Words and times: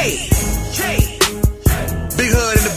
Big 0.00 0.16
hood 2.32 2.56
in 2.56 2.64
the. 2.64 2.72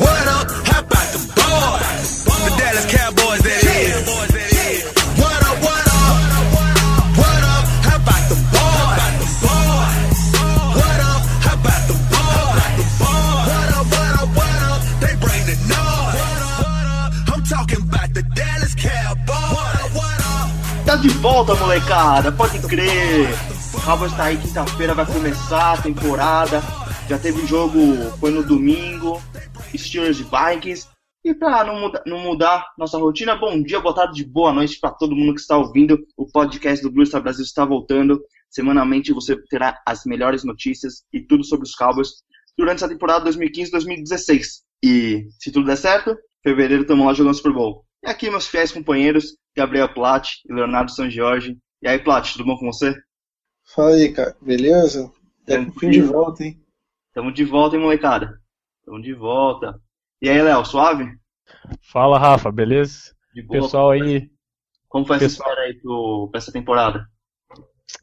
What 0.00 0.24
up? 0.26 0.48
How 0.64 0.80
about 0.80 1.08
the 1.12 1.20
boys? 1.36 2.24
The 2.24 2.50
Dallas 2.56 2.86
Cowboys, 2.88 3.42
that 3.44 3.60
is. 3.60 4.08
What 4.08 5.36
up? 5.44 5.60
What 5.60 5.84
up? 5.84 6.16
What 7.20 7.44
up? 7.44 7.64
How 7.84 8.00
about 8.00 8.24
the 8.32 8.36
boys? 8.56 9.44
What 9.44 11.00
up? 11.04 11.28
How 11.44 11.60
about 11.60 11.82
the 11.84 11.96
boys? 12.08 12.88
What 13.04 13.68
up? 13.76 13.84
What 13.84 14.16
up? 14.16 14.32
What 14.32 14.64
up? 14.64 14.80
They 15.04 15.12
bring 15.20 15.44
the 15.44 15.56
noise. 15.68 16.24
I'm 17.28 17.44
talking 17.44 17.82
about 17.84 18.08
the 18.14 18.22
Dallas 18.32 18.74
Cowboys. 18.80 19.92
De 21.02 21.08
volta, 21.20 21.54
molecada, 21.54 22.32
pode 22.32 22.58
crer. 22.60 23.59
Cowboys 23.84 24.12
tá 24.16 24.24
aí, 24.24 24.36
quinta-feira 24.38 24.94
vai 24.94 25.06
começar 25.06 25.72
a 25.74 25.82
temporada. 25.82 26.60
Já 27.08 27.18
teve 27.18 27.44
jogo, 27.46 27.78
foi 28.18 28.30
no 28.30 28.42
domingo, 28.42 29.20
Steelers 29.76 30.20
e 30.20 30.24
Vikings. 30.24 30.86
E 31.24 31.34
pra 31.34 31.64
não, 31.64 31.78
muda- 31.80 32.02
não 32.06 32.18
mudar 32.18 32.66
nossa 32.78 32.96
rotina, 32.98 33.36
bom 33.36 33.60
dia, 33.62 33.80
boa 33.80 33.94
tarde, 33.94 34.24
boa 34.24 34.52
noite 34.52 34.78
pra 34.80 34.90
todo 34.90 35.14
mundo 35.14 35.34
que 35.34 35.40
está 35.40 35.56
ouvindo. 35.56 35.98
O 36.16 36.26
podcast 36.26 36.82
do 36.82 36.90
Blue 36.90 37.04
Star 37.04 37.22
Brasil 37.22 37.44
está 37.44 37.64
voltando. 37.64 38.20
Semanalmente 38.48 39.12
você 39.12 39.36
terá 39.48 39.78
as 39.86 40.04
melhores 40.04 40.44
notícias 40.44 41.02
e 41.12 41.20
tudo 41.20 41.44
sobre 41.44 41.66
os 41.66 41.74
Cowboys 41.74 42.08
durante 42.56 42.76
essa 42.78 42.88
temporada 42.88 43.24
2015-2016. 43.30 44.46
E 44.84 45.26
se 45.38 45.50
tudo 45.52 45.66
der 45.66 45.76
certo, 45.76 46.16
fevereiro 46.42 46.82
estamos 46.82 47.04
lá 47.06 47.12
jogando 47.12 47.34
Super 47.34 47.52
Bowl. 47.52 47.84
E 48.04 48.08
aqui 48.08 48.30
meus 48.30 48.46
fiéis 48.46 48.72
companheiros, 48.72 49.36
Gabriel 49.54 49.92
Platt 49.92 50.36
e 50.48 50.52
Leonardo 50.54 50.90
San 50.90 51.10
Jorge. 51.10 51.56
E 51.82 51.88
aí, 51.88 51.98
Platt, 51.98 52.32
tudo 52.32 52.44
bom 52.46 52.56
com 52.56 52.66
você? 52.72 52.94
Fala 53.74 53.94
aí, 53.94 54.12
cara. 54.12 54.36
Beleza? 54.40 55.10
É 55.46 55.64
com 55.64 55.72
fim 55.72 55.90
de 55.90 56.00
volta, 56.02 56.44
hein? 56.44 56.60
Tamo 57.12 57.32
de 57.32 57.44
volta, 57.44 57.76
hein, 57.76 57.82
molecada? 57.82 58.40
Tamo 58.84 59.00
de 59.00 59.12
volta. 59.14 59.80
E 60.22 60.28
aí, 60.28 60.40
Léo, 60.42 60.64
suave? 60.64 61.18
Fala, 61.82 62.18
Rafa, 62.18 62.50
beleza? 62.52 63.14
De 63.34 63.42
boa? 63.42 63.60
Pessoal 63.62 63.90
aí. 63.90 64.30
Como 64.88 65.04
foi 65.04 65.16
essa 65.16 65.24
pessoal- 65.26 65.48
história 65.50 65.68
aí 65.70 65.80
pro, 65.80 66.28
pra 66.30 66.38
essa 66.38 66.52
temporada? 66.52 67.06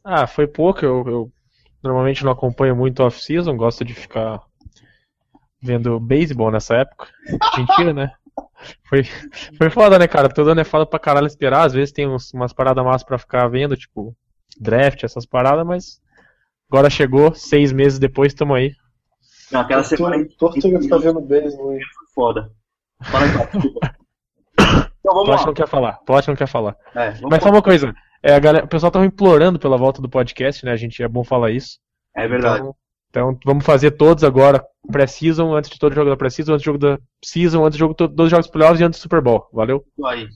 Ah, 0.04 0.26
foi 0.26 0.46
pouco. 0.46 0.84
Eu, 0.84 1.04
eu 1.06 1.32
normalmente 1.82 2.24
não 2.24 2.32
acompanho 2.32 2.76
muito 2.76 3.02
off-season, 3.02 3.56
gosto 3.56 3.84
de 3.84 3.94
ficar 3.94 4.42
vendo 5.60 5.98
beisebol 6.00 6.50
nessa 6.50 6.76
época. 6.76 7.08
Mentira, 7.56 7.92
né? 7.92 8.12
Foi, 8.88 9.02
foi 9.56 9.70
foda, 9.70 9.98
né, 9.98 10.06
cara? 10.06 10.28
Todo 10.28 10.50
ano 10.50 10.60
é 10.60 10.64
foda 10.64 10.86
pra 10.86 10.98
caralho 10.98 11.26
esperar. 11.26 11.64
Às 11.66 11.72
vezes 11.72 11.92
tem 11.92 12.06
uns- 12.08 12.32
umas 12.32 12.52
paradas 12.52 12.84
massas 12.84 13.02
pra 13.04 13.18
ficar 13.18 13.48
vendo, 13.48 13.76
tipo 13.76 14.16
draft, 14.60 15.04
essas 15.04 15.26
paradas, 15.26 15.66
mas 15.66 16.00
agora 16.70 16.90
chegou, 16.90 17.34
seis 17.34 17.72
meses 17.72 17.98
depois, 17.98 18.34
tamo 18.34 18.54
aí. 18.54 18.72
Não, 19.50 19.60
aquela 19.60 19.82
semana 19.82 20.16
aí 20.16 20.24
Tortura, 20.36 20.60
tortura 20.60 20.82
ficar 20.82 20.98
vendo 20.98 21.26
foi 21.26 21.78
foda. 22.14 22.50
Fala 23.02 23.24
aí, 23.24 23.30
desculpa. 23.52 23.96
Então 25.00 25.14
vamos 25.14 25.28
Plot 25.28 25.40
lá. 25.40 25.46
não 25.46 25.54
quer 25.54 25.68
falar, 25.68 25.92
Plot 26.04 26.28
não 26.28 26.36
quer 26.36 26.48
falar. 26.48 26.76
É, 26.94 27.14
Mas 27.30 27.42
só 27.42 27.48
uma 27.48 27.62
coisa, 27.62 27.94
é, 28.22 28.34
a 28.34 28.38
galera, 28.38 28.66
o 28.66 28.68
pessoal 28.68 28.90
tava 28.90 29.06
implorando 29.06 29.58
pela 29.58 29.78
volta 29.78 30.02
do 30.02 30.08
podcast, 30.08 30.64
né? 30.66 30.72
A 30.72 30.76
gente 30.76 31.02
é 31.02 31.08
bom 31.08 31.24
falar 31.24 31.50
isso. 31.50 31.78
É 32.14 32.26
verdade. 32.26 32.58
Então, 32.58 32.76
então 33.08 33.38
vamos 33.44 33.64
fazer 33.64 33.92
todos 33.92 34.22
agora, 34.24 34.62
pré-season, 34.90 35.54
antes 35.54 35.70
de 35.70 35.78
todo 35.78 35.94
jogo 35.94 36.10
da 36.10 36.16
pré-season, 36.16 36.52
antes 36.52 36.62
do 36.62 36.66
jogo 36.66 36.78
da 36.78 36.98
season, 37.24 37.64
antes 37.64 37.78
do 37.78 37.80
jogo 37.80 37.94
dos 37.94 38.30
jogos 38.30 38.48
playoffs 38.48 38.80
e 38.80 38.84
antes 38.84 38.98
do 38.98 39.02
Super 39.02 39.22
Bowl. 39.22 39.48
Valeu? 39.52 39.84
Isso 39.96 40.06
aí. 40.06 40.28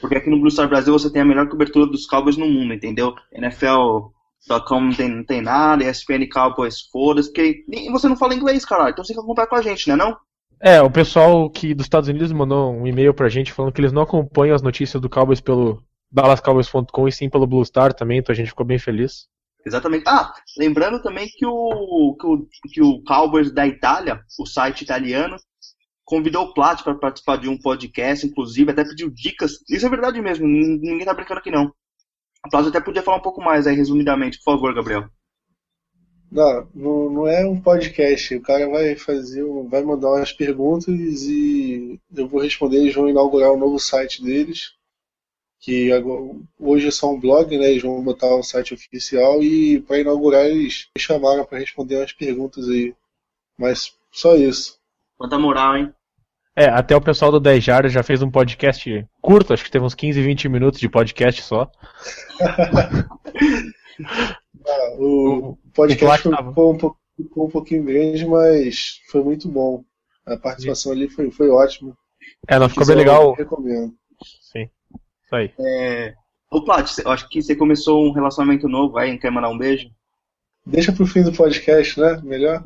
Porque 0.00 0.16
aqui 0.16 0.30
no 0.30 0.38
Blue 0.40 0.50
Star 0.50 0.68
Brasil 0.68 0.92
você 0.92 1.12
tem 1.12 1.22
a 1.22 1.24
melhor 1.24 1.48
cobertura 1.48 1.86
dos 1.86 2.06
Cowboys 2.06 2.36
no 2.36 2.46
mundo, 2.46 2.72
entendeu? 2.74 3.14
NFL.com 3.32 4.80
não 4.80 4.92
tem, 4.92 5.08
não 5.08 5.24
tem 5.24 5.42
nada, 5.42 5.84
ESPN 5.84 6.26
Cowboys 6.32 6.80
foda-se, 6.90 7.28
porque 7.28 7.64
nem- 7.68 7.90
você 7.92 8.08
não 8.08 8.16
fala 8.16 8.34
inglês, 8.34 8.64
caralho, 8.64 8.90
então 8.90 9.04
você 9.04 9.12
tem 9.12 9.20
que 9.20 9.24
acompanhar 9.24 9.46
com 9.48 9.56
a 9.56 9.62
gente, 9.62 9.88
né 9.88 9.96
não? 9.96 10.16
É, 10.62 10.80
o 10.82 10.90
pessoal 10.90 11.48
que 11.48 11.74
dos 11.74 11.86
Estados 11.86 12.08
Unidos 12.08 12.32
mandou 12.32 12.72
um 12.72 12.86
e-mail 12.86 13.14
pra 13.14 13.28
gente 13.28 13.52
falando 13.52 13.72
que 13.72 13.80
eles 13.80 13.92
não 13.92 14.02
acompanham 14.02 14.54
as 14.54 14.62
notícias 14.62 15.00
do 15.00 15.08
Cowboys 15.08 15.40
pelo 15.40 15.82
DallasCowboys.com 16.12 17.08
e 17.08 17.12
sim 17.12 17.30
pelo 17.30 17.46
Blue 17.46 17.64
Star 17.64 17.94
também, 17.94 18.18
então 18.18 18.32
a 18.32 18.36
gente 18.36 18.48
ficou 18.50 18.66
bem 18.66 18.78
feliz. 18.78 19.26
Exatamente. 19.66 20.04
Ah, 20.06 20.32
lembrando 20.58 21.02
também 21.02 21.28
que 21.28 21.46
o, 21.46 22.16
que 22.18 22.26
o, 22.26 22.48
que 22.72 22.82
o 22.82 23.02
Cowboys 23.04 23.52
da 23.52 23.66
Itália, 23.66 24.20
o 24.38 24.46
site 24.46 24.82
italiano, 24.82 25.36
convidou 26.10 26.42
o 26.46 26.52
Plat 26.52 26.82
para 26.82 26.92
participar 26.94 27.36
de 27.36 27.48
um 27.48 27.56
podcast, 27.56 28.26
inclusive, 28.26 28.72
até 28.72 28.82
pediu 28.84 29.08
dicas. 29.08 29.52
Isso 29.70 29.86
é 29.86 29.88
verdade 29.88 30.20
mesmo, 30.20 30.44
ninguém 30.46 31.04
tá 31.04 31.14
brincando 31.14 31.38
aqui 31.38 31.52
não. 31.52 31.72
O 32.44 32.50
Plat 32.50 32.66
até 32.66 32.80
podia 32.80 33.02
falar 33.02 33.18
um 33.18 33.22
pouco 33.22 33.40
mais 33.40 33.66
aí, 33.66 33.76
resumidamente, 33.76 34.38
por 34.38 34.52
favor, 34.54 34.74
Gabriel. 34.74 35.08
Não, 36.32 36.68
não, 36.74 37.10
não 37.10 37.28
é 37.28 37.44
um 37.46 37.60
podcast. 37.60 38.34
O 38.34 38.42
cara 38.42 38.68
vai 38.68 38.96
fazer, 38.96 39.44
um- 39.44 39.68
vai 39.68 39.82
mandar 39.82 40.08
umas 40.10 40.32
perguntas 40.32 40.88
e 41.22 42.00
eu 42.14 42.26
vou 42.28 42.40
responder. 42.40 42.78
Eles 42.78 42.94
vão 42.94 43.08
inaugurar 43.08 43.52
um 43.52 43.58
novo 43.58 43.78
site 43.78 44.22
deles, 44.22 44.72
que 45.60 45.90
agora- 45.92 46.36
hoje 46.58 46.88
é 46.88 46.90
só 46.90 47.12
um 47.12 47.18
blog, 47.20 47.56
né? 47.58 47.70
Eles 47.70 47.82
vão 47.82 48.02
botar 48.02 48.34
o 48.34 48.42
site 48.42 48.74
oficial 48.74 49.42
e 49.42 49.80
para 49.82 49.98
inaugurar 50.00 50.46
eles 50.46 50.88
me 50.96 51.00
chamaram 51.02 51.44
para 51.44 51.58
responder 51.58 51.96
umas 51.96 52.12
perguntas 52.12 52.68
aí. 52.68 52.94
Mas 53.58 53.92
só 54.12 54.36
isso. 54.36 54.78
Quanta 55.18 55.38
moral, 55.38 55.76
hein? 55.76 55.92
É, 56.60 56.68
até 56.68 56.94
o 56.94 57.00
pessoal 57.00 57.32
do 57.32 57.40
10 57.40 57.64
Jardas 57.64 57.90
já 57.90 58.02
fez 58.02 58.20
um 58.20 58.30
podcast 58.30 59.06
curto, 59.22 59.54
acho 59.54 59.64
que 59.64 59.70
teve 59.70 59.82
uns 59.82 59.94
15, 59.94 60.20
20 60.20 60.46
minutos 60.50 60.78
de 60.78 60.90
podcast 60.90 61.40
só. 61.42 61.70
Ah, 64.66 64.94
o 64.98 65.50
O 65.52 65.58
podcast 65.74 66.22
ficou 66.28 66.72
um, 66.74 66.76
pouco- 66.78 66.98
ficou 67.16 67.46
um 67.46 67.50
pouquinho 67.50 67.84
grande, 67.84 68.26
mas 68.26 69.00
foi 69.10 69.22
muito 69.22 69.48
bom. 69.48 69.82
A 70.26 70.36
participação 70.36 70.92
ali 70.92 71.08
foi, 71.08 71.30
foi 71.30 71.48
ótima. 71.48 71.96
É, 72.46 72.58
não, 72.58 72.68
ficou 72.68 72.86
bem 72.86 72.96
legal. 72.96 73.28
eu 73.30 73.32
Recomendo. 73.34 73.94
Sim. 74.42 74.68
Isso 75.24 75.34
aí. 75.34 75.52
É... 75.58 76.14
Ô 76.50 76.62
Plat, 76.62 76.98
eu 76.98 77.10
acho 77.10 77.28
que 77.28 77.42
você 77.42 77.56
começou 77.56 78.06
um 78.06 78.12
relacionamento 78.12 78.68
novo 78.68 78.98
aí, 78.98 79.18
quer 79.18 79.30
mandar 79.30 79.48
um 79.48 79.58
beijo? 79.58 79.88
Deixa 80.66 80.92
pro 80.92 81.06
fim 81.06 81.22
do 81.22 81.32
podcast, 81.32 81.98
né? 81.98 82.20
Melhor? 82.22 82.62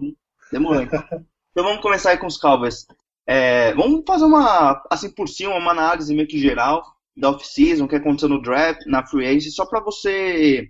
Demorou, 0.50 0.82
então. 0.82 1.02
Então 1.52 1.62
vamos 1.62 1.82
começar 1.82 2.10
aí 2.10 2.18
com 2.18 2.26
os 2.26 2.36
Cowboys. 2.36 2.84
É, 3.26 3.72
vamos 3.74 4.02
fazer 4.06 4.24
uma, 4.24 4.82
assim 4.90 5.10
por 5.10 5.28
cima, 5.28 5.54
uma 5.54 5.70
análise 5.70 6.14
meio 6.14 6.28
que 6.28 6.38
geral 6.38 6.82
da 7.16 7.30
off-season, 7.30 7.84
o 7.84 7.88
que 7.88 7.96
aconteceu 7.96 8.28
no 8.28 8.42
draft, 8.42 8.84
na 8.86 9.06
free 9.06 9.26
agency, 9.26 9.52
só 9.52 9.64
para 9.64 9.80
você 9.80 10.68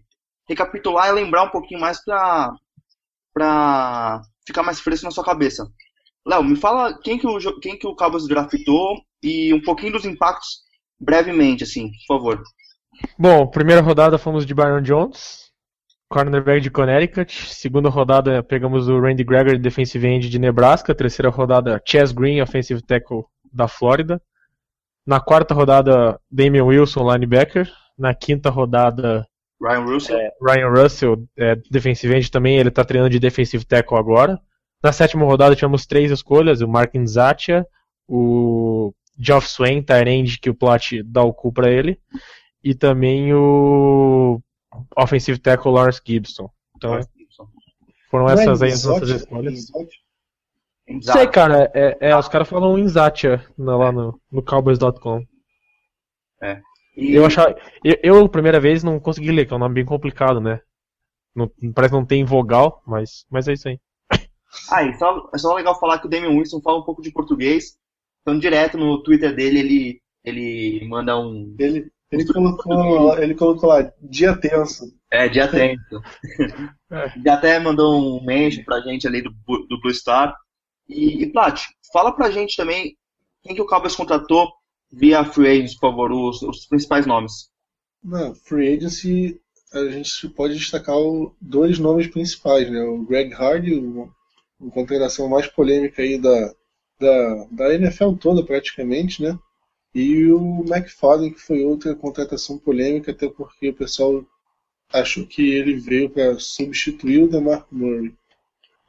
recapitular 0.48 1.08
e 1.08 1.12
lembrar 1.12 1.44
um 1.44 1.50
pouquinho 1.50 1.80
mais 1.80 2.04
pra, 2.04 2.52
pra 3.32 4.20
ficar 4.46 4.62
mais 4.62 4.80
fresco 4.80 5.06
na 5.06 5.10
sua 5.10 5.24
cabeça. 5.24 5.66
Léo, 6.26 6.44
me 6.44 6.56
fala 6.56 6.98
quem 7.00 7.18
que, 7.18 7.26
o, 7.26 7.60
quem 7.60 7.78
que 7.78 7.86
o 7.86 7.96
Cowboys 7.96 8.28
draftou 8.28 9.02
e 9.22 9.52
um 9.52 9.60
pouquinho 9.60 9.92
dos 9.92 10.04
impactos 10.04 10.62
brevemente, 11.00 11.64
assim, 11.64 11.90
por 12.06 12.18
favor. 12.18 12.42
Bom, 13.18 13.46
primeira 13.46 13.82
rodada 13.82 14.18
fomos 14.18 14.46
de 14.46 14.54
Byron 14.54 14.82
Jones, 14.82 15.43
cornerback 16.14 16.60
de 16.60 16.70
Connecticut. 16.70 17.32
Segunda 17.52 17.88
rodada 17.88 18.40
pegamos 18.40 18.88
o 18.88 19.00
Randy 19.00 19.24
Gregory, 19.24 19.58
defensive 19.58 20.06
end 20.06 20.28
de 20.28 20.38
Nebraska. 20.38 20.94
Terceira 20.94 21.28
rodada, 21.28 21.82
Chess 21.84 22.12
Green, 22.12 22.40
offensive 22.40 22.80
tackle 22.80 23.24
da 23.52 23.66
Flórida. 23.66 24.22
Na 25.04 25.18
quarta 25.18 25.52
rodada, 25.52 26.20
Damian 26.30 26.66
Wilson, 26.66 27.12
linebacker. 27.12 27.68
Na 27.98 28.14
quinta 28.14 28.48
rodada, 28.48 29.26
Ryan 29.60 29.84
Russell. 29.84 30.30
Ryan 30.40 30.68
Russell, 30.68 31.28
é, 31.36 31.56
defensive 31.68 32.14
end 32.14 32.30
também. 32.30 32.58
Ele 32.58 32.68
está 32.68 32.84
treinando 32.84 33.10
de 33.10 33.18
defensive 33.18 33.64
tackle 33.64 33.98
agora. 33.98 34.38
Na 34.82 34.92
sétima 34.92 35.24
rodada 35.24 35.56
tivemos 35.56 35.84
três 35.84 36.12
escolhas, 36.12 36.60
o 36.60 36.68
Mark 36.68 36.94
Nzatia, 36.94 37.66
o 38.06 38.92
Geoff 39.18 39.48
Swain, 39.48 39.84
end, 40.06 40.38
que 40.38 40.50
o 40.50 40.54
Plat 40.54 40.92
dá 41.04 41.22
o 41.22 41.32
cu 41.32 41.52
pra 41.52 41.70
ele, 41.70 41.98
e 42.62 42.74
também 42.74 43.32
o 43.32 44.40
offensive 44.96 45.38
tackle 45.38 45.72
Lawrence 45.72 46.00
Gibson. 46.04 46.50
Então 46.76 47.00
foram 48.10 48.28
essas 48.28 48.62
aí 48.62 48.72
as 48.72 48.84
nossas 48.84 49.10
escolhas. 49.10 49.66
Não 50.86 51.00
sei, 51.00 51.26
cara, 51.26 51.70
é, 51.74 51.96
é, 52.10 52.16
os 52.16 52.28
caras 52.28 52.48
falam 52.48 52.76
Nzatia 52.76 53.44
na- 53.56 53.76
lá 53.76 53.90
no, 53.90 54.20
no 54.30 54.42
Cowboys.com. 54.42 55.24
E- 56.96 57.14
Eu 57.14 57.24
achava. 57.26 57.56
Eu, 57.82 57.96
eu, 58.02 58.28
primeira 58.28 58.60
vez, 58.60 58.84
não 58.84 59.00
consegui 59.00 59.32
ler, 59.32 59.46
que 59.46 59.52
é 59.52 59.56
um 59.56 59.60
nome 59.60 59.74
bem 59.74 59.84
complicado, 59.84 60.40
né? 60.40 60.60
Não- 61.34 61.50
parece 61.74 61.92
que 61.92 61.98
não 61.98 62.06
tem 62.06 62.24
vogal, 62.24 62.82
mas, 62.86 63.24
mas 63.30 63.48
é 63.48 63.54
isso 63.54 63.68
aí. 63.68 63.80
Ah, 64.70 64.84
e 64.84 64.94
só, 64.96 65.28
é 65.34 65.38
só 65.38 65.52
legal 65.54 65.78
falar 65.80 65.98
que 65.98 66.06
o 66.06 66.10
Damian 66.10 66.30
Wilson 66.30 66.60
fala 66.60 66.78
um 66.78 66.84
pouco 66.84 67.02
de 67.02 67.10
português. 67.10 67.76
Então, 68.22 68.38
direto 68.38 68.78
no 68.78 69.02
Twitter 69.02 69.34
dele, 69.34 69.58
ele, 69.58 70.00
ele 70.24 70.86
manda 70.88 71.18
um. 71.18 71.54
Ele, 71.58 71.90
ele, 72.14 72.32
colocou, 72.32 73.18
ele 73.18 73.34
colocou 73.34 73.68
lá, 73.68 73.92
dia 74.02 74.36
tenso. 74.36 74.92
É, 75.10 75.28
dia 75.28 75.44
atento. 75.44 76.02
Já 77.24 77.34
até 77.34 77.58
mandou 77.58 78.18
um 78.18 78.24
mention 78.24 78.64
pra 78.64 78.80
gente 78.80 79.06
ali 79.06 79.22
do, 79.22 79.30
do 79.30 79.80
Blue 79.80 79.94
Star. 79.94 80.34
E, 80.88 81.22
e 81.22 81.32
Plat, 81.32 81.62
fala 81.92 82.12
pra 82.12 82.30
gente 82.30 82.56
também 82.56 82.96
quem 83.42 83.54
que 83.54 83.62
o 83.62 83.66
Cowboys 83.66 83.94
contratou 83.94 84.50
via 84.90 85.24
Free 85.24 85.48
Agents, 85.48 85.74
por 85.74 85.90
favor, 85.90 86.12
os, 86.12 86.42
os 86.42 86.66
principais 86.66 87.06
nomes. 87.06 87.50
Na 88.02 88.34
Free 88.34 88.76
Agency, 88.76 89.40
a 89.72 89.84
gente 89.86 90.28
pode 90.30 90.56
destacar 90.56 90.96
o, 90.96 91.34
dois 91.40 91.78
nomes 91.78 92.06
principais, 92.06 92.70
né? 92.70 92.82
O 92.82 93.04
Greg 93.04 93.34
Hardy, 93.34 93.74
uma 93.74 94.70
contratação 94.70 95.28
mais 95.28 95.46
polêmica 95.46 96.02
aí 96.02 96.18
da, 96.18 96.54
da, 96.98 97.46
da 97.50 97.74
NFL 97.74 98.12
toda 98.20 98.44
praticamente, 98.44 99.22
né? 99.22 99.38
E 99.94 100.32
o 100.32 100.64
McFadden, 100.66 101.32
que 101.32 101.40
foi 101.40 101.64
outra 101.64 101.94
contratação 101.94 102.58
polêmica, 102.58 103.12
até 103.12 103.28
porque 103.28 103.68
o 103.68 103.74
pessoal 103.74 104.24
achou 104.92 105.26
que 105.26 105.54
ele 105.54 105.74
veio 105.74 106.10
para 106.10 106.38
substituir 106.38 107.22
o 107.22 107.28
DeMar 107.28 107.66
Murray. 107.70 108.14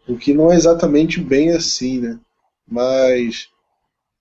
O 0.07 0.17
que 0.17 0.33
não 0.33 0.51
é 0.51 0.55
exatamente 0.55 1.19
bem 1.19 1.51
assim, 1.51 1.99
né? 1.99 2.19
Mas, 2.67 3.49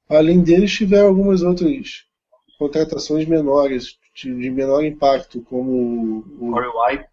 além 0.09 0.43
deles, 0.43 0.73
tiveram 0.73 1.09
algumas 1.09 1.43
outras 1.43 2.05
contratações 2.59 3.27
menores, 3.27 3.99
de 4.15 4.51
menor 4.51 4.85
impacto, 4.85 5.43
como 5.43 6.19
o 6.39 6.53
Corey 6.53 6.71
White, 6.71 7.09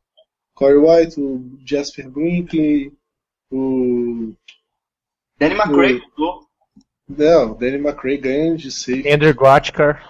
Corey 0.54 0.78
White 0.78 1.20
o 1.20 1.58
Jasper 1.66 2.10
Brinkley, 2.10 2.94
o... 3.50 4.34
Danny 5.40 5.56
McRae, 5.56 6.02
o... 6.18 6.46
Não, 7.18 7.54
Danny 7.54 7.78
McRae 7.78 8.18
grande, 8.18 8.72
sei. 8.72 9.12
Andrew 9.12 9.34
Gotchkar. 9.34 10.02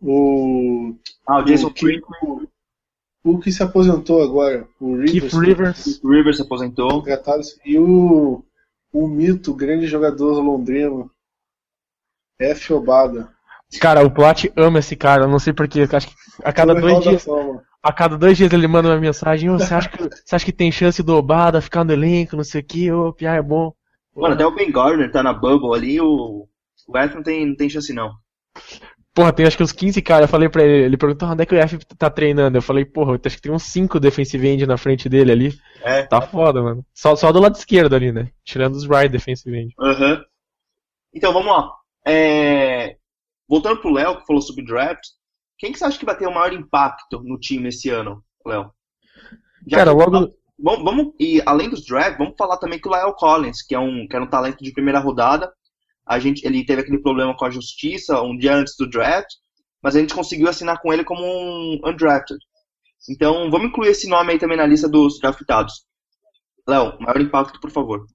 O. 0.00 0.94
Ah, 1.26 1.40
o 1.40 1.44
Jason 1.44 1.70
Brinkley. 1.70 2.48
O 3.24 3.40
que 3.40 3.50
se 3.50 3.62
aposentou 3.62 4.22
agora, 4.22 4.68
o 4.80 4.96
Rivers. 4.96 5.32
Keith 5.32 5.34
Rivers. 5.34 5.84
Keith 5.84 6.04
Rivers 6.04 6.36
se 6.36 6.42
aposentou. 6.42 7.04
E 7.64 7.76
o, 7.76 8.44
o 8.92 9.08
mito, 9.08 9.50
o 9.50 9.56
grande 9.56 9.86
jogador 9.86 10.40
londrino, 10.40 11.10
F. 12.38 12.72
Obada. 12.72 13.28
Cara, 13.80 14.04
o 14.04 14.10
Plat 14.10 14.44
ama 14.56 14.78
esse 14.78 14.94
cara, 14.94 15.24
eu 15.24 15.28
não 15.28 15.40
sei 15.40 15.52
porquê. 15.52 15.88
Acho 15.90 16.06
que 16.06 16.14
a 16.44 16.52
cada 16.52 16.74
dois 16.74 17.02
dias. 17.02 17.26
A 17.82 17.92
cada 17.92 18.16
dois 18.16 18.36
dias 18.36 18.52
ele 18.52 18.66
manda 18.66 18.88
uma 18.88 18.98
mensagem, 18.98 19.50
oh, 19.50 19.58
você, 19.58 19.74
acha 19.74 19.88
que, 19.88 20.02
você 20.02 20.34
acha 20.34 20.44
que 20.44 20.52
tem 20.52 20.72
chance 20.72 21.02
do 21.02 21.14
Obada 21.14 21.60
ficar 21.60 21.84
no 21.84 21.92
elenco, 21.92 22.36
não 22.36 22.42
sei 22.42 22.60
o 22.60 22.64
que, 22.64 22.90
ô, 22.90 23.08
oh, 23.08 23.12
Pia 23.12 23.30
é 23.30 23.42
bom. 23.42 23.72
Mano, 24.16 24.34
até 24.34 24.46
o 24.46 24.54
Ben 24.54 24.70
Gardner 24.72 25.10
tá 25.10 25.22
na 25.22 25.32
bubble 25.32 25.74
ali, 25.74 26.00
o, 26.00 26.48
o 26.88 26.98
F 26.98 27.14
não 27.14 27.22
tem, 27.22 27.46
não 27.46 27.54
tem 27.54 27.68
chance 27.68 27.92
não. 27.92 28.12
Porra, 29.14 29.32
tem 29.32 29.46
acho 29.46 29.56
que 29.56 29.62
uns 29.62 29.72
15 29.72 30.02
caras, 30.02 30.22
eu 30.22 30.28
falei 30.28 30.48
pra 30.48 30.62
ele, 30.62 30.84
ele 30.84 30.96
perguntou 30.96 31.28
onde 31.28 31.42
é 31.42 31.46
que 31.46 31.54
o 31.54 31.58
F 31.58 31.78
tá 31.96 32.10
treinando. 32.10 32.58
Eu 32.58 32.62
falei, 32.62 32.84
porra, 32.84 33.18
acho 33.24 33.36
que 33.36 33.42
tem 33.42 33.52
uns 33.52 33.62
5 33.62 33.98
defensive 33.98 34.46
end 34.46 34.66
na 34.66 34.76
frente 34.76 35.08
dele 35.08 35.32
ali. 35.32 35.58
É. 35.82 36.02
Tá 36.02 36.20
foda, 36.20 36.62
mano. 36.62 36.84
Só, 36.92 37.16
só 37.16 37.32
do 37.32 37.40
lado 37.40 37.56
esquerdo 37.56 37.94
ali, 37.94 38.12
né? 38.12 38.30
Tirando 38.44 38.74
os 38.74 38.86
right 38.86 39.08
defensive 39.08 39.56
end. 39.56 39.74
Aham. 39.80 40.12
Uhum. 40.12 40.24
Então, 41.14 41.32
vamos 41.32 41.50
lá. 41.50 41.72
É... 42.06 42.96
Voltando 43.48 43.80
pro 43.80 43.92
Léo, 43.92 44.18
que 44.18 44.26
falou 44.26 44.42
sobre 44.42 44.66
draft, 44.66 45.02
quem 45.56 45.72
que 45.72 45.78
você 45.78 45.86
acha 45.86 45.98
que 45.98 46.04
vai 46.04 46.16
ter 46.16 46.26
o 46.26 46.34
maior 46.34 46.52
impacto 46.52 47.22
no 47.22 47.38
time 47.38 47.68
esse 47.68 47.88
ano, 47.88 48.22
Léo? 48.44 48.70
Cara, 49.70 49.92
logo... 49.92 50.30
Vamos, 50.58 51.12
e 51.20 51.42
além 51.44 51.68
dos 51.68 51.84
draft, 51.84 52.16
vamos 52.16 52.34
falar 52.36 52.56
também 52.56 52.78
que 52.78 52.88
o 52.88 52.90
Lyle 52.90 53.14
Collins, 53.16 53.62
que 53.62 53.74
é 53.74 53.78
um, 53.78 54.06
que 54.08 54.16
era 54.16 54.24
um 54.24 54.30
talento 54.30 54.64
de 54.64 54.72
primeira 54.72 54.98
rodada, 54.98 55.52
a 56.06 56.18
gente, 56.18 56.46
ele 56.46 56.64
teve 56.64 56.82
aquele 56.82 57.02
problema 57.02 57.36
com 57.36 57.44
a 57.44 57.50
justiça 57.50 58.22
um 58.22 58.36
dia 58.36 58.54
antes 58.54 58.74
do 58.78 58.88
draft, 58.88 59.28
mas 59.82 59.94
a 59.94 60.00
gente 60.00 60.14
conseguiu 60.14 60.48
assinar 60.48 60.80
com 60.80 60.92
ele 60.92 61.04
como 61.04 61.22
um 61.22 61.80
undrafted. 61.84 62.38
Então, 63.10 63.50
vamos 63.50 63.68
incluir 63.68 63.88
esse 63.88 64.08
nome 64.08 64.32
aí 64.32 64.38
também 64.38 64.56
na 64.56 64.66
lista 64.66 64.88
dos 64.88 65.18
draftados. 65.20 65.84
Léo, 66.66 66.96
maior 67.00 67.20
impacto, 67.20 67.60
por 67.60 67.70
favor. 67.70 68.06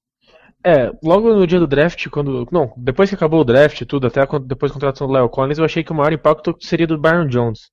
É, 0.64 0.92
logo 1.04 1.34
no 1.34 1.48
dia 1.48 1.60
do 1.60 1.68
draft, 1.68 2.08
quando. 2.10 2.48
Não, 2.52 2.74
depois 2.78 3.10
que 3.10 3.16
acabou 3.16 3.42
o 3.42 3.46
draft 3.46 3.82
e 3.82 3.86
tudo, 3.86 4.08
até 4.08 4.22
depois 4.42 4.72
da 4.72 4.74
contratação 4.74 5.08
do 5.08 5.14
Léo 5.14 5.30
Collins, 5.30 5.58
eu 5.58 5.66
achei 5.66 5.84
que 5.84 5.92
o 5.92 5.96
maior 5.96 6.14
impacto 6.14 6.56
seria 6.60 6.86
do 6.86 7.00
Byron 7.00 7.28
Jones. 7.28 7.72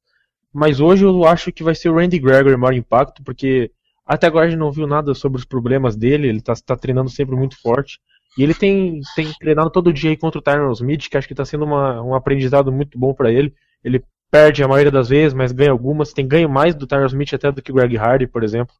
Mas 0.53 0.81
hoje 0.81 1.05
eu 1.05 1.25
acho 1.25 1.53
que 1.53 1.62
vai 1.62 1.75
ser 1.75 1.91
o 1.91 1.97
Randy 1.97 2.19
Gregory 2.19 2.55
o 2.55 2.59
maior 2.59 2.75
impacto, 2.75 3.23
porque 3.23 3.70
até 4.08 4.26
agora 4.26 4.46
a 4.46 4.49
gente 4.49 4.58
não 4.58 4.72
viu 4.72 4.87
nada 4.87 5.14
sobre 5.14 5.38
os 5.38 5.44
problemas 5.44 5.94
dele, 5.94 6.28
ele 6.28 6.38
está 6.38 6.55
tá 6.55 6.75
treinando 6.75 7.10
sempre 7.10 7.37
muito 7.37 7.60
forte. 7.60 8.00
E 8.38 8.43
ele 8.43 8.55
tem, 8.55 9.00
tem 9.14 9.31
treinado 9.38 9.69
todo 9.69 9.93
dia 9.93 10.16
contra 10.16 10.38
o 10.38 10.43
Tyron 10.43 10.72
Smith, 10.72 11.08
que 11.10 11.16
acho 11.19 11.26
que 11.26 11.34
está 11.34 11.44
sendo 11.44 11.64
uma, 11.64 12.00
um 12.02 12.14
aprendizado 12.14 12.72
muito 12.72 12.99
bom 12.99 13.12
para 13.12 13.31
ele. 13.31 13.52
Ele 13.84 14.02
perde 14.31 14.62
a 14.62 14.69
maioria 14.69 14.90
das 14.90 15.08
vezes, 15.10 15.34
mas 15.34 15.52
ganha 15.52 15.70
algumas. 15.70 16.12
Tem 16.12 16.26
ganho 16.26 16.49
mais 16.49 16.75
do 16.75 16.87
Tyron 16.87 17.06
Smith 17.06 17.34
até 17.34 17.52
do 17.52 17.60
que 17.60 17.70
o 17.70 17.75
Greg 17.75 17.99
Hardy, 17.99 18.26
por 18.26 18.43
exemplo. 18.43 18.75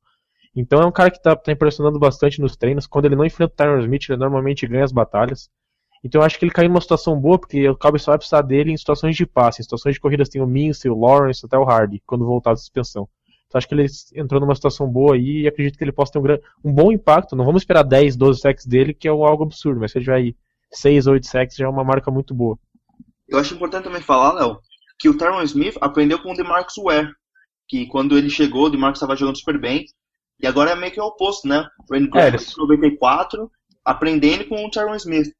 Então 0.57 0.81
é 0.81 0.87
um 0.87 0.93
cara 0.93 1.11
que 1.11 1.19
está 1.19 1.37
tá 1.37 1.53
impressionando 1.53 1.99
bastante 1.99 2.41
nos 2.41 2.57
treinos. 2.57 2.87
Quando 2.87 3.05
ele 3.05 3.17
não 3.17 3.25
enfrenta 3.25 3.53
o 3.53 3.57
Tyron 3.57 3.81
Smith, 3.81 4.09
ele 4.09 4.19
normalmente 4.19 4.67
ganha 4.67 4.85
as 4.85 4.93
batalhas. 4.93 5.51
Então 6.03 6.21
eu 6.21 6.25
acho 6.25 6.39
que 6.39 6.45
ele 6.45 6.53
caiu 6.53 6.69
numa 6.69 6.81
situação 6.81 7.21
boa, 7.21 7.39
porque 7.39 7.69
o 7.69 7.77
Cowboys 7.77 8.03
só 8.03 8.13
vai 8.13 8.19
precisar 8.19 8.43
dele 8.43 8.73
em 8.73 8.77
situações 8.77 9.17
de 9.17 9.27
passe. 9.27 9.61
Em 9.61 9.65
situações 9.65 9.95
de 9.95 10.01
corridas 10.01 10.29
tem 10.29 10.41
o 10.41 10.47
Mince, 10.47 10.89
o 10.89 10.99
Lawrence, 10.99 11.45
até 11.45 11.59
o 11.59 11.65
Hardy, 11.69 12.03
quando 12.07 12.25
voltar 12.25 12.51
da 12.51 12.57
suspensão. 12.57 13.09
Então 13.49 13.59
acho 13.59 13.67
que 13.67 13.75
ele 13.75 13.87
entrou 14.15 14.41
numa 14.41 14.55
situação 14.55 14.87
boa 14.87 15.15
aí 15.15 15.43
e 15.43 15.49
acredito 15.49 15.79
que 15.79 15.83
ele 15.83 15.93
possa 15.93 16.13
ter 16.13 16.19
um, 16.19 16.23
grande, 16.23 16.43
um 16.63 16.73
bom 16.73 16.93
impacto. 16.93 17.35
Não 17.35 17.47
vamos 17.47 17.63
esperar 17.63 17.83
10, 17.83 18.15
12 18.15 18.41
sacks 18.41 18.67
dele, 18.67 18.93
que 18.93 19.09
é 19.09 19.11
algo 19.11 19.43
absurdo, 19.43 19.81
mas 19.81 19.91
se 19.91 19.99
ele 19.99 20.05
tiver 20.05 20.17
aí 20.17 20.37
6, 20.71 21.07
8 21.07 21.27
sacks 21.27 21.57
já 21.57 21.65
é 21.65 21.69
uma 21.69 21.83
marca 21.83 22.11
muito 22.11 22.35
boa. 22.35 22.59
Eu 23.27 23.39
acho 23.39 23.55
importante 23.55 23.85
também 23.85 24.03
falar, 24.03 24.35
Léo, 24.35 24.59
que 24.99 25.09
o 25.09 25.17
Tyron 25.17 25.43
Smith 25.43 25.77
aprendeu 25.81 26.19
com 26.23 26.33
o 26.33 26.37
DeMarcus 26.37 26.75
Ware, 26.77 27.11
que 27.67 27.87
quando 27.87 28.19
ele 28.19 28.29
chegou, 28.29 28.67
o 28.67 28.71
DeMarcus 28.71 28.99
estava 28.99 29.17
jogando 29.17 29.39
super 29.39 29.59
bem, 29.59 29.87
e 30.41 30.47
agora 30.47 30.73
é 30.73 30.77
meio 30.77 30.93
que 30.93 31.01
o 31.01 31.05
oposto, 31.05 31.49
né? 31.49 31.67
O 31.89 31.95
Randy 31.95 32.11
Graham 32.11 32.29
é, 32.29 32.59
94, 32.59 33.51
aprendendo 33.85 34.47
com 34.47 34.65
o 34.65 34.71
Tyron 34.71 34.95
Smith. 34.95 35.33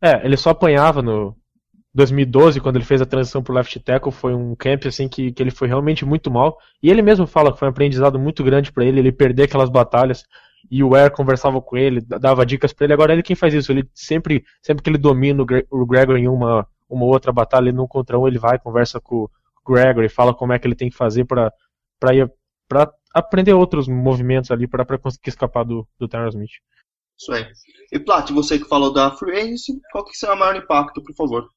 É, 0.00 0.24
ele 0.24 0.36
só 0.36 0.50
apanhava 0.50 1.00
no, 1.02 1.34
2012, 1.94 2.60
quando 2.60 2.76
ele 2.76 2.84
fez 2.84 3.00
a 3.00 3.06
transição 3.06 3.42
pro 3.42 3.54
left 3.54 3.78
tackle, 3.80 4.10
foi 4.10 4.34
um 4.34 4.54
camp 4.56 4.86
assim 4.86 5.08
que, 5.08 5.32
que 5.32 5.42
ele 5.42 5.50
foi 5.50 5.68
realmente 5.68 6.04
muito 6.04 6.30
mal. 6.30 6.58
E 6.82 6.90
ele 6.90 7.02
mesmo 7.02 7.26
fala 7.26 7.52
que 7.52 7.58
foi 7.58 7.68
um 7.68 7.70
aprendizado 7.70 8.18
muito 8.18 8.42
grande 8.42 8.72
para 8.72 8.84
ele, 8.84 8.98
ele 8.98 9.12
perder 9.12 9.44
aquelas 9.44 9.70
batalhas. 9.70 10.24
E 10.70 10.82
o 10.82 10.94
Air 10.94 11.12
conversava 11.12 11.60
com 11.60 11.76
ele, 11.76 12.00
dava 12.00 12.44
dicas 12.44 12.72
para 12.72 12.86
ele. 12.86 12.94
Agora 12.94 13.12
ele 13.12 13.22
quem 13.22 13.36
faz 13.36 13.54
isso. 13.54 13.70
Ele 13.70 13.88
sempre, 13.94 14.44
sempre 14.60 14.82
que 14.82 14.90
ele 14.90 14.98
domina 14.98 15.42
o 15.70 15.86
Gregor 15.86 16.16
em 16.16 16.26
uma, 16.26 16.66
uma 16.88 17.04
outra 17.04 17.30
batalha, 17.32 17.68
ele 17.68 17.76
num 17.76 17.86
contra 17.86 18.18
um, 18.18 18.26
ele 18.26 18.38
vai, 18.38 18.58
conversa 18.58 19.00
com 19.00 19.24
o 19.24 19.30
Gregor 19.72 20.02
e 20.02 20.08
fala 20.08 20.34
como 20.34 20.52
é 20.52 20.58
que 20.58 20.66
ele 20.66 20.74
tem 20.74 20.90
que 20.90 20.96
fazer 20.96 21.24
para 21.24 21.52
para 22.68 22.92
aprender 23.14 23.52
outros 23.52 23.86
movimentos 23.86 24.50
ali 24.50 24.66
para 24.66 24.98
conseguir 24.98 25.28
escapar 25.28 25.64
do, 25.64 25.86
do 25.98 26.08
Terrence 26.08 26.36
Smith. 26.36 26.50
Isso 27.18 27.32
aí. 27.32 27.46
E 27.92 27.98
Plat, 27.98 28.28
você 28.30 28.58
que 28.58 28.68
falou 28.68 28.92
da 28.92 29.12
Free 29.12 29.38
Agency, 29.38 29.80
qual 29.92 30.04
que 30.04 30.16
será 30.16 30.34
o 30.34 30.38
maior 30.38 30.56
impacto, 30.56 31.02
por 31.02 31.14
favor? 31.14 31.48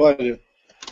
Olha, 0.00 0.40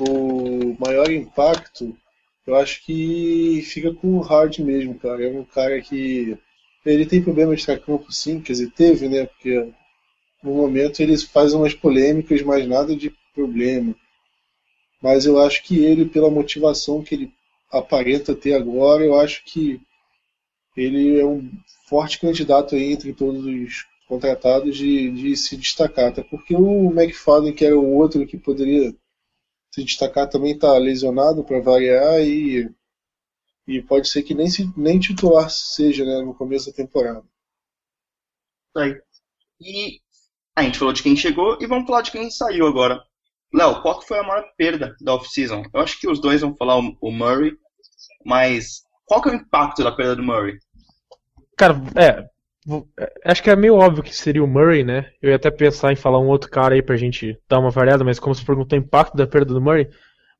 o 0.00 0.76
maior 0.80 1.08
impacto, 1.10 1.96
eu 2.44 2.56
acho 2.56 2.84
que 2.84 3.62
fica 3.64 3.94
com 3.94 4.14
o 4.16 4.20
Hard 4.20 4.58
mesmo, 4.58 4.98
cara. 4.98 5.24
É 5.24 5.30
um 5.30 5.44
cara 5.44 5.80
que. 5.80 6.36
Ele 6.84 7.06
tem 7.06 7.22
problema 7.22 7.54
de 7.54 7.64
campo, 7.64 8.12
sim, 8.12 8.40
quer 8.40 8.52
dizer, 8.52 8.70
teve, 8.72 9.08
né? 9.08 9.26
Porque 9.26 9.72
no 10.42 10.54
momento 10.54 11.00
eles 11.00 11.22
fazem 11.22 11.58
umas 11.58 11.74
polêmicas, 11.74 12.42
mas 12.42 12.66
nada 12.66 12.96
de 12.96 13.12
problema. 13.34 13.94
Mas 15.00 15.24
eu 15.24 15.40
acho 15.40 15.62
que 15.62 15.84
ele, 15.84 16.06
pela 16.06 16.30
motivação 16.30 17.02
que 17.02 17.14
ele 17.14 17.32
aparenta 17.70 18.34
ter 18.34 18.54
agora, 18.54 19.04
eu 19.04 19.20
acho 19.20 19.44
que 19.44 19.80
ele 20.76 21.18
é 21.18 21.24
um 21.24 21.48
forte 21.88 22.18
candidato 22.18 22.74
aí 22.74 22.92
entre 22.92 23.12
todos 23.12 23.44
os 23.44 23.84
contratados 24.06 24.76
de, 24.76 25.10
de 25.10 25.36
se 25.36 25.56
destacar. 25.56 26.08
Até 26.08 26.22
porque 26.22 26.54
o 26.54 26.90
McFadden, 26.90 27.52
que 27.52 27.64
era 27.64 27.78
o 27.78 27.94
outro 27.94 28.26
que 28.26 28.38
poderia 28.38 28.94
se 29.70 29.84
destacar, 29.84 30.28
também 30.28 30.52
está 30.52 30.76
lesionado 30.78 31.44
para 31.44 31.60
variar 31.60 32.20
e, 32.20 32.70
e 33.66 33.82
pode 33.82 34.08
ser 34.08 34.22
que 34.22 34.34
nem, 34.34 34.48
se, 34.48 34.70
nem 34.76 34.98
titular 34.98 35.50
seja 35.50 36.04
né, 36.04 36.22
no 36.22 36.34
começo 36.34 36.70
da 36.70 36.76
temporada. 36.76 37.24
Aí. 38.76 39.00
E 39.60 40.00
a 40.54 40.62
gente 40.62 40.78
falou 40.78 40.92
de 40.92 41.02
quem 41.02 41.16
chegou 41.16 41.58
e 41.60 41.66
vamos 41.66 41.86
falar 41.86 42.02
de 42.02 42.10
quem 42.10 42.30
saiu 42.30 42.66
agora. 42.66 43.02
Léo, 43.52 43.80
qual 43.80 44.02
foi 44.02 44.18
a 44.18 44.22
maior 44.22 44.44
perda 44.56 44.96
da 45.00 45.14
off-season? 45.14 45.62
Eu 45.72 45.80
acho 45.80 45.98
que 45.98 46.08
os 46.08 46.20
dois 46.20 46.40
vão 46.40 46.54
falar 46.54 46.78
o, 46.78 46.96
o 47.00 47.10
Murray, 47.10 47.56
mas 48.24 48.84
qual 49.04 49.22
que 49.22 49.28
é 49.28 49.32
o 49.32 49.36
impacto 49.36 49.82
da 49.82 49.92
perda 49.92 50.16
do 50.16 50.22
Murray? 50.22 50.58
Cara, 51.56 51.74
é, 51.94 52.28
acho 53.24 53.42
que 53.42 53.50
é 53.50 53.56
meio 53.56 53.74
óbvio 53.74 54.02
que 54.02 54.14
seria 54.14 54.42
o 54.42 54.46
Murray, 54.46 54.82
né? 54.82 55.10
Eu 55.22 55.30
ia 55.30 55.36
até 55.36 55.50
pensar 55.50 55.92
em 55.92 55.96
falar 55.96 56.18
um 56.18 56.28
outro 56.28 56.50
cara 56.50 56.74
aí 56.74 56.82
pra 56.82 56.96
gente 56.96 57.38
dar 57.48 57.58
uma 57.58 57.70
variada, 57.70 58.04
mas 58.04 58.18
como 58.18 58.34
você 58.34 58.44
perguntou 58.44 58.78
o 58.78 58.82
impacto 58.82 59.16
da 59.16 59.26
perda 59.26 59.54
do 59.54 59.60
Murray, 59.60 59.88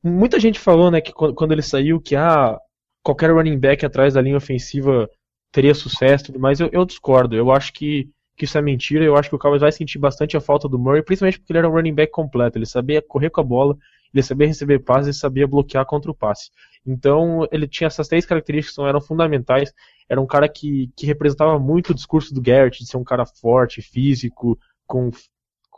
muita 0.03 0.39
gente 0.39 0.59
falou, 0.59 0.91
né, 0.91 1.01
que 1.01 1.13
quando 1.13 1.51
ele 1.51 1.61
saiu, 1.61 2.01
que 2.01 2.15
ah, 2.15 2.57
qualquer 3.03 3.31
running 3.31 3.57
back 3.57 3.85
atrás 3.85 4.13
da 4.13 4.21
linha 4.21 4.37
ofensiva 4.37 5.09
teria 5.51 5.73
sucesso, 5.73 6.33
mas 6.37 6.59
eu, 6.59 6.69
eu 6.71 6.85
discordo. 6.85 7.35
Eu 7.35 7.51
acho 7.51 7.71
que, 7.73 8.09
que 8.35 8.45
isso 8.45 8.57
é 8.57 8.61
mentira. 8.61 9.03
Eu 9.03 9.15
acho 9.15 9.29
que 9.29 9.35
o 9.35 9.39
Cowboys 9.39 9.61
vai 9.61 9.71
sentir 9.71 9.97
bastante 9.97 10.35
a 10.35 10.41
falta 10.41 10.67
do 10.67 10.77
Murray, 10.77 11.01
principalmente 11.01 11.39
porque 11.39 11.53
ele 11.53 11.59
era 11.59 11.69
um 11.69 11.73
running 11.73 11.95
back 11.95 12.11
completo. 12.11 12.57
Ele 12.57 12.65
sabia 12.65 13.01
correr 13.01 13.29
com 13.29 13.41
a 13.41 13.43
bola, 13.43 13.77
ele 14.13 14.23
sabia 14.23 14.47
receber 14.47 14.79
passes 14.79 15.15
e 15.15 15.19
sabia 15.19 15.47
bloquear 15.47 15.85
contra 15.85 16.09
o 16.09 16.15
passe. 16.15 16.49
Então 16.85 17.47
ele 17.51 17.67
tinha 17.67 17.87
essas 17.87 18.07
três 18.07 18.25
características 18.25 18.75
que 18.75 18.81
eram 18.81 19.01
fundamentais 19.01 19.73
era 20.09 20.21
um 20.21 20.25
cara 20.25 20.47
que, 20.47 20.89
que 20.95 21.05
representava 21.05 21.59
muito 21.59 21.89
o 21.89 21.93
discurso 21.93 22.33
do 22.33 22.41
Garrett, 22.41 22.79
de 22.79 22.89
ser 22.89 22.97
um 22.97 23.03
cara 23.03 23.25
forte, 23.25 23.81
físico, 23.81 24.57
com, 24.85 25.11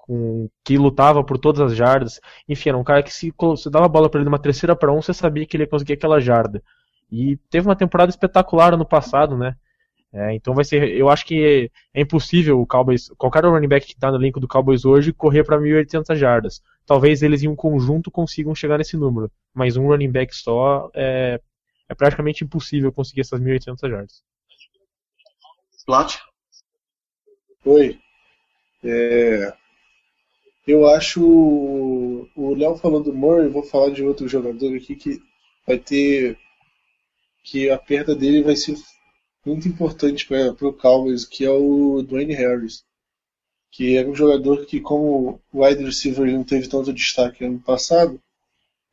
um, 0.08 0.48
que 0.64 0.78
lutava 0.78 1.24
por 1.24 1.38
todas 1.38 1.62
as 1.62 1.76
jardas. 1.76 2.20
Enfim, 2.48 2.70
era 2.70 2.78
um 2.78 2.84
cara 2.84 3.02
que 3.02 3.12
se 3.12 3.34
você 3.38 3.70
dava 3.70 3.86
a 3.86 3.90
bola 3.90 4.10
para 4.10 4.20
ele 4.20 4.30
numa 4.30 4.40
terceira 4.40 4.76
para 4.76 4.92
um, 4.92 5.02
você 5.02 5.14
sabia 5.14 5.46
que 5.46 5.58
ele 5.58 5.64
ia 5.64 5.70
conseguir 5.70 5.94
aquela 5.94 6.20
jarda. 6.20 6.64
E 7.12 7.38
teve 7.50 7.68
uma 7.68 7.76
temporada 7.76 8.12
espetacular 8.12 8.74
ano 8.74 8.86
passado, 8.86 9.36
né? 9.36 9.56
É, 10.12 10.34
então 10.34 10.56
vai 10.56 10.64
ser, 10.64 10.90
eu 10.90 11.08
acho 11.08 11.24
que 11.24 11.70
é 11.94 12.02
impossível 12.02 12.60
o 12.60 12.66
Cowboys, 12.66 13.10
qualquer 13.16 13.46
running 13.46 13.68
back 13.68 13.86
que 13.86 13.94
está 13.94 14.10
no 14.10 14.18
elenco 14.18 14.40
do 14.40 14.48
Cowboys 14.48 14.84
hoje 14.84 15.14
correr 15.14 15.44
para 15.44 15.60
1.800 15.60 16.16
jardas. 16.16 16.64
Talvez 16.90 17.22
eles 17.22 17.44
em 17.44 17.48
um 17.48 17.56
conjunto 17.56 18.10
consigam 18.10 18.56
chegar 18.56 18.80
nesse 18.80 18.98
número, 18.98 19.32
mas 19.54 19.78
um 19.78 19.86
running 19.86 20.12
back 20.12 20.36
só 20.36 20.90
é, 20.96 21.40
é 21.88 21.94
praticamente 21.94 22.44
impossível 22.44 22.92
conseguir 22.92 23.22
essas 23.22 23.40
1.800 23.40 23.88
jardas. 23.88 24.24
Plat? 25.86 26.18
Oi. 27.64 28.00
É, 28.84 29.54
eu 30.66 30.88
acho. 30.88 31.22
O 32.36 32.56
Léo 32.56 32.76
falou 32.78 33.04
do 33.04 33.14
Murray, 33.14 33.50
vou 33.50 33.62
falar 33.62 33.92
de 33.92 34.04
outro 34.04 34.28
jogador 34.28 34.76
aqui 34.76 34.96
que 34.96 35.22
vai 35.68 35.78
ter. 35.78 36.40
que 37.44 37.70
a 37.70 37.78
perda 37.78 38.16
dele 38.16 38.42
vai 38.42 38.56
ser 38.56 38.76
muito 39.46 39.68
importante 39.68 40.26
para 40.26 40.68
o 40.68 40.74
Cowboys, 40.74 41.24
que 41.24 41.46
é 41.46 41.52
o 41.52 42.02
Dwayne 42.02 42.34
Harris. 42.34 42.84
Que 43.72 43.98
era 43.98 44.10
um 44.10 44.16
jogador 44.16 44.66
que, 44.66 44.80
como 44.80 45.40
o 45.54 45.64
wide 45.64 45.84
receiver, 45.84 46.28
ele 46.28 46.38
não 46.38 46.44
teve 46.44 46.68
tanto 46.68 46.94
destaque 46.94 47.46
ano 47.46 47.60
passado, 47.60 48.20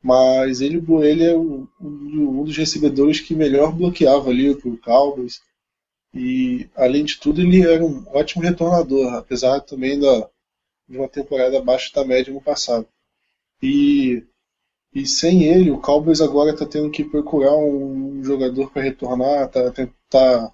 mas 0.01 0.61
ele, 0.61 0.83
ele 1.03 1.23
é 1.23 1.35
um, 1.35 1.67
um 1.81 2.43
dos 2.43 2.55
recebedores 2.55 3.19
que 3.19 3.35
melhor 3.35 3.73
bloqueava 3.73 4.29
ali 4.29 4.55
para 4.55 4.69
o 4.69 4.77
Cowboys. 4.77 5.41
E, 6.13 6.69
além 6.75 7.05
de 7.05 7.19
tudo, 7.19 7.41
ele 7.41 7.61
era 7.61 7.83
um 7.83 8.03
ótimo 8.07 8.43
retornador, 8.43 9.13
apesar 9.15 9.59
também 9.61 9.99
da, 9.99 10.29
de 10.87 10.97
uma 10.97 11.07
temporada 11.07 11.57
abaixo 11.57 11.93
da 11.93 12.05
média 12.05 12.33
no 12.33 12.41
passado. 12.41 12.87
E, 13.61 14.23
e 14.93 15.05
sem 15.05 15.43
ele, 15.43 15.71
o 15.71 15.79
Cowboys 15.79 16.21
agora 16.21 16.51
está 16.51 16.65
tendo 16.65 16.89
que 16.89 17.03
procurar 17.03 17.55
um 17.57 18.23
jogador 18.23 18.71
para 18.71 18.83
retornar, 18.83 19.45
está 19.45 19.71
tá 20.09 20.53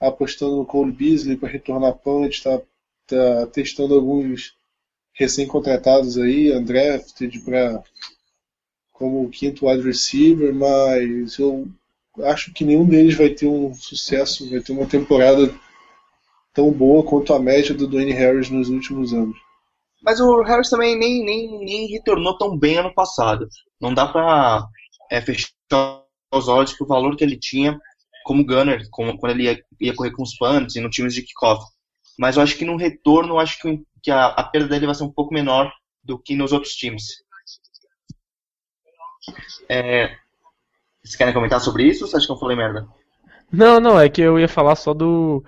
apostando 0.00 0.56
no 0.56 0.66
Cole 0.66 0.92
Beasley 0.92 1.36
para 1.36 1.48
retornar 1.48 1.94
punch, 1.94 2.36
está 2.36 2.60
tá 3.06 3.46
testando 3.52 3.94
alguns 3.94 4.54
recém-contratados 5.12 6.18
aí, 6.18 6.52
undrafted, 6.54 7.38
para 7.40 7.82
como 8.92 9.28
quinto 9.30 9.66
wide 9.66 9.82
receiver, 9.82 10.54
mas 10.54 11.38
eu 11.38 11.68
acho 12.24 12.52
que 12.52 12.64
nenhum 12.64 12.86
deles 12.86 13.14
vai 13.14 13.30
ter 13.30 13.46
um 13.46 13.74
sucesso, 13.74 14.48
vai 14.48 14.60
ter 14.60 14.72
uma 14.72 14.86
temporada 14.86 15.54
tão 16.54 16.70
boa 16.72 17.02
quanto 17.02 17.34
a 17.34 17.38
média 17.38 17.74
do 17.74 17.86
Dwayne 17.86 18.12
Harris 18.12 18.48
nos 18.48 18.68
últimos 18.68 19.12
anos. 19.12 19.36
Mas 20.02 20.20
o 20.20 20.42
Harris 20.42 20.70
também 20.70 20.98
nem, 20.98 21.24
nem, 21.24 21.58
nem 21.64 21.86
retornou 21.88 22.38
tão 22.38 22.56
bem 22.56 22.78
ano 22.78 22.94
passado. 22.94 23.48
Não 23.80 23.92
dá 23.92 24.06
pra 24.06 24.66
é, 25.10 25.20
fechar 25.20 25.50
os 26.32 26.48
olhos 26.48 26.72
pro 26.72 26.86
valor 26.86 27.16
que 27.16 27.24
ele 27.24 27.38
tinha 27.38 27.78
como 28.24 28.44
gunner, 28.44 28.88
como, 28.90 29.16
quando 29.18 29.32
ele 29.32 29.44
ia, 29.44 29.58
ia 29.80 29.94
correr 29.94 30.10
com 30.12 30.22
os 30.22 30.36
punts 30.36 30.74
e 30.74 30.80
no 30.80 30.90
times 30.90 31.14
de 31.14 31.22
kickoff. 31.22 31.64
Mas 32.18 32.36
eu 32.36 32.42
acho 32.42 32.56
que 32.56 32.64
no 32.64 32.76
retorno, 32.76 33.34
eu 33.34 33.38
acho 33.38 33.60
que, 33.60 33.82
que 34.02 34.10
a, 34.10 34.26
a 34.26 34.44
perda 34.44 34.68
dele 34.68 34.86
vai 34.86 34.94
ser 34.94 35.04
um 35.04 35.12
pouco 35.12 35.34
menor 35.34 35.72
do 36.02 36.18
que 36.18 36.34
nos 36.34 36.52
outros 36.52 36.74
times. 36.74 37.24
É, 39.68 40.16
vocês 41.02 41.16
querem 41.16 41.34
comentar 41.34 41.60
sobre 41.60 41.84
isso 41.84 42.04
ou 42.04 42.10
você 42.10 42.16
acha 42.16 42.26
que 42.26 42.32
eu 42.32 42.38
falei 42.38 42.56
merda? 42.56 42.86
Não, 43.52 43.80
não, 43.80 43.98
é 43.98 44.08
que 44.08 44.20
eu 44.20 44.38
ia 44.38 44.48
falar 44.48 44.76
só 44.76 44.92
do. 44.92 45.44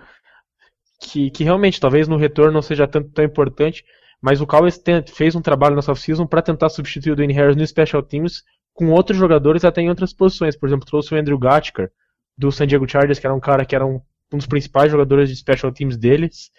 Que, 1.00 1.30
que 1.30 1.44
realmente, 1.44 1.80
talvez 1.80 2.08
no 2.08 2.16
retorno 2.16 2.52
não 2.52 2.62
seja 2.62 2.86
tanto 2.86 3.10
tão 3.10 3.24
importante, 3.24 3.84
mas 4.20 4.40
o 4.40 4.46
Cowboys 4.46 4.80
fez 5.06 5.34
um 5.34 5.40
trabalho 5.40 5.76
nessa 5.76 5.92
off-season 5.92 6.26
para 6.26 6.42
tentar 6.42 6.68
substituir 6.68 7.12
o 7.12 7.16
Dwayne 7.16 7.32
Harris 7.32 7.56
no 7.56 7.66
Special 7.66 8.02
Teams 8.02 8.42
com 8.72 8.90
outros 8.90 9.16
jogadores 9.16 9.64
até 9.64 9.80
em 9.80 9.88
outras 9.88 10.12
posições. 10.12 10.56
Por 10.56 10.68
exemplo, 10.68 10.86
trouxe 10.86 11.14
o 11.14 11.18
Andrew 11.18 11.38
Gatker 11.38 11.90
do 12.36 12.50
San 12.50 12.66
Diego 12.66 12.88
Chargers, 12.88 13.18
que 13.18 13.26
era 13.26 13.34
um 13.34 13.40
cara 13.40 13.64
que 13.64 13.74
era 13.74 13.86
um, 13.86 14.00
um 14.32 14.36
dos 14.36 14.46
principais 14.46 14.90
jogadores 14.90 15.28
de 15.28 15.36
Special 15.36 15.72
Teams 15.72 15.96
deles. 15.96 16.50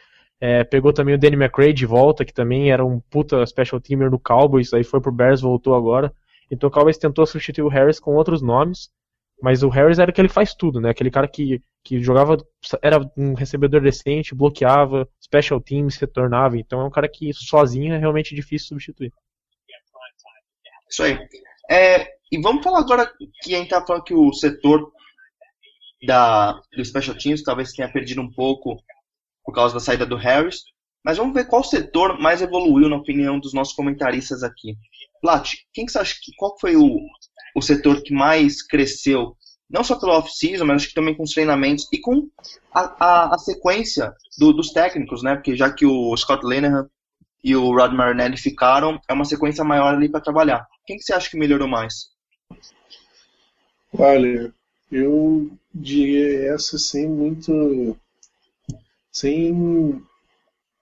É, 0.42 0.64
pegou 0.64 0.94
também 0.94 1.16
o 1.16 1.18
Danny 1.18 1.36
McRae 1.36 1.74
de 1.74 1.86
volta, 1.86 2.24
que 2.24 2.34
também 2.34 2.72
era 2.72 2.86
um 2.86 3.00
puta 3.00 3.46
Special 3.46 3.82
Teamer 3.82 4.10
no 4.10 4.20
Cowboys, 4.20 4.74
aí 4.74 4.84
foi 4.84 5.02
pro 5.02 5.12
Bears, 5.12 5.42
voltou 5.42 5.76
agora. 5.76 6.14
Então 6.50 6.70
o 6.70 6.72
Cowboys 6.72 6.98
tentou 6.98 7.26
substituir 7.26 7.64
o 7.64 7.68
Harris 7.68 8.00
com 8.00 8.16
outros 8.16 8.42
nomes, 8.42 8.90
mas 9.42 9.64
o 9.64 9.70
Harris 9.70 10.00
era 10.00 10.12
aquele 10.12 10.28
que 10.28 10.34
faz 10.34 10.54
tudo, 10.54 10.80
né? 10.80 10.90
Aquele 10.90 11.12
cara 11.12 11.28
que, 11.28 11.62
que 11.84 12.02
jogava, 12.02 12.38
era 12.82 13.00
um 13.16 13.34
recebedor 13.34 13.82
decente, 13.82 14.34
bloqueava, 14.34 15.08
special 15.22 15.62
teams, 15.62 15.98
retornava. 15.98 16.58
Então 16.58 16.82
é 16.82 16.86
um 16.86 16.90
cara 16.90 17.08
que 17.08 17.32
sozinho 17.34 17.94
é 17.94 17.98
realmente 17.98 18.34
difícil 18.34 18.70
substituir. 18.70 19.14
Isso 20.90 21.04
aí. 21.04 21.20
É, 21.70 22.08
e 22.32 22.42
vamos 22.42 22.64
falar 22.64 22.80
agora 22.80 23.12
que 23.44 23.54
a 23.54 23.60
gente 23.60 23.70
tá 23.70 23.86
falando 23.86 24.04
que 24.04 24.14
o 24.14 24.34
setor 24.34 24.92
da, 26.06 26.54
do 26.76 26.84
Special 26.86 27.18
Teams 27.18 27.44
talvez 27.44 27.74
tenha 27.74 27.92
perdido 27.92 28.22
um 28.22 28.32
pouco 28.32 28.78
por 29.44 29.54
causa 29.54 29.74
da 29.74 29.80
saída 29.80 30.06
do 30.06 30.16
Harris. 30.16 30.64
Mas 31.04 31.18
vamos 31.18 31.34
ver 31.34 31.48
qual 31.48 31.64
setor 31.64 32.20
mais 32.20 32.42
evoluiu 32.42 32.90
na 32.90 32.98
opinião 32.98 33.40
dos 33.40 33.54
nossos 33.54 33.74
comentaristas 33.74 34.44
aqui. 34.44 34.76
Plat, 35.22 35.54
quem 35.74 35.86
que 35.86 35.92
você 35.92 36.00
acha 36.00 36.16
que 36.22 36.32
qual 36.38 36.58
foi 36.60 36.76
o, 36.76 37.00
o 37.56 37.62
setor 37.62 38.02
que 38.02 38.14
mais 38.14 38.62
cresceu, 38.62 39.36
não 39.70 39.84
só 39.84 39.98
pelo 39.98 40.14
off-season, 40.14 40.66
mas 40.66 40.78
acho 40.78 40.90
que 40.90 40.94
também 40.94 41.16
com 41.16 41.24
os 41.24 41.32
treinamentos 41.32 41.88
e 41.92 42.00
com 42.00 42.28
a, 42.74 43.06
a, 43.06 43.36
a 43.36 43.38
sequência 43.38 44.14
do, 44.38 44.52
dos 44.52 44.72
técnicos, 44.72 45.24
né? 45.24 45.36
Porque 45.36 45.56
já 45.56 45.72
que 45.72 45.86
o 45.86 46.16
Scott 46.18 46.46
Linehan 46.46 46.90
e 47.44 47.56
o 47.56 47.74
Rod 47.74 47.94
Marinelli 47.94 48.38
ficaram, 48.38 49.00
é 49.08 49.14
uma 49.14 49.26
sequência 49.26 49.64
maior 49.64 49.94
ali 49.96 50.10
para 50.10 50.22
trabalhar. 50.22 50.68
Quem 50.86 50.98
que 50.98 51.04
você 51.04 51.14
acha 51.14 51.30
que 51.30 51.38
melhorou 51.38 51.68
mais? 51.68 52.10
Olha, 53.94 54.54
eu 54.92 55.50
diria 55.74 56.54
essa 56.54 56.78
sem 56.78 57.08
muito. 57.08 57.98
sem 59.12 59.54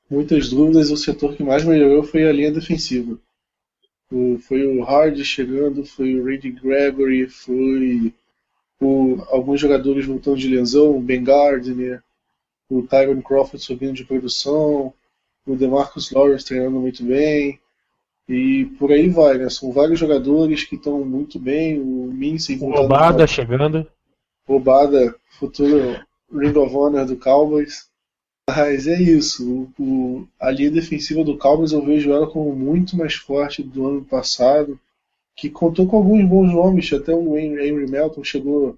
muitas 0.10 0.50
dúvidas, 0.50 0.90
o 0.90 0.98
setor 0.98 1.36
que 1.36 1.44
mais 1.44 1.64
melhorou 1.66 2.04
foi 2.04 2.28
a 2.28 2.32
linha 2.32 2.52
defensiva. 2.52 3.18
O, 4.10 4.38
foi 4.40 4.66
o 4.66 4.82
Hard 4.84 5.22
chegando, 5.24 5.86
foi 5.86 6.16
o 6.16 6.24
Randy 6.24 6.52
Gregory, 6.52 7.28
foi 7.28 8.14
o, 8.80 9.22
alguns 9.30 9.60
jogadores 9.60 10.06
voltando 10.06 10.38
de 10.38 10.48
lesão, 10.48 10.96
o 10.96 11.02
Ben 11.02 11.24
Gardner, 11.24 12.02
o 12.70 12.84
Tyron 12.84 13.22
Crawford 13.22 13.64
subindo 13.64 13.94
de 13.94 14.06
produção, 14.06 14.94
o 15.46 15.56
DeMarcus 15.56 16.12
Lawrence 16.12 16.46
treinando 16.46 16.80
muito 16.80 17.04
bem, 17.04 17.60
e 18.30 18.66
por 18.78 18.92
aí 18.92 19.08
vai, 19.10 19.38
né? 19.38 19.50
São 19.50 19.72
vários 19.72 20.00
jogadores 20.00 20.64
que 20.64 20.76
estão 20.76 21.04
muito 21.04 21.40
bem, 21.40 21.80
o 21.80 22.12
Mincy 22.14 22.58
Roubada 22.58 23.18
pra... 23.18 23.28
chegando. 23.28 23.88
Roubada, 24.48 25.13
futuro 25.38 26.00
Ring 26.32 26.58
of 26.58 26.74
Honor 26.74 27.06
do 27.06 27.18
Cowboys. 27.18 27.89
Mas 28.50 28.88
é 28.88 29.00
isso. 29.00 29.70
O, 29.77 29.84
o, 29.84 30.27
a 30.39 30.50
linha 30.50 30.72
defensiva 30.72 31.24
do 31.24 31.38
Cowboys 31.38 31.74
eu 31.74 31.86
vejo 31.86 32.12
ela 32.12 32.30
como 32.32 32.56
muito 32.56 32.96
mais 32.96 33.16
forte 33.16 33.62
do 33.62 33.86
ano 33.86 34.06
passado, 34.06 34.80
que 35.36 35.50
contou 35.50 35.86
com 35.86 35.98
alguns 35.98 36.27
bons 36.27 36.54
nomes, 36.54 36.92
até 36.94 37.13
o 37.13 37.38
Henry 37.38 37.89
Melton 37.89 38.24
chegou 38.24 38.77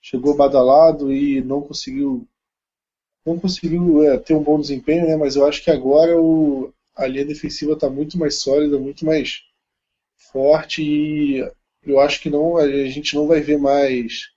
chegou 0.00 0.36
badalado 0.36 1.12
e 1.12 1.40
não 1.42 1.60
conseguiu 1.60 2.26
não 3.24 3.38
conseguiu 3.38 4.04
é, 4.04 4.18
ter 4.18 4.34
um 4.34 4.42
bom 4.42 4.58
desempenho, 4.60 5.06
né? 5.06 5.16
Mas 5.16 5.34
eu 5.36 5.44
acho 5.44 5.62
que 5.62 5.70
agora 5.70 6.18
o, 6.20 6.72
a 6.94 7.06
linha 7.06 7.24
defensiva 7.24 7.72
está 7.72 7.90
muito 7.90 8.16
mais 8.16 8.38
sólida, 8.40 8.78
muito 8.78 9.04
mais 9.04 9.42
forte 10.32 10.82
e 10.82 11.50
eu 11.84 12.00
acho 12.00 12.20
que 12.20 12.30
não 12.30 12.56
a 12.56 12.66
gente 12.88 13.14
não 13.14 13.26
vai 13.26 13.40
ver 13.40 13.58
mais 13.58 14.35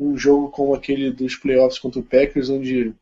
um 0.00 0.16
jogo 0.16 0.50
como 0.50 0.74
aquele 0.74 1.10
dos 1.10 1.36
playoffs 1.36 1.78
contra 1.78 2.00
o 2.00 2.04
Packers, 2.04 2.48
onde 2.48 2.94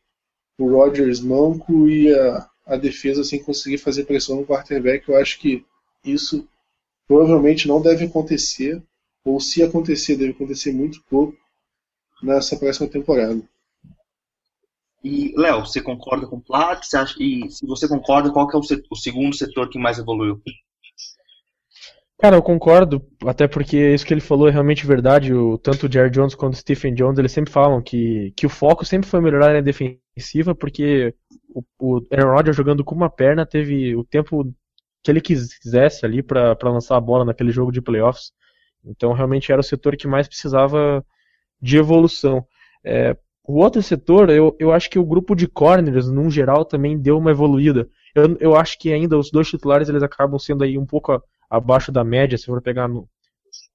o 0.57 0.69
Rodgers 0.69 1.21
manco 1.21 1.87
e 1.87 2.13
a, 2.13 2.49
a 2.65 2.75
defesa 2.75 3.23
sem 3.23 3.41
conseguir 3.41 3.77
fazer 3.77 4.03
pressão 4.03 4.35
no 4.35 4.45
quarterback. 4.45 5.07
Eu 5.07 5.15
acho 5.15 5.39
que 5.39 5.65
isso 6.03 6.45
provavelmente 7.07 7.67
não 7.67 7.81
deve 7.81 8.05
acontecer, 8.05 8.83
ou 9.23 9.39
se 9.39 9.63
acontecer, 9.63 10.17
deve 10.17 10.31
acontecer 10.31 10.73
muito 10.73 11.01
pouco 11.09 11.37
nessa 12.21 12.57
próxima 12.57 12.89
temporada. 12.89 13.41
E, 15.01 15.33
Léo, 15.37 15.65
você 15.65 15.81
concorda 15.81 16.27
com 16.27 16.35
o 16.35 16.41
Plat? 16.41 16.85
e 17.17 17.49
se 17.49 17.65
você 17.65 17.87
concorda, 17.87 18.31
qual 18.31 18.51
é 18.51 18.57
o, 18.57 18.63
set, 18.63 18.83
o 18.91 18.95
segundo 18.95 19.33
setor 19.33 19.69
que 19.69 19.79
mais 19.79 19.97
evoluiu? 19.97 20.41
Cara, 22.21 22.35
eu 22.35 22.43
concordo, 22.43 23.01
até 23.25 23.47
porque 23.47 23.93
isso 23.93 24.05
que 24.05 24.13
ele 24.13 24.19
falou 24.19 24.49
é 24.49 24.51
realmente 24.51 24.85
verdade. 24.85 25.33
O, 25.33 25.57
tanto 25.57 25.87
o 25.87 25.91
Jerry 25.91 26.09
Jones 26.09 26.35
quanto 26.35 26.53
o 26.53 26.57
Stephen 26.57 26.93
Jones, 26.93 27.17
eles 27.17 27.31
sempre 27.31 27.51
falam 27.51 27.81
que, 27.81 28.33
que 28.35 28.45
o 28.45 28.49
foco 28.49 28.83
sempre 28.83 29.09
foi 29.09 29.21
melhorar 29.21 29.53
na 29.53 29.61
defensiva, 29.61 30.53
porque 30.53 31.15
o, 31.47 31.63
o 31.79 32.05
Aaron 32.11 32.33
Rodgers 32.33 32.57
jogando 32.57 32.83
com 32.83 32.93
uma 32.93 33.09
perna 33.09 33.45
teve 33.45 33.95
o 33.95 34.03
tempo 34.03 34.53
que 35.01 35.09
ele 35.09 35.21
quisesse 35.21 36.05
ali 36.05 36.21
para 36.21 36.57
lançar 36.63 36.97
a 36.97 37.01
bola 37.01 37.23
naquele 37.23 37.51
jogo 37.51 37.71
de 37.71 37.81
playoffs. 37.81 38.33
Então 38.83 39.13
realmente 39.13 39.49
era 39.49 39.61
o 39.61 39.63
setor 39.63 39.95
que 39.95 40.07
mais 40.07 40.27
precisava 40.27 41.05
de 41.61 41.77
evolução. 41.77 42.45
É, 42.83 43.15
o 43.47 43.59
outro 43.59 43.81
setor, 43.81 44.29
eu, 44.29 44.53
eu 44.59 44.73
acho 44.73 44.89
que 44.89 44.99
o 44.99 45.05
grupo 45.05 45.35
de 45.35 45.47
corners, 45.47 46.09
num 46.09 46.29
geral, 46.29 46.65
também 46.65 46.99
deu 46.99 47.17
uma 47.17 47.31
evoluída. 47.31 47.87
Eu, 48.13 48.37
eu 48.41 48.55
acho 48.57 48.77
que 48.77 48.91
ainda 48.91 49.17
os 49.17 49.31
dois 49.31 49.47
titulares 49.47 49.87
eles 49.87 50.03
acabam 50.03 50.37
sendo 50.37 50.65
aí 50.65 50.77
um 50.77 50.85
pouco 50.85 51.13
abaixo 51.49 51.91
da 51.91 52.03
média, 52.03 52.37
se 52.37 52.45
for 52.45 52.61
pegar 52.61 52.87
no, 52.87 53.07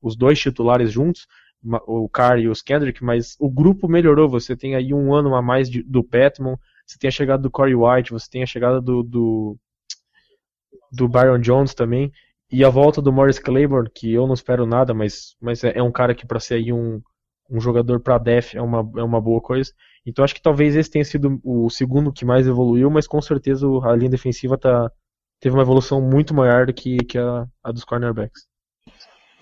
os 0.01 0.17
dois 0.17 0.39
titulares 0.39 0.93
juntos, 0.93 1.27
o 1.87 2.09
Carr 2.09 2.39
e 2.39 2.49
os 2.49 2.61
Kendrick, 2.61 3.03
mas 3.03 3.37
o 3.41 3.51
grupo 3.51 3.89
melhorou. 3.89 4.29
Você 4.29 4.55
tem 4.55 4.75
aí 4.75 4.93
um 4.93 5.15
ano 5.15 5.35
a 5.35 5.41
mais 5.41 5.71
de, 5.71 5.83
do 5.83 6.05
Petman, 6.05 6.59
você 6.87 6.99
tem 6.99 7.09
a 7.09 7.13
chegada 7.13 7.43
do 7.43 7.51
Corey 7.51 7.75
White, 7.75 8.13
você 8.13 8.29
tem 8.31 8.43
a 8.43 8.47
chegada 8.47 8.81
do, 8.81 9.03
do, 9.03 9.57
do 10.93 11.09
Byron 11.09 11.39
Jones 11.39 11.75
também, 11.75 12.13
e 12.51 12.63
a 12.65 12.69
volta 12.69 13.01
do 13.01 13.13
Morris 13.13 13.39
Claiborne, 13.39 13.91
que 13.93 14.13
eu 14.13 14.27
não 14.27 14.35
espero 14.35 14.67
nada, 14.67 14.93
mas, 14.93 15.35
mas 15.41 15.65
é, 15.65 15.79
é 15.79 15.83
um 15.83 15.91
cara 15.91 16.15
que 16.15 16.27
para 16.27 16.39
ser 16.39 16.55
aí 16.55 16.73
um, 16.73 17.01
um 17.51 17.61
jogador 17.61 18.01
para 18.01 18.19
def 18.19 18.55
é 18.55 18.61
uma, 18.61 18.79
é 18.97 19.03
uma 19.03 19.21
boa 19.21 19.41
coisa. 19.41 19.73
Então 20.07 20.25
acho 20.25 20.35
que 20.35 20.43
talvez 20.43 20.77
esse 20.77 20.91
tenha 20.91 21.05
sido 21.05 21.41
o 21.43 21.71
segundo 21.71 22.13
que 22.13 22.25
mais 22.25 22.47
evoluiu, 22.47 22.91
mas 22.91 23.07
com 23.07 23.21
certeza 23.23 23.67
a 23.85 23.97
linha 23.97 24.11
defensiva 24.11 24.59
tá, 24.59 24.91
teve 25.45 25.55
uma 25.55 25.63
evolução 25.63 26.01
muito 26.01 26.33
maior 26.33 26.65
do 26.65 26.73
que, 26.73 26.97
que 27.05 27.19
a, 27.19 27.47
a 27.63 27.71
dos 27.71 27.85
cornerbacks. 27.85 28.47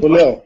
Ô 0.00 0.08
Léo, 0.08 0.42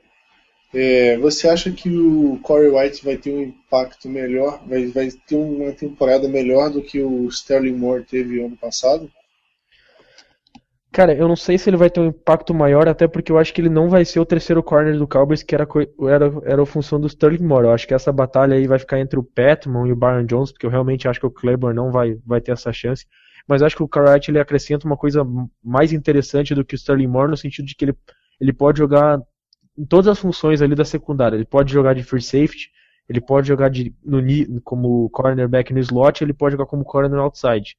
é, 0.75 1.17
você 1.17 1.49
acha 1.49 1.71
que 1.71 1.89
o 1.89 2.39
Corey 2.43 2.69
White 2.69 3.03
vai 3.03 3.17
ter 3.17 3.33
um 3.33 3.41
impacto 3.41 4.07
melhor, 4.07 4.63
vai, 4.69 4.89
vai 4.89 5.09
ter 5.27 5.35
uma 5.35 5.73
temporada 5.73 6.29
melhor 6.29 6.69
do 6.69 6.83
que 6.83 7.01
o 7.01 7.27
Sterling 7.29 7.73
Moore 7.73 8.05
teve 8.05 8.45
ano 8.45 8.55
passado? 8.55 9.11
Cara, 10.93 11.15
eu 11.15 11.27
não 11.27 11.37
sei 11.37 11.57
se 11.57 11.71
ele 11.71 11.79
vai 11.79 11.89
ter 11.89 12.01
um 12.01 12.09
impacto 12.09 12.53
maior, 12.53 12.87
até 12.87 13.09
porque 13.09 13.33
eu 13.33 13.39
acho 13.39 13.55
que 13.55 13.63
ele 13.63 13.71
não 13.71 13.89
vai 13.89 14.05
ser 14.05 14.21
o 14.21 14.27
terceiro 14.27 14.63
corner 14.63 14.99
do 14.99 15.09
Cowboys, 15.09 15.43
que 15.43 15.55
era, 15.55 15.67
era, 16.03 16.33
era 16.45 16.63
a 16.63 16.67
função 16.67 17.01
do 17.01 17.07
Sterling 17.07 17.43
Moore. 17.43 17.69
Eu 17.69 17.73
acho 17.73 17.89
que 17.89 17.95
essa 17.95 18.13
batalha 18.13 18.57
aí 18.57 18.67
vai 18.67 18.79
ficar 18.79 19.01
entre 19.01 19.19
o 19.19 19.23
Petman 19.23 19.89
e 19.89 19.93
o 19.93 19.97
Byron 19.97 20.27
Jones, 20.27 20.53
porque 20.53 20.67
eu 20.67 20.71
realmente 20.71 21.09
acho 21.09 21.19
que 21.19 21.27
o 21.27 21.31
Claiborne 21.31 21.75
não 21.75 21.91
vai, 21.91 22.19
vai 22.27 22.43
ter 22.43 22.53
essa 22.53 22.75
chance. 22.75 23.07
Mas 23.47 23.63
acho 23.63 23.77
que 23.77 23.83
o 23.83 23.89
Carrot 23.89 24.31
ele 24.31 24.41
acrescenta 24.41 24.87
uma 24.87 24.97
coisa 24.97 25.25
mais 25.63 25.93
interessante 25.93 26.55
do 26.55 26.65
que 26.65 26.75
o 26.75 26.77
Sterling 26.77 27.07
Moore, 27.07 27.31
no 27.31 27.37
sentido 27.37 27.67
de 27.67 27.75
que 27.75 27.85
ele, 27.85 27.95
ele 28.41 28.53
pode 28.53 28.79
jogar 28.79 29.21
em 29.79 29.85
todas 29.85 30.09
as 30.09 30.19
funções 30.19 30.63
ali 30.63 30.75
da 30.75 30.85
secundária. 30.85 31.37
Ele 31.37 31.45
pode 31.45 31.73
jogar 31.73 31.95
de 31.95 32.03
free 32.03 32.23
safety, 32.23 32.71
ele 33.09 33.21
pode 33.21 33.47
jogar 33.47 33.69
de, 33.69 33.95
no, 34.05 34.21
como 34.63 35.09
cornerback 35.11 35.73
no 35.73 35.79
slot, 35.79 36.25
ele 36.25 36.33
pode 36.33 36.55
jogar 36.55 36.67
como 36.67 36.85
corner 36.85 37.21
outside. 37.21 37.77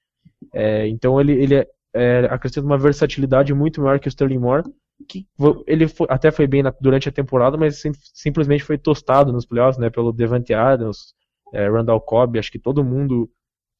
É, 0.53 0.87
então 0.87 1.19
ele, 1.19 1.33
ele 1.33 1.55
é, 1.55 1.67
é, 1.93 2.25
acrescenta 2.29 2.65
uma 2.65 2.77
versatilidade 2.77 3.53
muito 3.53 3.81
maior 3.81 3.99
que 3.99 4.07
o 4.07 4.09
Sterling 4.09 4.37
Moore, 4.37 4.63
que 5.07 5.27
ele 5.65 5.87
foi, 5.87 6.07
até 6.09 6.31
foi 6.31 6.47
bem 6.47 6.63
na, 6.63 6.73
durante 6.79 7.09
a 7.09 7.11
temporada, 7.11 7.57
mas 7.57 7.81
sim, 7.81 7.91
simplesmente 8.13 8.63
foi 8.63 8.77
tostado 8.77 9.31
nos 9.31 9.45
playoffs, 9.45 9.77
né, 9.77 9.89
pelo 9.89 10.11
Devante 10.11 10.53
Adams, 10.53 11.13
é, 11.53 11.69
Randall 11.69 12.01
Cobb, 12.01 12.39
acho 12.39 12.51
que 12.51 12.59
todo 12.59 12.83
mundo 12.83 13.29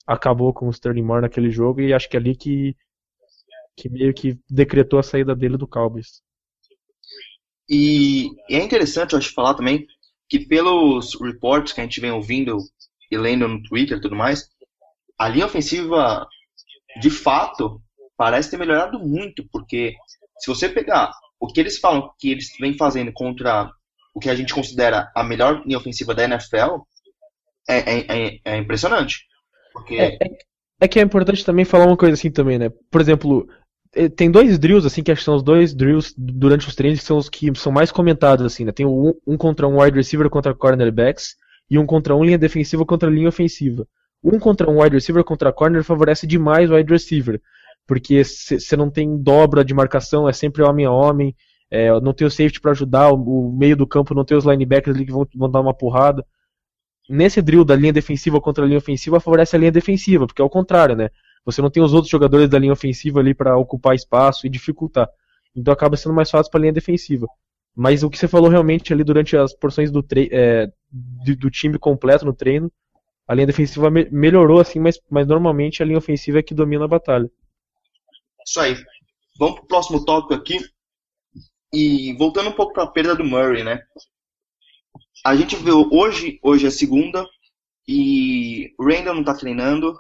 acabou 0.08 0.54
com 0.54 0.68
o 0.68 0.72
Sterling 0.72 1.04
Moore 1.04 1.24
naquele 1.24 1.52
jogo 1.52 1.82
e 1.82 1.94
acho 1.94 2.10
que 2.10 2.16
é 2.16 2.20
ali 2.20 2.36
que, 2.36 2.76
que 3.76 3.90
meio 3.90 4.14
que 4.14 4.40
decretou 4.50 4.98
a 4.98 5.04
saída 5.04 5.36
dele 5.36 5.58
do 5.58 5.68
Cowboys. 5.68 6.22
E, 7.70 8.30
e 8.50 8.56
é 8.56 8.64
interessante, 8.64 9.12
eu 9.12 9.20
acho, 9.20 9.34
falar 9.34 9.54
também 9.54 9.86
que 10.30 10.40
pelos 10.40 11.20
reports 11.20 11.74
que 11.74 11.82
a 11.82 11.84
gente 11.84 12.00
vem 12.00 12.12
ouvindo 12.12 12.58
e 13.12 13.18
lendo 13.18 13.48
no 13.48 13.62
Twitter 13.64 13.98
e 13.98 14.02
tudo 14.02 14.16
mais, 14.16 14.50
a 15.20 15.28
linha 15.28 15.46
ofensiva, 15.46 16.28
de 17.02 17.10
fato, 17.10 17.82
parece 18.16 18.52
ter 18.52 18.58
melhorado 18.58 19.00
muito, 19.00 19.48
porque 19.52 19.94
se 20.40 20.48
você 20.48 20.70
pegar 20.70 21.12
o 21.40 21.48
que 21.48 21.60
eles 21.60 21.78
falam 21.78 22.12
que 22.18 22.32
eles 22.32 22.50
vêm 22.60 22.78
fazendo 22.78 23.12
contra 23.14 23.72
o 24.14 24.20
que 24.20 24.30
a 24.30 24.36
gente 24.36 24.54
considera 24.54 25.12
a 25.16 25.24
melhor 25.24 25.64
linha 25.66 25.78
ofensiva 25.78 26.14
da 26.14 26.24
NFL, 26.24 26.82
é, 27.70 27.78
é, 27.78 28.28
é, 28.28 28.40
é 28.44 28.58
impressionante. 28.58 29.26
Porque... 29.78 29.96
É, 29.96 30.16
é, 30.16 30.38
é, 30.82 30.88
que 30.88 31.00
é 31.00 31.04
importante 31.04 31.46
também 31.46 31.64
falar 31.64 31.86
uma 31.86 31.98
coisa 31.98 32.16
assim 32.16 32.32
também, 32.32 32.58
né? 32.58 32.72
Por 32.90 33.00
exemplo, 33.00 33.48
é, 33.94 34.10
tem 34.10 34.32
dois 34.32 34.58
drills, 34.58 34.86
assim, 34.86 35.04
que 35.04 35.16
são 35.18 35.36
os 35.36 35.44
dois 35.44 35.74
drills 35.74 36.14
durante 36.18 36.68
os 36.68 36.76
treinos 36.76 37.00
que 37.00 37.06
são 37.06 37.18
os 37.18 37.30
que 37.30 37.54
são 37.56 37.72
mais 37.72 37.92
comentados, 37.92 38.46
assim, 38.46 38.66
né? 38.66 38.72
Tem 38.72 38.86
um, 38.86 39.14
um 39.26 39.38
contra 39.38 39.68
um 39.68 39.82
wide 39.82 39.96
receiver 39.96 40.30
contra 40.30 40.54
cornerbacks 40.54 41.36
e 41.70 41.78
um 41.78 41.86
contra 41.86 42.16
um 42.16 42.24
linha 42.24 42.38
defensiva 42.38 42.86
contra 42.86 43.10
linha 43.10 43.30
ofensiva. 43.30 43.88
Um 44.24 44.40
contra 44.40 44.70
um 44.70 44.82
wide 44.82 44.96
receiver 44.96 45.24
contra 45.24 45.54
corner 45.54 45.84
favorece 45.84 46.26
demais 46.26 46.72
o 46.72 46.76
wide 46.76 46.92
receiver, 46.92 47.40
porque 47.86 48.24
você 48.24 48.76
não 48.76 48.90
tem 48.90 49.18
dobra 49.18 49.64
de 49.64 49.74
marcação, 49.74 50.28
é 50.28 50.34
sempre 50.34 50.64
homem 50.64 50.86
a 50.86 50.92
homem, 50.92 51.36
é, 51.70 51.92
não 52.02 52.14
tem 52.14 52.26
o 52.26 52.32
safety 52.32 52.60
para 52.60 52.72
ajudar, 52.72 53.12
o, 53.12 53.16
o, 53.16 53.56
meio 53.56 53.78
do 53.78 53.86
campo 53.86 54.16
não 54.16 54.26
tem 54.26 54.36
os 54.36 54.46
linebackers 54.46 54.96
ali 54.96 55.06
que 55.06 55.12
vão, 55.12 55.28
vão 55.36 55.50
dar 55.50 55.62
uma 55.62 55.74
porrada. 55.74 56.26
Nesse 57.10 57.42
drill 57.42 57.64
da 57.64 57.76
linha 57.76 57.94
defensiva 57.94 58.42
contra 58.42 58.64
a 58.64 58.68
linha 58.68 58.80
ofensiva 58.80 59.20
favorece 59.20 59.56
a 59.56 59.60
linha 59.60 59.72
defensiva, 59.72 60.28
porque 60.28 60.42
é 60.42 60.46
o 60.46 60.50
contrário, 60.50 60.96
né? 60.96 61.10
Você 61.46 61.62
não 61.62 61.70
tem 61.70 61.82
os 61.82 61.94
outros 61.94 62.12
jogadores 62.12 62.50
da 62.50 62.60
linha 62.60 62.74
ofensiva 62.74 63.22
ali 63.22 63.34
para 63.34 63.58
ocupar 63.58 63.96
espaço 63.96 64.46
e 64.46 64.50
dificultar. 64.50 65.08
Então 65.56 65.74
acaba 65.74 65.96
sendo 65.96 66.14
mais 66.14 66.30
fácil 66.30 66.52
para 66.52 66.60
a 66.60 66.62
linha 66.62 66.74
defensiva. 66.74 67.26
Mas 67.74 68.04
o 68.04 68.10
que 68.10 68.18
você 68.18 68.28
falou 68.28 68.50
realmente 68.50 68.92
ali 68.92 69.04
durante 69.04 69.38
as 69.38 69.54
porções 69.54 69.90
do, 69.90 70.06
é, 70.32 70.68
do 70.92 71.50
time 71.50 71.80
completo 71.80 72.26
no 72.26 72.34
treino, 72.34 72.72
a 73.28 73.34
linha 73.34 73.48
defensiva 73.48 73.90
me 73.90 74.10
melhorou 74.10 74.60
assim, 74.60 74.80
mas, 74.80 75.00
mas 75.10 75.28
normalmente 75.28 75.82
a 75.82 75.86
linha 75.86 75.98
ofensiva 75.98 76.40
é 76.40 76.44
que 76.44 76.54
domina 76.54 76.86
a 76.86 76.88
batalha. 76.88 77.30
Isso 78.46 78.60
aí. 78.60 78.76
Vamos 79.38 79.60
pro 79.60 79.68
próximo 79.68 80.04
tópico 80.04 80.34
aqui. 80.34 80.58
E 81.74 82.14
voltando 82.18 82.50
um 82.50 82.54
pouco 82.54 82.74
para 82.74 82.84
a 82.84 82.88
perda 82.88 83.16
do 83.16 83.24
Murray, 83.24 83.64
né? 83.64 83.82
A 85.26 85.36
gente 85.36 85.56
viu 85.56 85.90
hoje, 85.92 86.40
hoje 86.42 86.68
é 86.68 86.70
segunda, 86.70 87.26
e 87.88 88.74
o 88.78 88.84
Randall 88.84 89.14
não 89.14 89.22
está 89.22 89.34
treinando, 89.34 89.98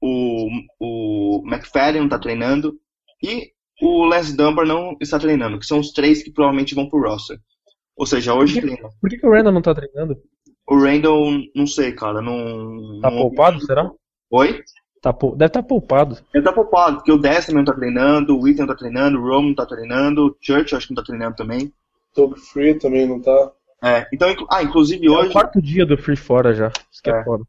o, 0.00 0.48
o 0.80 1.42
McFadden 1.46 2.00
não 2.00 2.06
está 2.06 2.18
treinando 2.18 2.78
e 3.22 3.52
o 3.80 4.06
Les 4.06 4.34
Dunbar 4.34 4.66
não 4.66 4.96
está 5.00 5.18
treinando, 5.18 5.58
que 5.58 5.66
são 5.66 5.78
os 5.78 5.92
três 5.92 6.22
que 6.22 6.30
provavelmente 6.30 6.74
vão 6.74 6.88
pro 6.88 7.02
roster. 7.02 7.38
Ou 7.96 8.06
seja, 8.06 8.34
hoje 8.34 8.54
por 8.54 8.60
que, 8.60 8.66
treina. 8.66 8.90
Por 9.00 9.10
que, 9.10 9.18
que 9.18 9.26
o 9.26 9.30
Randall 9.30 9.52
não 9.52 9.60
está 9.60 9.74
treinando? 9.74 10.16
O 10.66 10.76
Randall, 10.76 11.32
não 11.54 11.66
sei, 11.66 11.92
cara, 11.92 12.22
não... 12.22 13.00
Tá 13.00 13.10
não... 13.10 13.18
poupado, 13.18 13.60
será? 13.60 13.90
Oi? 14.30 14.62
Tá, 15.02 15.10
deve 15.10 15.34
estar 15.46 15.48
tá 15.48 15.62
poupado. 15.62 16.18
Ele 16.32 16.44
tá 16.44 16.52
poupado, 16.52 16.96
porque 16.96 17.12
o 17.12 17.18
Destiny 17.18 17.58
não 17.58 17.64
tá 17.64 17.74
treinando, 17.74 18.34
o 18.34 18.42
Whitney 18.42 18.60
não 18.60 18.68
tá 18.68 18.76
treinando, 18.76 19.18
o 19.18 19.22
Rome 19.22 19.48
não 19.48 19.54
tá 19.54 19.66
treinando, 19.66 20.26
o 20.26 20.36
Church 20.40 20.74
acho 20.74 20.86
que 20.86 20.94
não 20.94 21.02
tá 21.02 21.06
treinando 21.06 21.36
também. 21.36 21.72
Toby 22.14 22.38
Free 22.38 22.78
também 22.78 23.06
não 23.06 23.20
tá. 23.20 23.52
É, 23.82 24.08
então, 24.12 24.28
ah, 24.50 24.62
inclusive 24.62 25.08
hoje... 25.08 25.26
É 25.26 25.30
o 25.30 25.32
quarto 25.32 25.60
dia 25.60 25.84
do 25.84 25.98
Free 25.98 26.16
fora 26.16 26.54
já, 26.54 26.68
isso 26.90 27.02
que 27.02 27.10
é, 27.10 27.20
é 27.20 27.24
foda. 27.24 27.44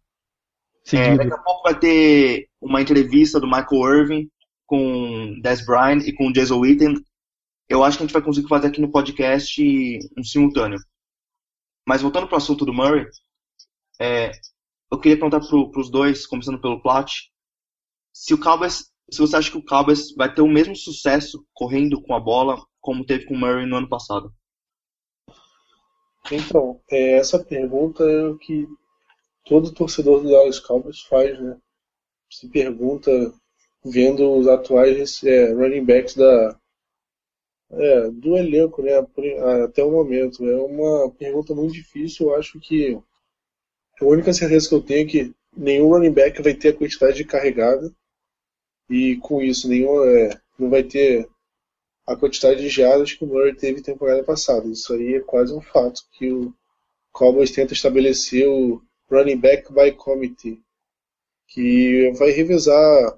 É, 0.91 1.15
daqui 1.15 1.33
a 1.33 1.37
pouco 1.37 1.63
vai 1.63 1.79
ter 1.79 2.49
uma 2.59 2.81
entrevista 2.81 3.39
do 3.39 3.47
Michael 3.47 3.99
Irving 3.99 4.29
com 4.65 5.39
Des 5.41 5.65
Bryant 5.65 6.01
e 6.05 6.11
com 6.11 6.31
Jason 6.31 6.59
Witten. 6.59 6.95
Eu 7.69 7.83
acho 7.83 7.97
que 7.97 8.03
a 8.03 8.05
gente 8.07 8.13
vai 8.13 8.21
conseguir 8.21 8.47
fazer 8.47 8.67
aqui 8.67 8.81
no 8.81 8.91
podcast 8.91 9.99
um 10.17 10.23
simultâneo. 10.23 10.79
Mas 11.87 12.01
voltando 12.01 12.27
para 12.27 12.35
o 12.35 12.37
assunto 12.37 12.65
do 12.65 12.73
Murray, 12.73 13.05
é, 13.99 14.31
eu 14.91 14.99
queria 14.99 15.17
perguntar 15.17 15.39
para 15.39 15.79
os 15.79 15.89
dois, 15.89 16.25
começando 16.25 16.59
pelo 16.59 16.81
Plot, 16.81 17.31
se 18.13 18.33
o 18.33 18.39
Cowboys, 18.39 18.91
se 19.11 19.19
você 19.19 19.35
acha 19.35 19.51
que 19.51 19.57
o 19.57 19.65
Cowboys 19.65 20.13
vai 20.15 20.33
ter 20.33 20.41
o 20.41 20.47
mesmo 20.47 20.75
sucesso 20.75 21.45
correndo 21.53 22.01
com 22.01 22.13
a 22.13 22.19
bola 22.19 22.61
como 22.79 23.05
teve 23.05 23.25
com 23.25 23.35
o 23.35 23.37
Murray 23.37 23.65
no 23.65 23.77
ano 23.77 23.89
passado. 23.89 24.33
Então, 26.31 26.79
é, 26.89 27.13
essa 27.17 27.43
pergunta 27.43 28.03
é 28.03 28.25
o 28.27 28.37
que 28.37 28.67
todo 29.45 29.73
torcedor 29.73 30.21
do 30.21 30.29
Dallas 30.29 30.59
Cowboys 30.59 31.01
faz, 31.01 31.39
né? 31.39 31.57
Se 32.31 32.47
pergunta, 32.49 33.11
vendo 33.83 34.31
os 34.33 34.47
atuais 34.47 35.23
é, 35.23 35.53
running 35.53 35.85
backs 35.85 36.15
da, 36.15 36.57
é, 37.71 38.09
do 38.09 38.37
elenco, 38.37 38.81
né? 38.81 38.93
Até 39.65 39.83
o 39.83 39.91
momento. 39.91 40.47
É 40.49 40.55
uma 40.55 41.11
pergunta 41.11 41.53
muito 41.53 41.73
difícil. 41.73 42.27
Eu 42.29 42.35
acho 42.35 42.59
que 42.59 42.99
a 44.01 44.05
única 44.05 44.33
certeza 44.33 44.69
que 44.69 44.75
eu 44.75 44.81
tenho 44.81 45.07
é 45.07 45.11
que 45.11 45.35
nenhum 45.55 45.89
running 45.89 46.11
back 46.11 46.41
vai 46.41 46.53
ter 46.53 46.69
a 46.69 46.77
quantidade 46.77 47.17
de 47.17 47.25
carregada 47.25 47.93
e 48.89 49.17
com 49.17 49.41
isso 49.41 49.67
nenhum 49.67 50.03
é, 50.03 50.41
não 50.57 50.69
vai 50.69 50.83
ter 50.83 51.27
a 52.05 52.15
quantidade 52.15 52.61
de 52.61 52.69
jardas 52.69 53.13
que 53.13 53.23
o 53.23 53.27
Murray 53.27 53.55
teve 53.55 53.81
temporada 53.81 54.23
passada. 54.23 54.67
Isso 54.67 54.93
aí 54.93 55.15
é 55.15 55.19
quase 55.21 55.53
um 55.53 55.61
fato 55.61 56.01
que 56.11 56.31
o 56.31 56.53
Cowboys 57.11 57.51
tenta 57.51 57.73
estabelecer 57.73 58.47
o 58.47 58.81
Running 59.09 59.37
Back 59.37 59.71
by 59.71 59.91
Committee, 59.91 60.61
que 61.47 62.11
vai 62.11 62.31
revezar 62.31 63.17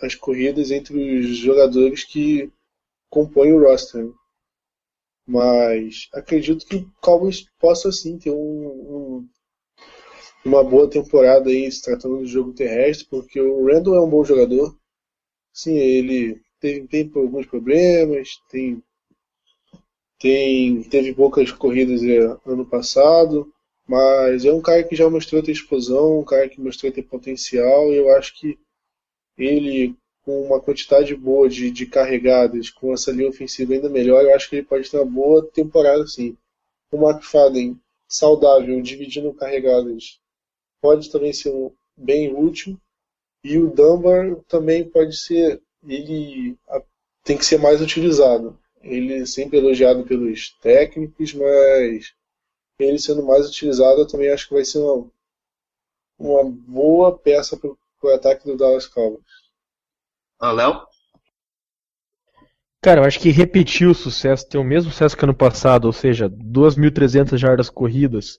as 0.00 0.14
corridas 0.14 0.70
entre 0.70 1.20
os 1.20 1.36
jogadores 1.36 2.04
que 2.04 2.50
compõem 3.08 3.52
o 3.52 3.62
roster. 3.62 4.10
Mas 5.26 6.08
acredito 6.12 6.66
que 6.66 6.76
o 6.76 6.92
Cowboys 7.00 7.46
possa 7.58 7.90
sim 7.90 8.18
ter 8.18 8.30
um, 8.30 8.36
um, 8.36 9.28
uma 10.44 10.62
boa 10.62 10.88
temporada 10.88 11.48
aí 11.50 11.70
se 11.70 11.82
tratando 11.82 12.18
do 12.18 12.26
jogo 12.26 12.52
terrestre, 12.52 13.06
porque 13.08 13.40
o 13.40 13.66
Randall 13.66 13.96
é 13.96 14.00
um 14.00 14.10
bom 14.10 14.24
jogador. 14.24 14.76
Sim, 15.52 15.76
ele 15.76 16.40
tem, 16.60 17.10
alguns 17.14 17.46
problemas, 17.46 18.40
tem, 18.50 18.82
tem, 20.18 20.82
teve 20.84 21.14
poucas 21.14 21.50
corridas 21.52 22.02
é, 22.02 22.18
ano 22.46 22.66
passado, 22.66 23.52
mas 23.86 24.44
é 24.44 24.52
um 24.52 24.60
cara 24.60 24.82
que 24.82 24.96
já 24.96 25.08
mostrou 25.08 25.42
ter 25.42 25.52
explosão, 25.52 26.20
um 26.20 26.24
cara 26.24 26.48
que 26.48 26.60
mostrou 26.60 26.90
ter 26.90 27.02
potencial, 27.02 27.92
e 27.92 27.96
eu 27.96 28.10
acho 28.16 28.34
que 28.38 28.58
ele, 29.38 29.94
com 30.24 30.42
uma 30.42 30.60
quantidade 30.60 31.14
boa 31.14 31.48
de, 31.48 31.70
de 31.70 31.86
carregadas, 31.86 32.70
com 32.70 32.92
essa 32.92 33.12
linha 33.12 33.28
ofensiva 33.28 33.74
ainda 33.74 33.88
melhor, 33.88 34.24
eu 34.24 34.34
acho 34.34 34.48
que 34.48 34.56
ele 34.56 34.66
pode 34.66 34.90
ter 34.90 34.98
uma 34.98 35.06
boa 35.06 35.46
temporada 35.46 36.06
sim. 36.06 36.36
O 36.90 36.96
McFadden 36.96 37.78
saudável, 38.08 38.80
dividindo 38.80 39.34
carregadas, 39.34 40.20
pode 40.80 41.10
também 41.10 41.32
ser 41.32 41.50
um, 41.50 41.70
bem 41.96 42.34
útil. 42.34 42.78
E 43.42 43.58
o 43.58 43.70
Dunbar 43.70 44.36
também 44.48 44.88
pode 44.88 45.16
ser, 45.16 45.60
ele 45.86 46.58
tem 47.24 47.36
que 47.36 47.44
ser 47.44 47.58
mais 47.58 47.80
utilizado. 47.80 48.58
Ele 48.82 49.14
é 49.14 49.26
sempre 49.26 49.58
elogiado 49.58 50.04
pelos 50.04 50.50
técnicos, 50.60 51.34
mas 51.34 52.14
ele 52.78 52.98
sendo 52.98 53.24
mais 53.24 53.48
utilizado, 53.48 54.00
eu 54.00 54.06
também 54.06 54.30
acho 54.30 54.48
que 54.48 54.54
vai 54.54 54.64
ser 54.64 54.78
uma, 54.78 55.10
uma 56.18 56.44
boa 56.44 57.16
peça 57.16 57.56
para 57.56 57.70
o 57.70 58.14
ataque 58.14 58.44
do 58.44 58.56
Dallas 58.56 58.86
Cowboys. 58.86 59.24
Ah, 60.38 60.52
Léo? 60.52 60.86
Cara, 62.82 63.00
eu 63.00 63.04
acho 63.04 63.18
que 63.18 63.30
repetir 63.30 63.88
o 63.88 63.94
sucesso, 63.94 64.48
ter 64.48 64.58
o 64.58 64.64
mesmo 64.64 64.92
sucesso 64.92 65.16
que 65.16 65.24
ano 65.24 65.34
passado, 65.34 65.86
ou 65.86 65.92
seja, 65.92 66.28
2.300 66.28 67.36
jardas 67.36 67.68
corridas 67.68 68.38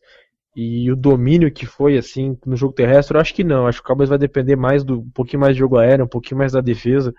e 0.56 0.92
o 0.92 0.96
domínio 0.96 1.52
que 1.52 1.68
foi 1.68 2.00
assim 2.00 2.36
no 2.44 2.56
jogo 2.56 2.74
terrestre, 2.74 3.16
eu 3.16 3.22
acho 3.22 3.32
que 3.32 3.44
não. 3.44 3.68
Acho 3.68 3.78
que 3.80 3.84
o 3.84 3.88
Cowboys 3.88 4.10
vai 4.10 4.18
depender 4.18 4.56
mais 4.56 4.84
do 4.84 5.02
um 5.02 5.10
pouquinho 5.12 5.42
mais 5.42 5.54
de 5.56 5.60
jogo 5.60 5.78
aéreo, 5.78 6.06
um 6.06 6.10
pouquinho 6.10 6.40
mais 6.40 6.54
da 6.54 6.62
defesa. 6.62 7.14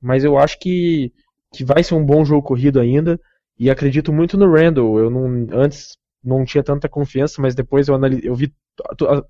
Mas 0.00 0.24
eu 0.24 0.38
acho 0.38 0.58
que, 0.58 1.12
que 1.52 1.64
vai 1.64 1.82
ser 1.82 1.94
um 1.94 2.04
bom 2.04 2.24
jogo 2.24 2.42
corrido 2.42 2.80
ainda 2.80 3.20
e 3.58 3.70
acredito 3.70 4.12
muito 4.12 4.36
no 4.36 4.50
Randall. 4.50 4.98
Eu 4.98 5.10
não 5.10 5.46
antes 5.52 5.96
não 6.22 6.44
tinha 6.44 6.62
tanta 6.62 6.88
confiança, 6.88 7.40
mas 7.40 7.54
depois 7.54 7.88
eu 7.88 7.94
analisei, 7.94 8.28
eu 8.28 8.34
vi 8.34 8.54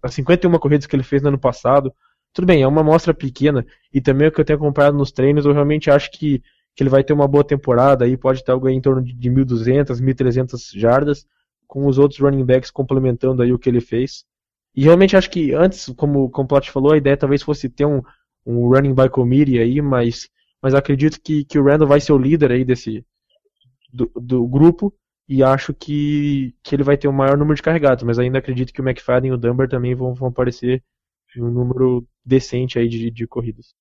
as 0.02 0.14
51 0.14 0.58
corridas 0.58 0.86
que 0.86 0.96
ele 0.96 1.02
fez 1.02 1.22
no 1.22 1.28
ano 1.28 1.38
passado. 1.38 1.92
Tudo 2.32 2.46
bem, 2.46 2.62
é 2.62 2.66
uma 2.66 2.80
amostra 2.80 3.12
pequena 3.12 3.66
e 3.92 4.00
também 4.00 4.28
o 4.28 4.32
que 4.32 4.40
eu 4.40 4.44
tenho 4.44 4.58
acompanhado 4.58 4.96
nos 4.96 5.10
treinos, 5.12 5.44
eu 5.44 5.52
realmente 5.52 5.90
acho 5.90 6.10
que 6.10 6.42
que 6.74 6.82
ele 6.82 6.90
vai 6.90 7.04
ter 7.04 7.12
uma 7.12 7.28
boa 7.28 7.44
temporada 7.44 8.04
aí, 8.04 8.16
pode 8.16 8.44
ter 8.44 8.52
algo 8.52 8.68
em 8.68 8.80
torno 8.80 9.02
de 9.02 9.30
1.200, 9.30 10.00
1.300 10.00 10.78
jardas, 10.78 11.26
com 11.66 11.86
os 11.86 11.98
outros 11.98 12.20
running 12.20 12.44
backs 12.44 12.70
complementando 12.70 13.42
aí 13.42 13.52
o 13.52 13.58
que 13.58 13.68
ele 13.68 13.80
fez. 13.80 14.24
E 14.74 14.84
realmente 14.84 15.16
acho 15.16 15.30
que 15.30 15.52
antes, 15.52 15.92
como, 15.96 16.30
como 16.30 16.44
o 16.46 16.48
Plot 16.48 16.70
falou, 16.70 16.92
a 16.92 16.96
ideia 16.96 17.16
talvez 17.16 17.42
fosse 17.42 17.68
ter 17.68 17.84
um, 17.84 18.00
um 18.46 18.68
running 18.68 18.94
by 18.94 19.08
committee 19.08 19.58
aí, 19.58 19.82
mas, 19.82 20.28
mas 20.62 20.74
acredito 20.74 21.20
que, 21.20 21.44
que 21.44 21.58
o 21.58 21.64
Randall 21.64 21.88
vai 21.88 22.00
ser 22.00 22.12
o 22.12 22.18
líder 22.18 22.52
aí 22.52 22.64
desse 22.64 23.04
do, 23.92 24.10
do 24.14 24.46
grupo 24.46 24.94
e 25.28 25.42
acho 25.42 25.72
que, 25.72 26.54
que 26.62 26.74
ele 26.74 26.82
vai 26.82 26.96
ter 26.96 27.08
o 27.08 27.12
maior 27.12 27.36
número 27.36 27.54
de 27.54 27.62
carregados, 27.62 28.02
mas 28.02 28.18
ainda 28.18 28.38
acredito 28.38 28.72
que 28.72 28.80
o 28.80 28.88
McFadden 28.88 29.30
e 29.30 29.34
o 29.34 29.38
Dunbar 29.38 29.68
também 29.68 29.94
vão, 29.94 30.14
vão 30.14 30.28
aparecer 30.28 30.82
em 31.36 31.42
um 31.42 31.50
número 31.50 32.06
decente 32.24 32.78
aí 32.78 32.88
de, 32.88 33.10
de 33.10 33.26
corridas. 33.26 33.74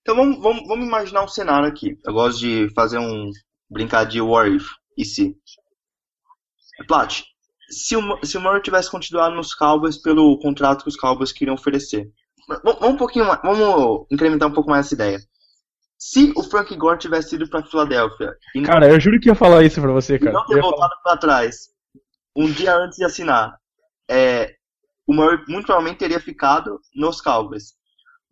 Então 0.00 0.16
vamos, 0.16 0.40
vamos, 0.40 0.66
vamos 0.66 0.86
imaginar 0.86 1.22
um 1.22 1.28
cenário 1.28 1.68
aqui. 1.68 1.98
Eu 2.04 2.14
gosto 2.14 2.40
de 2.40 2.68
fazer 2.74 2.98
um 2.98 3.30
brincar 3.68 4.04
de 4.04 4.20
what 4.20 4.50
if 4.50 4.68
e 4.96 5.04
se. 5.04 5.36
Plat, 6.88 7.22
se 7.68 7.94
o, 7.96 8.24
se 8.24 8.38
o 8.38 8.40
Murray 8.40 8.62
tivesse 8.62 8.90
continuado 8.90 9.34
nos 9.34 9.54
Cowboys 9.54 9.98
pelo 9.98 10.38
contrato 10.38 10.82
que 10.82 10.88
os 10.88 10.96
Cowboys 10.96 11.32
queriam 11.32 11.54
oferecer. 11.54 12.10
Vamos, 12.64 12.82
um 12.82 12.96
pouquinho 12.96 13.26
vamos 13.26 14.06
incrementar 14.10 14.48
um 14.48 14.52
pouco 14.54 14.70
mais 14.70 14.86
essa 14.86 14.94
ideia. 14.94 15.20
Se 16.00 16.32
o 16.34 16.42
Frank 16.42 16.74
Gore 16.76 16.98
tivesse 16.98 17.34
ido 17.34 17.46
para 17.46 17.62
Filadélfia. 17.62 18.34
Cara, 18.64 18.88
eu 18.88 18.98
juro 18.98 19.20
que 19.20 19.28
ia 19.28 19.34
falar 19.34 19.62
isso 19.62 19.82
para 19.82 19.92
você, 19.92 20.18
cara. 20.18 20.30
E 20.30 20.32
não 20.32 20.46
ter 20.46 20.58
voltado 20.58 20.94
para 21.04 21.18
trás 21.18 21.68
um 22.34 22.50
dia 22.50 22.74
antes 22.74 22.96
de 22.96 23.04
assinar, 23.04 23.54
é, 24.08 24.54
o 25.06 25.12
Murray 25.12 25.44
muito 25.46 25.66
provavelmente 25.66 25.98
teria 25.98 26.18
ficado 26.18 26.80
nos 26.94 27.20
Cowboys. 27.20 27.74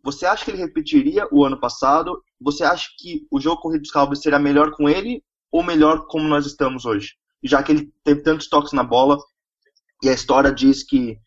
Você 0.03 0.25
acha 0.25 0.43
que 0.43 0.49
ele 0.49 0.57
repetiria 0.57 1.27
o 1.31 1.45
ano 1.45 1.59
passado? 1.59 2.23
Você 2.41 2.63
acha 2.63 2.87
que 2.97 3.27
o 3.29 3.39
jogo 3.39 3.61
corrido 3.61 3.81
dos 3.81 3.91
Cowboys 3.91 4.21
será 4.21 4.39
melhor 4.39 4.71
com 4.71 4.89
ele 4.89 5.23
ou 5.51 5.61
melhor 5.61 6.07
como 6.07 6.27
nós 6.27 6.47
estamos 6.47 6.85
hoje? 6.85 7.15
Já 7.43 7.61
que 7.61 7.71
ele 7.71 7.93
teve 8.03 8.23
tantos 8.23 8.49
toques 8.49 8.73
na 8.73 8.83
bola 8.83 9.17
e 10.01 10.09
a 10.09 10.13
história 10.13 10.51
diz 10.51 10.83
que 10.83 11.19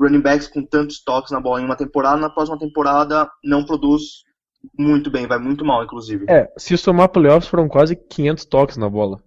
running 0.00 0.22
backs 0.22 0.48
com 0.48 0.64
tantos 0.64 1.02
toques 1.04 1.32
na 1.32 1.40
bola 1.40 1.60
em 1.60 1.64
uma 1.64 1.76
temporada, 1.76 2.16
na 2.16 2.30
próxima 2.30 2.58
temporada 2.58 3.30
não 3.42 3.66
produz 3.66 4.24
muito 4.76 5.10
bem, 5.10 5.26
vai 5.26 5.38
muito 5.38 5.64
mal, 5.64 5.84
inclusive. 5.84 6.26
É, 6.28 6.50
se 6.56 6.76
somar 6.76 7.08
playoffs 7.08 7.48
foram 7.48 7.68
quase 7.68 7.96
500 7.96 8.44
toques 8.44 8.76
na 8.76 8.88
bola. 8.88 9.22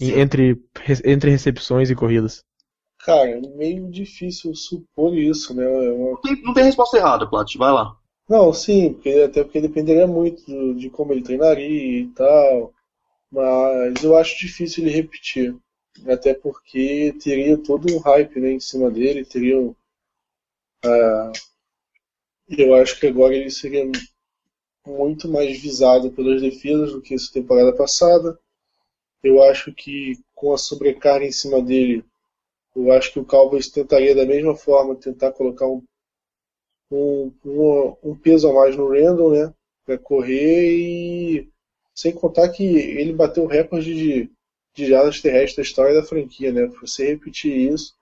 Entre, 0.00 0.60
entre 1.04 1.30
recepções 1.30 1.88
e 1.88 1.94
corridas. 1.94 2.44
Cara, 3.04 3.30
é 3.30 3.40
meio 3.40 3.88
difícil 3.90 4.54
supor 4.54 5.16
isso, 5.16 5.54
né? 5.54 5.64
É 5.64 5.92
uma... 5.92 6.10
não, 6.10 6.20
tem, 6.20 6.42
não 6.42 6.54
tem 6.54 6.64
resposta 6.64 6.96
errada, 6.96 7.28
Plat, 7.28 7.54
vai 7.56 7.72
lá. 7.72 7.96
Não, 8.28 8.52
sim, 8.52 8.94
porque, 8.94 9.10
até 9.10 9.44
porque 9.44 9.60
dependeria 9.60 10.06
muito 10.06 10.44
do, 10.46 10.74
de 10.74 10.88
como 10.88 11.12
ele 11.12 11.22
treinaria 11.22 12.00
e 12.00 12.08
tal. 12.08 12.72
Mas 13.30 14.02
eu 14.02 14.16
acho 14.16 14.38
difícil 14.38 14.84
ele 14.84 14.94
repetir. 14.94 15.56
Até 16.06 16.32
porque 16.34 17.14
teria 17.22 17.58
todo 17.58 17.92
um 17.92 17.98
hype 17.98 18.40
né, 18.40 18.52
em 18.52 18.60
cima 18.60 18.90
dele, 18.90 19.24
teria. 19.24 19.58
Uh, 19.60 21.32
eu 22.48 22.74
acho 22.74 22.98
que 22.98 23.06
agora 23.06 23.34
ele 23.34 23.50
seria 23.50 23.84
muito 24.86 25.28
mais 25.28 25.60
visado 25.60 26.10
pelas 26.10 26.40
defesas 26.40 26.92
do 26.92 27.00
que 27.00 27.14
essa 27.14 27.32
temporada 27.32 27.72
passada. 27.72 28.38
Eu 29.22 29.42
acho 29.42 29.72
que 29.72 30.18
com 30.34 30.52
a 30.52 30.58
sobrecarga 30.58 31.24
em 31.24 31.32
cima 31.32 31.62
dele, 31.62 32.04
eu 32.74 32.90
acho 32.92 33.12
que 33.12 33.20
o 33.20 33.24
Cowboys 33.24 33.68
tentaria 33.68 34.14
da 34.14 34.26
mesma 34.26 34.56
forma 34.56 34.96
tentar 34.96 35.32
colocar 35.32 35.66
um, 35.66 35.82
um, 36.90 37.32
um, 37.44 37.96
um 38.02 38.16
peso 38.16 38.48
a 38.48 38.54
mais 38.54 38.76
no 38.76 38.88
Randall, 38.88 39.32
né? 39.32 39.54
Para 39.84 39.98
correr 39.98 40.70
e 40.72 41.48
sem 41.94 42.12
contar 42.12 42.48
que 42.48 42.64
ele 42.64 43.12
bateu 43.12 43.44
o 43.44 43.48
recorde 43.48 43.94
de, 43.94 44.30
de 44.74 44.86
jardas 44.86 45.20
terrestres 45.20 45.56
da 45.56 45.62
história 45.62 45.94
da 45.94 46.06
franquia, 46.06 46.52
né? 46.52 46.66
Você 46.80 47.06
repetir 47.06 47.72
isso, 47.72 47.94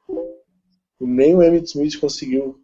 nem 1.00 1.34
o 1.34 1.42
Emmitt 1.42 1.68
Smith 1.68 1.98
conseguiu 1.98 2.60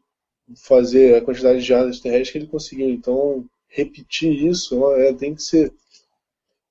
fazer 0.55 1.17
a 1.17 1.23
quantidade 1.23 1.59
de 1.59 1.67
jardas 1.67 2.01
terrestres 2.01 2.31
que 2.31 2.39
ele 2.39 2.47
conseguiu. 2.47 2.91
Então, 2.91 3.45
repetir 3.69 4.33
isso 4.45 4.93
é, 4.95 5.13
tem 5.13 5.35
que 5.35 5.43
ser 5.43 5.73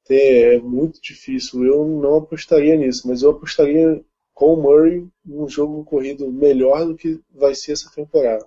é, 0.09 0.55
é 0.55 0.59
muito 0.59 1.01
difícil. 1.01 1.65
Eu 1.65 1.85
não 1.85 2.17
apostaria 2.17 2.75
nisso, 2.75 3.07
mas 3.07 3.21
eu 3.21 3.31
apostaria 3.31 4.03
com 4.33 4.53
o 4.53 4.61
Murray 4.61 5.07
um 5.25 5.47
jogo 5.47 5.83
corrido 5.85 6.31
melhor 6.31 6.85
do 6.85 6.95
que 6.95 7.19
vai 7.33 7.55
ser 7.55 7.71
essa 7.71 7.89
temporada. 7.89 8.45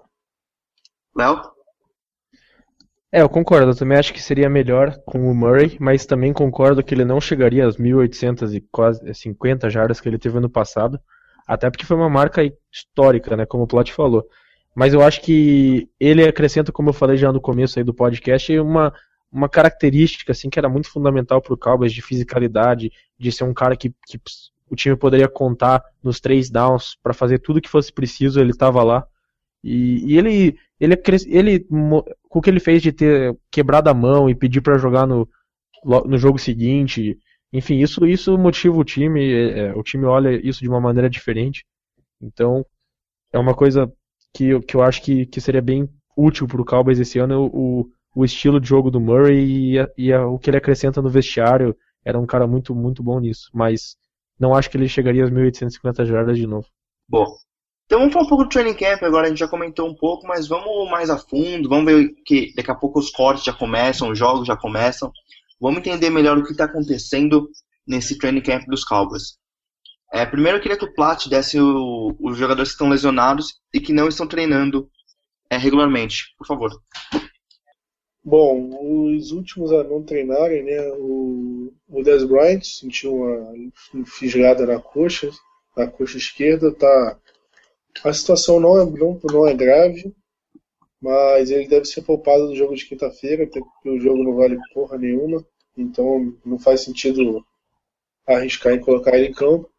Léo? 1.17 1.59
É, 3.11 3.23
eu 3.23 3.29
concordo. 3.29 3.71
Eu 3.71 3.77
também 3.77 3.97
acho 3.97 4.13
que 4.13 4.23
seria 4.23 4.51
melhor 4.51 5.01
com 5.07 5.31
o 5.31 5.35
Murray, 5.35 5.79
mas 5.81 6.05
também 6.05 6.33
concordo 6.33 6.83
que 6.83 6.95
ele 6.95 7.05
não 7.05 7.21
chegaria 7.21 7.67
às 7.67 7.77
1.800 7.77 8.55
e 8.55 8.61
quase 8.61 9.15
50 9.15 9.71
jardas 9.71 10.01
que 10.01 10.09
ele 10.09 10.19
teve 10.19 10.39
no 10.39 10.51
passado, 10.51 11.01
até 11.47 11.71
porque 11.71 11.87
foi 11.87 11.97
uma 11.97 12.11
marca 12.11 12.43
histórica, 12.71 13.35
né, 13.35 13.47
como 13.47 13.65
o 13.65 13.67
Plot 13.67 13.93
falou. 13.93 14.29
Mas 14.75 14.95
eu 14.95 15.03
acho 15.03 15.21
que 15.23 15.89
ele 15.99 16.25
acrescenta, 16.25 16.71
como 16.73 16.91
eu 16.91 16.95
falei 16.95 17.17
já 17.17 17.33
no 17.33 17.41
começo 17.41 17.79
aí 17.79 17.85
do 17.85 17.95
podcast, 17.95 18.57
uma, 18.59 18.93
uma 19.31 19.49
característica 19.49 20.33
assim 20.33 20.49
que 20.49 20.59
era 20.59 20.69
muito 20.69 20.91
fundamental 20.91 21.43
para 21.43 21.55
o 21.55 21.59
Cowboys 21.59 21.93
de 21.93 22.03
fisicalidade, 22.03 22.91
de 23.19 23.33
ser 23.33 23.45
um 23.45 23.55
cara 23.55 23.77
que, 23.77 23.91
que 24.07 24.21
o 24.71 24.77
time 24.77 24.97
poderia 24.97 25.29
contar 25.29 25.83
nos 26.03 26.21
três 26.21 26.51
downs 26.51 26.97
para 27.03 27.15
fazer 27.15 27.39
tudo 27.39 27.61
que 27.61 27.69
fosse 27.69 27.93
preciso, 27.93 28.41
ele 28.41 28.51
estava 28.51 28.83
lá. 28.83 29.07
E, 29.63 30.13
e, 30.13 30.19
ele, 30.19 30.57
ele, 30.79 30.95
ele, 31.27 31.61
com 31.61 32.39
o 32.39 32.43
que 32.43 32.51
ele 32.51 32.61
fez 32.61 32.83
de 32.83 32.93
ter 32.93 33.37
quebrado 33.51 33.91
a 33.91 33.95
mão 33.95 34.31
e 34.31 34.35
pedir 34.35 34.61
para 34.61 34.79
jogar 34.79 35.07
no, 35.07 35.29
no 35.85 36.19
jogo 36.19 36.39
seguinte, 36.39 37.19
enfim, 37.53 37.79
isso, 37.81 38.07
isso 38.07 38.37
motiva 38.37 38.77
o 38.77 38.85
time, 38.85 39.33
é, 39.33 39.59
é, 39.59 39.75
o 39.75 39.83
time 39.83 40.05
olha 40.05 40.31
isso 40.47 40.61
de 40.61 40.69
uma 40.69 40.81
maneira 40.81 41.09
diferente. 41.09 41.65
Então, 42.21 42.65
é 43.33 43.39
uma 43.39 43.55
coisa 43.55 43.93
que, 44.35 44.59
que 44.61 44.75
eu 44.75 44.83
acho 44.83 45.03
que, 45.03 45.27
que 45.27 45.41
seria 45.41 45.63
bem 45.63 45.89
útil 46.17 46.47
para 46.47 46.61
o 46.61 46.65
Cowboys 46.65 46.99
esse 46.99 47.19
ano, 47.19 47.51
o, 47.53 47.89
o 48.15 48.25
estilo 48.25 48.61
de 48.61 48.69
jogo 48.69 48.91
do 48.91 49.01
Murray 49.01 49.73
e, 49.73 49.79
a, 49.79 49.89
e 49.97 50.13
a, 50.13 50.27
o 50.27 50.39
que 50.39 50.51
ele 50.51 50.57
acrescenta 50.57 51.01
no 51.01 51.09
vestiário. 51.09 51.77
Era 52.05 52.19
um 52.19 52.27
cara 52.27 52.47
muito, 52.47 52.75
muito 52.75 53.03
bom 53.03 53.21
nisso, 53.21 53.51
mas 53.53 53.97
não 54.39 54.55
acho 54.55 54.71
que 54.71 54.77
ele 54.77 54.89
chegaria 54.89 55.25
às 55.25 55.31
1.850 55.31 56.07
jardas 56.07 56.39
de 56.39 56.47
novo. 56.47 56.67
Bom, 57.09 57.27
então 57.87 58.01
vamos 58.01 58.13
falar 58.13 58.27
um 58.27 58.29
pouco 58.29 58.45
do 58.45 58.51
training 58.51 58.75
camp 58.75 59.03
agora, 59.03 59.27
a 59.27 59.29
gente 59.31 59.39
já 59.39 59.49
comentou 59.49 59.89
um 59.89 59.95
pouco, 59.95 60.27
mas 60.27 60.47
vamos 60.47 60.91
mais 60.91 61.09
a 61.11 61.19
fundo, 61.19 61.69
vamos 61.69 61.87
ver 61.87 62.15
que 62.25 62.53
daqui 62.55 62.71
a 62.71 62.75
pouco 62.75 62.99
os 62.99 63.11
cortes 63.11 63.45
já 63.45 63.53
começam, 63.53 64.11
os 64.11 64.19
jogos 64.19 64.47
já 64.47 64.57
começam. 64.57 65.11
Vamos 65.61 65.79
entender 65.79 66.11
melhor 66.11 66.39
o 66.39 66.45
que 66.45 66.53
está 66.53 66.65
acontecendo 66.65 67.49
nesse 67.87 68.19
training 68.19 68.43
camp 68.43 68.65
dos 68.67 68.85
Cowboys. 68.85 69.39
É, 70.13 70.25
primeiro 70.27 70.59
eu 70.59 70.63
queria 70.63 70.77
que 70.79 70.85
o 70.85 70.95
Plat 70.95 71.27
desse 71.29 71.61
o, 71.61 72.17
os 72.21 72.37
jogadores 72.37 72.71
que 72.71 72.75
estão 72.75 72.89
lesionados 72.89 73.61
e 73.73 73.81
que 73.81 73.93
não 73.93 74.09
estão 74.09 74.27
treinando 74.27 74.91
é, 75.51 75.57
regularmente, 75.57 76.35
por 76.39 76.47
favor. 76.47 76.71
Bom, 78.25 79.15
os 79.17 79.33
últimos 79.33 79.73
a 79.73 79.83
não 79.85 80.03
treinarem, 80.05 80.63
né? 80.63 80.81
O, 80.99 81.73
o 81.89 82.03
Des 82.03 82.25
Bryant 82.25 82.63
sentiu 82.63 83.15
uma 83.15 84.07
fisgada 84.07 84.67
na 84.67 84.81
coxa, 84.81 85.31
na 85.77 85.87
coxa 85.87 86.19
esquerda, 86.19 86.73
tá. 86.75 87.19
A 88.05 88.13
situação 88.13 88.61
não 88.61 88.79
é, 88.81 88.85
não, 88.85 89.21
não 89.25 89.47
é 89.47 89.55
grave. 89.55 90.15
mas 91.01 91.51
ele 91.51 91.69
deve 91.69 91.85
ser 91.87 92.03
poupado 92.03 92.49
do 92.49 92.57
jogo 92.57 92.75
de 92.75 92.85
quinta-feira, 92.87 93.45
até 93.45 93.61
porque 93.61 93.89
o 93.91 94.01
jogo 94.01 94.23
não 94.23 94.35
vale 94.37 94.59
porra 94.75 94.99
nenhuma, 94.99 95.45
então 95.77 96.37
não 96.45 96.59
faz 96.59 96.83
sentido 96.83 97.45
arriscar 98.27 98.75
em 98.75 98.81
colocar 98.81 99.17
ele 99.17 99.29
em 99.29 99.33
campo. 99.33 99.71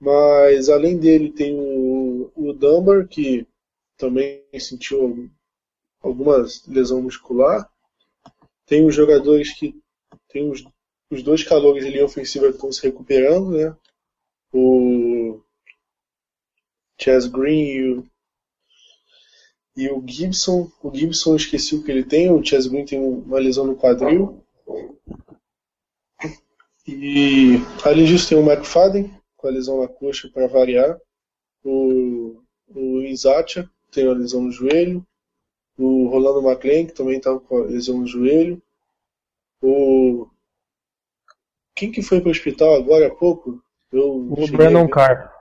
Mas 0.00 0.70
além 0.70 0.98
dele 0.98 1.30
tem 1.30 1.54
o, 1.54 2.32
o 2.34 2.52
Dunbar, 2.54 3.06
que 3.06 3.46
também 3.98 4.42
sentiu 4.58 5.30
alguma 6.00 6.46
lesão 6.66 7.02
muscular. 7.02 7.70
Tem 8.64 8.86
os 8.86 8.94
jogadores 8.94 9.52
que. 9.52 9.78
Tem 10.28 10.50
os, 10.50 10.64
os 11.10 11.22
dois 11.22 11.44
calores 11.44 11.84
linha 11.84 12.04
ofensiva 12.04 12.48
que 12.48 12.54
estão 12.54 12.72
se 12.72 12.82
recuperando, 12.82 13.50
né? 13.50 13.76
O 14.52 15.40
Chaz 16.98 17.26
Green 17.26 17.66
e 17.66 17.92
o, 17.92 18.06
e 19.76 19.90
o 19.90 20.02
Gibson. 20.06 20.70
O 20.82 20.94
Gibson 20.94 21.36
esqueci 21.36 21.74
o 21.74 21.82
que 21.82 21.90
ele 21.90 22.04
tem, 22.04 22.32
o 22.32 22.42
Chaz 22.44 22.66
Green 22.66 22.86
tem 22.86 22.98
uma 22.98 23.38
lesão 23.38 23.66
no 23.66 23.76
quadril. 23.76 24.42
E 26.86 27.56
além 27.84 28.06
disso 28.06 28.28
tem 28.28 28.38
o 28.38 28.50
McFadden, 28.50 29.19
com 29.40 29.48
a 29.48 29.50
lesão 29.50 29.80
na 29.80 29.88
coxa 29.88 30.30
para 30.32 30.46
variar. 30.46 30.98
O, 31.64 32.42
o 32.68 33.02
Inzatia 33.02 33.68
tem 33.90 34.06
uma 34.06 34.14
lesão 34.14 34.42
no 34.42 34.52
joelho. 34.52 35.04
O 35.78 36.08
Rolando 36.08 36.46
McLean, 36.46 36.86
que 36.86 36.92
também 36.92 37.16
estava 37.16 37.40
com 37.40 37.62
a 37.62 37.64
lesão 37.64 37.98
no 37.98 38.06
joelho. 38.06 38.60
O. 39.62 40.28
Quem 41.74 41.90
que 41.90 42.02
foi 42.02 42.20
para 42.20 42.28
o 42.28 42.32
hospital 42.32 42.74
agora 42.74 43.06
há 43.06 43.10
pouco? 43.10 43.62
Eu 43.90 44.16
o 44.30 44.46
Brandon 44.52 44.86
Carr. 44.86 45.32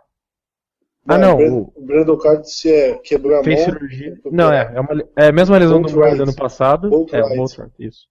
Ah, 1.06 1.18
não. 1.18 1.72
O 1.76 1.82
Brandon 1.82 2.18
Carr 2.18 2.44
se 2.44 2.72
é, 2.72 2.98
quebrou 3.00 3.38
a 3.38 3.44
fez 3.44 3.60
mão. 3.60 3.66
cirurgia. 3.66 4.20
Não, 4.32 4.52
é. 4.52 4.72
É, 4.76 4.80
uma, 4.80 5.10
é 5.18 5.28
a 5.28 5.32
mesma 5.32 5.58
lesão 5.58 5.82
do 5.82 5.92
Brandon 5.92 6.24
ano 6.24 6.36
passado. 6.36 6.90
Bolt 6.90 7.14
é. 7.14 7.22
Bolt 7.36 7.58
isso. 7.78 8.08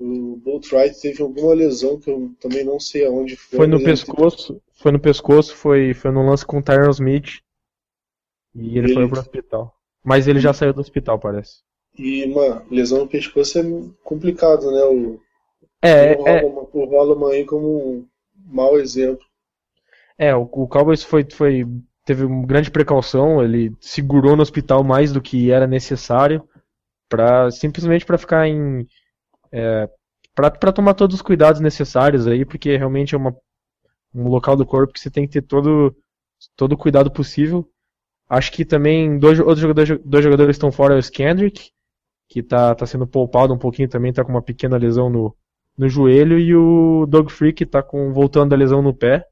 O 0.00 0.36
Bolt 0.36 0.72
Wright 0.72 0.98
teve 1.00 1.22
alguma 1.22 1.54
lesão 1.54 2.00
que 2.00 2.10
eu 2.10 2.32
também 2.40 2.64
não 2.64 2.80
sei 2.80 3.04
aonde 3.04 3.36
foi. 3.36 3.58
Foi 3.58 3.66
no 3.66 3.82
pescoço. 3.82 4.60
Foi 4.74 4.90
no 4.92 4.98
pescoço, 4.98 5.54
foi, 5.54 5.92
foi 5.94 6.10
no 6.10 6.26
lance 6.26 6.44
com 6.46 6.58
o 6.58 6.62
Tyron 6.62 6.90
Smith. 6.90 7.40
E 8.54 8.78
ele, 8.78 8.86
Ele- 8.86 8.94
foi 8.94 9.08
pro 9.08 9.18
hospital. 9.20 9.74
Mas 10.04 10.28
ele 10.28 10.38
já 10.40 10.52
saiu 10.52 10.72
do 10.72 10.80
hospital, 10.80 11.18
parece. 11.18 11.62
E, 11.96 12.26
mano, 12.26 12.66
lesão 12.68 12.98
no 13.00 13.08
pescoço 13.08 13.56
é 13.58 13.62
complicado, 14.02 14.72
né? 14.72 14.82
O, 14.86 15.20
É, 15.82 16.16
o, 16.16 16.26
é, 16.26 16.40
Holloman 16.74 17.32
aí 17.32 17.44
como 17.44 17.68
um 17.98 18.08
mau 18.46 18.78
exemplo. 18.78 19.24
é 20.18 20.34
o, 20.34 20.42
o 20.42 20.68
Cowboys 20.68 21.02
foi, 21.02 21.26
foi, 21.30 21.64
teve 22.04 22.24
uma 22.24 22.46
grande 22.46 22.70
precaução, 22.70 23.42
ele 23.42 23.74
segurou 23.80 24.36
no 24.36 24.42
hospital 24.42 24.84
mais 24.84 25.12
do 25.12 25.20
que 25.20 25.50
era 25.50 25.66
necessário, 25.66 26.46
pra, 27.08 27.50
simplesmente 27.50 28.06
para 28.06 28.18
ficar 28.18 28.48
em. 28.48 28.86
É, 29.52 29.88
para 30.34 30.72
tomar 30.72 30.94
todos 30.94 31.16
os 31.16 31.22
cuidados 31.22 31.60
necessários 31.60 32.26
aí, 32.26 32.44
porque 32.44 32.76
realmente 32.76 33.14
é 33.14 33.18
uma, 33.18 33.36
um 34.14 34.28
local 34.28 34.56
do 34.56 34.66
corpo 34.66 34.92
que 34.92 35.00
você 35.00 35.10
tem 35.10 35.26
que 35.26 35.32
ter 35.32 35.42
todo, 35.42 35.94
todo 36.56 36.72
o 36.72 36.78
cuidado 36.78 37.10
possível. 37.10 37.68
Acho 38.28 38.52
que 38.52 38.64
também 38.64 39.18
dois 39.18 39.40
outros 39.40 39.58
jogadores, 39.58 40.00
dois 40.04 40.24
jogadores 40.24 40.56
estão 40.56 40.70
fora, 40.70 40.94
é 40.94 40.96
o 40.96 41.00
Skendrick, 41.00 41.70
que 42.28 42.42
tá, 42.42 42.74
tá 42.74 42.86
sendo 42.86 43.06
poupado 43.06 43.52
um 43.52 43.58
pouquinho 43.58 43.88
também, 43.88 44.12
tá 44.12 44.24
com 44.24 44.30
uma 44.30 44.42
pequena 44.42 44.76
lesão 44.76 45.10
no, 45.10 45.36
no 45.76 45.88
joelho, 45.88 46.38
e 46.38 46.54
o 46.54 47.06
Doug 47.06 47.28
Free, 47.28 47.52
que 47.52 47.66
tá 47.66 47.82
com, 47.82 48.12
voltando 48.12 48.50
da 48.50 48.56
lesão 48.56 48.80
no 48.80 48.94
pé. 48.94 49.26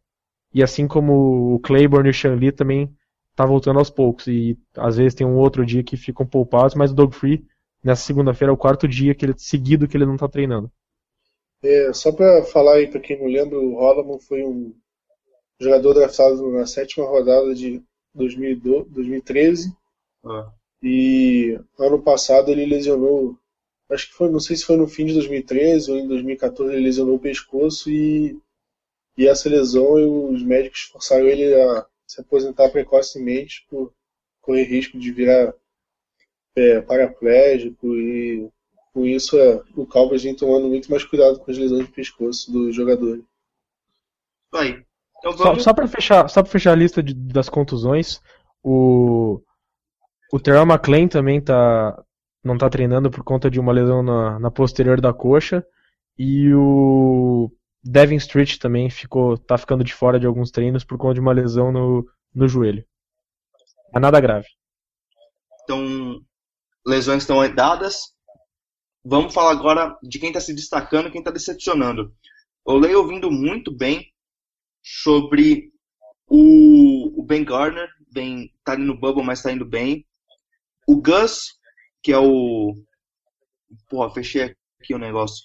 E 0.52 0.62
assim 0.62 0.88
como 0.88 1.54
o 1.54 1.60
Claiborne 1.60 2.08
e 2.08 2.10
o 2.10 2.14
Shanley 2.14 2.50
também 2.50 2.92
tá 3.36 3.46
voltando 3.46 3.78
aos 3.78 3.90
poucos. 3.90 4.26
E 4.26 4.58
às 4.76 4.96
vezes 4.96 5.14
tem 5.14 5.26
um 5.26 5.36
outro 5.36 5.64
dia 5.64 5.84
que 5.84 5.96
ficam 5.96 6.26
poupados, 6.26 6.74
mas 6.74 6.90
o 6.90 6.94
Doug 6.94 7.12
Free, 7.12 7.44
nessa 7.88 8.02
segunda-feira, 8.02 8.52
é 8.52 8.54
o 8.54 8.58
quarto 8.58 8.86
dia 8.86 9.14
que 9.14 9.24
ele, 9.24 9.34
seguido 9.36 9.88
que 9.88 9.96
ele 9.96 10.04
não 10.04 10.16
tá 10.16 10.28
treinando. 10.28 10.70
É, 11.62 11.92
só 11.92 12.12
pra 12.12 12.44
falar 12.44 12.74
aí, 12.74 12.86
pra 12.86 13.00
quem 13.00 13.18
não 13.18 13.26
lembra, 13.26 13.58
o 13.58 13.74
Holloman 13.74 14.18
foi 14.20 14.44
um 14.44 14.74
jogador 15.58 15.94
draftado 15.94 16.52
na 16.52 16.66
sétima 16.66 17.06
rodada 17.06 17.54
de 17.54 17.82
2012, 18.14 18.90
2013. 18.90 19.72
Ah. 20.24 20.52
E 20.82 21.58
ano 21.78 22.00
passado 22.00 22.50
ele 22.50 22.66
lesionou, 22.66 23.36
acho 23.90 24.08
que 24.08 24.14
foi, 24.14 24.30
não 24.30 24.38
sei 24.38 24.54
se 24.54 24.64
foi 24.64 24.76
no 24.76 24.86
fim 24.86 25.06
de 25.06 25.14
2013 25.14 25.90
ou 25.90 25.96
em 25.96 26.06
2014, 26.06 26.72
ele 26.72 26.84
lesionou 26.84 27.16
o 27.16 27.20
pescoço 27.20 27.90
e, 27.90 28.38
e 29.16 29.26
essa 29.26 29.48
lesão 29.48 30.30
os 30.30 30.42
médicos 30.42 30.82
forçaram 30.82 31.26
ele 31.26 31.52
a 31.54 31.86
se 32.06 32.20
aposentar 32.20 32.68
precocemente 32.68 33.66
por 33.68 33.92
correr 34.40 34.64
risco 34.64 34.98
de 34.98 35.10
virar 35.10 35.52
é, 36.58 36.80
paraplégico 36.82 37.94
e 37.94 38.48
com 38.92 39.04
isso 39.06 39.38
é, 39.38 39.62
o 39.76 39.86
Cowboys 39.86 40.22
vem 40.22 40.34
tomando 40.34 40.68
muito 40.68 40.90
mais 40.90 41.04
cuidado 41.04 41.38
com 41.40 41.50
as 41.50 41.58
lesões 41.58 41.86
de 41.86 41.92
pescoço 41.92 42.50
dos 42.52 42.74
jogadores. 42.74 43.22
Isso 44.52 44.62
aí. 44.62 44.82
Então 45.18 45.32
Só, 45.36 45.44
vamos. 45.44 45.62
só 45.62 45.72
para 45.74 45.88
fechar, 45.88 46.28
só 46.28 46.42
pra 46.42 46.50
fechar 46.52 46.72
a 46.72 46.76
lista 46.76 47.02
de- 47.02 47.14
das 47.14 47.48
contusões, 47.48 48.20
o 48.62 49.40
o 50.32 50.38
Terrell 50.40 50.66
McLean 50.66 51.08
também 51.08 51.40
tá 51.40 52.02
não 52.44 52.56
tá 52.58 52.68
treinando 52.70 53.10
por 53.10 53.24
conta 53.24 53.50
de 53.50 53.58
uma 53.60 53.72
lesão 53.72 54.02
na, 54.02 54.38
na 54.38 54.50
posterior 54.50 55.00
da 55.00 55.12
coxa 55.12 55.64
e 56.18 56.52
o 56.54 57.50
Devin 57.82 58.16
Street 58.16 58.58
também 58.58 58.90
ficou 58.90 59.36
tá 59.38 59.56
ficando 59.58 59.82
de 59.84 59.94
fora 59.94 60.18
de 60.20 60.26
alguns 60.26 60.50
treinos 60.50 60.84
por 60.84 60.98
conta 60.98 61.14
de 61.14 61.20
uma 61.20 61.32
lesão 61.32 61.72
no, 61.72 62.06
no 62.34 62.48
joelho. 62.48 62.84
Mas 63.92 64.02
nada 64.02 64.20
grave. 64.20 64.46
Então, 65.64 66.20
lesões 66.88 67.22
estão 67.22 67.38
dadas. 67.54 68.14
Vamos 69.04 69.32
falar 69.32 69.52
agora 69.52 69.96
de 70.02 70.18
quem 70.18 70.28
está 70.28 70.40
se 70.40 70.54
destacando 70.54 71.10
quem 71.10 71.20
está 71.20 71.30
decepcionando. 71.30 72.12
Eu 72.66 72.76
leio 72.76 72.98
ouvindo 72.98 73.30
muito 73.30 73.74
bem 73.74 74.12
sobre 74.82 75.72
o, 76.26 77.24
Ben 77.26 77.44
Gardner, 77.44 77.88
bem, 78.12 78.52
tá 78.64 78.72
ali 78.72 78.84
no 78.84 78.98
bubble, 78.98 79.24
mas 79.24 79.42
tá 79.42 79.52
indo 79.52 79.64
bem. 79.64 80.06
O 80.86 81.00
Gus, 81.00 81.58
que 82.02 82.12
é 82.12 82.18
o. 82.18 82.74
Porra, 83.88 84.12
fechei 84.12 84.54
aqui 84.80 84.94
o 84.94 84.98
negócio. 84.98 85.44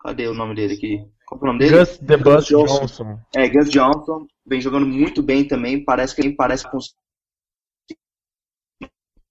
Cadê 0.00 0.28
o 0.28 0.34
nome 0.34 0.54
dele 0.54 0.74
aqui? 0.74 0.98
Qual 1.26 1.40
que 1.40 1.46
é 1.46 1.48
o 1.48 1.52
nome 1.52 1.58
dele? 1.58 1.78
Gus 1.78 1.98
The 1.98 2.16
Bus 2.16 2.46
Johnson. 2.46 2.80
Johnson. 2.80 3.18
É, 3.34 3.48
Gus 3.48 3.70
Johnson 3.70 4.26
vem 4.46 4.60
jogando 4.60 4.86
muito 4.86 5.22
bem 5.22 5.46
também. 5.46 5.84
Parece 5.84 6.14
que 6.14 6.20
ele 6.20 6.34
parece 6.34 6.68
com. 6.70 6.78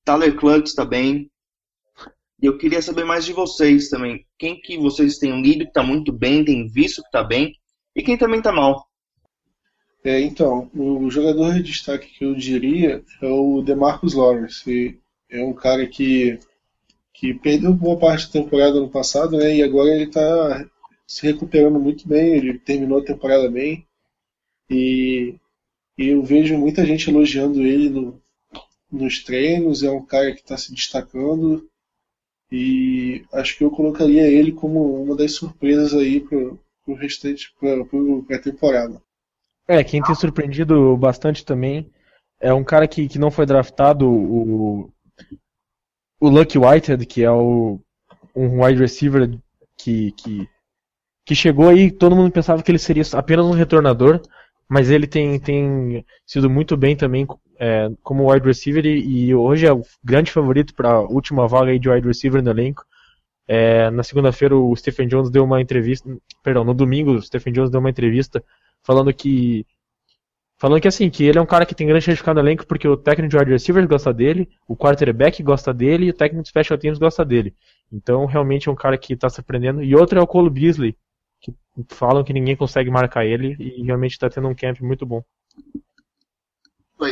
Tyler 0.03 0.35
Clutch 0.35 0.73
também. 0.73 1.29
E 2.41 2.45
eu 2.45 2.57
queria 2.57 2.81
saber 2.81 3.05
mais 3.05 3.25
de 3.25 3.33
vocês 3.33 3.89
também. 3.89 4.25
Quem 4.37 4.59
que 4.59 4.77
vocês 4.77 5.17
têm 5.17 5.41
lido 5.41 5.65
que 5.65 5.71
tá 5.71 5.81
muito 5.81 6.11
bem, 6.11 6.43
tem 6.43 6.67
visto 6.67 7.01
que 7.01 7.11
tá 7.11 7.23
bem, 7.23 7.55
e 7.95 8.03
quem 8.03 8.17
também 8.17 8.41
tá 8.41 8.51
mal. 8.51 8.85
É, 10.03 10.19
então, 10.19 10.69
o 10.75 11.09
jogador 11.09 11.53
de 11.53 11.63
destaque 11.63 12.07
que 12.07 12.25
eu 12.25 12.35
diria 12.35 13.01
é 13.21 13.27
o 13.27 13.61
DeMarcus 13.61 14.13
Lawrence. 14.13 14.99
É 15.29 15.41
um 15.41 15.53
cara 15.53 15.87
que, 15.87 16.37
que 17.13 17.33
perdeu 17.33 17.73
boa 17.73 17.97
parte 17.97 18.27
da 18.27 18.33
temporada 18.33 18.79
no 18.79 18.89
passado, 18.89 19.37
né? 19.37 19.55
E 19.55 19.63
agora 19.63 19.89
ele 19.89 20.03
está 20.03 20.65
se 21.07 21.25
recuperando 21.25 21.79
muito 21.79 22.05
bem. 22.05 22.35
Ele 22.35 22.59
terminou 22.59 22.99
a 22.99 23.05
temporada 23.05 23.49
bem. 23.49 23.87
E, 24.69 25.35
e 25.97 26.09
eu 26.09 26.21
vejo 26.21 26.57
muita 26.57 26.85
gente 26.85 27.09
elogiando 27.09 27.61
ele 27.61 27.89
no, 27.89 28.21
nos 28.93 29.23
treinos. 29.23 29.83
É 29.83 29.91
um 29.91 30.05
cara 30.05 30.31
que 30.33 30.41
está 30.41 30.57
se 30.57 30.73
destacando. 30.73 31.67
E 32.51 33.25
acho 33.33 33.57
que 33.57 33.63
eu 33.63 33.71
colocaria 33.71 34.27
ele 34.27 34.51
como 34.51 35.03
uma 35.03 35.15
das 35.15 35.31
surpresas 35.33 35.93
aí 35.93 36.19
pro, 36.19 36.59
pro 36.85 36.93
restante, 36.93 37.51
pro, 37.59 38.23
pra 38.23 38.39
temporada. 38.39 39.01
É, 39.67 39.83
quem 39.83 40.01
tem 40.01 40.13
surpreendido 40.13 40.95
bastante 40.97 41.43
também 41.43 41.89
é 42.39 42.53
um 42.53 42.63
cara 42.63 42.87
que, 42.87 43.07
que 43.07 43.17
não 43.17 43.31
foi 43.31 43.45
draftado, 43.45 44.07
o, 44.07 44.91
o 46.19 46.29
Lucky 46.29 46.57
Whitehead, 46.57 47.05
que 47.05 47.23
é 47.23 47.31
o, 47.31 47.79
um 48.35 48.63
wide 48.63 48.79
receiver 48.79 49.39
que, 49.77 50.11
que, 50.11 50.47
que 51.25 51.35
chegou 51.35 51.69
aí, 51.69 51.89
todo 51.89 52.15
mundo 52.15 52.31
pensava 52.31 52.61
que 52.61 52.69
ele 52.69 52.79
seria 52.79 53.03
apenas 53.13 53.45
um 53.45 53.51
retornador, 53.51 54.21
mas 54.67 54.89
ele 54.89 55.07
tem, 55.07 55.39
tem 55.39 56.05
sido 56.25 56.49
muito 56.49 56.75
bem 56.75 56.95
também 56.95 57.25
é, 57.59 57.89
como 58.01 58.31
wide 58.31 58.45
receiver 58.45 58.85
e, 58.85 59.33
hoje 59.33 59.65
é 59.65 59.73
o 59.73 59.83
grande 60.03 60.31
favorito 60.31 60.73
para 60.73 60.91
a 60.91 61.01
última 61.01 61.47
vaga 61.47 61.77
de 61.77 61.89
wide 61.89 62.07
receiver 62.07 62.41
no 62.41 62.49
elenco. 62.49 62.85
É, 63.47 63.89
na 63.91 64.03
segunda-feira 64.03 64.55
o 64.55 64.75
Stephen 64.75 65.07
Jones 65.07 65.29
deu 65.29 65.43
uma 65.43 65.61
entrevista, 65.61 66.09
perdão, 66.41 66.63
no 66.63 66.73
domingo 66.73 67.11
o 67.11 67.21
Stephen 67.21 67.53
Jones 67.53 67.69
deu 67.69 67.79
uma 67.79 67.89
entrevista 67.89 68.43
falando 68.81 69.13
que 69.13 69.65
falando 70.57 70.81
que 70.81 70.87
assim, 70.87 71.09
que 71.09 71.25
ele 71.25 71.37
é 71.37 71.41
um 71.41 71.45
cara 71.45 71.65
que 71.65 71.75
tem 71.75 71.85
grande 71.85 72.05
certificado 72.05 72.41
no 72.41 72.47
elenco 72.47 72.65
porque 72.65 72.87
o 72.87 72.95
técnico 72.95 73.29
de 73.29 73.37
wide 73.37 73.51
receiver 73.51 73.85
gosta 73.87 74.13
dele, 74.13 74.49
o 74.65 74.77
quarterback 74.77 75.43
gosta 75.43 75.73
dele 75.73 76.05
e 76.05 76.09
o 76.09 76.13
técnico 76.13 76.43
de 76.43 76.49
special 76.49 76.77
teams 76.77 76.97
gosta 76.97 77.25
dele. 77.25 77.53
Então, 77.91 78.25
realmente 78.25 78.69
é 78.69 78.71
um 78.71 78.75
cara 78.75 78.97
que 78.97 79.13
está 79.13 79.29
surpreendendo. 79.29 79.83
E 79.83 79.95
outro 79.95 80.17
é 80.17 80.21
o 80.21 80.25
Cole 80.25 80.49
Beasley, 80.49 80.95
que 81.39 81.53
falam 81.89 82.23
que 82.23 82.33
ninguém 82.33 82.55
consegue 82.55 82.89
marcar 82.89 83.25
ele 83.25 83.55
e 83.59 83.83
realmente 83.83 84.13
está 84.13 84.29
tendo 84.29 84.47
um 84.47 84.55
camp 84.55 84.79
muito 84.81 85.05
bom. 85.05 85.23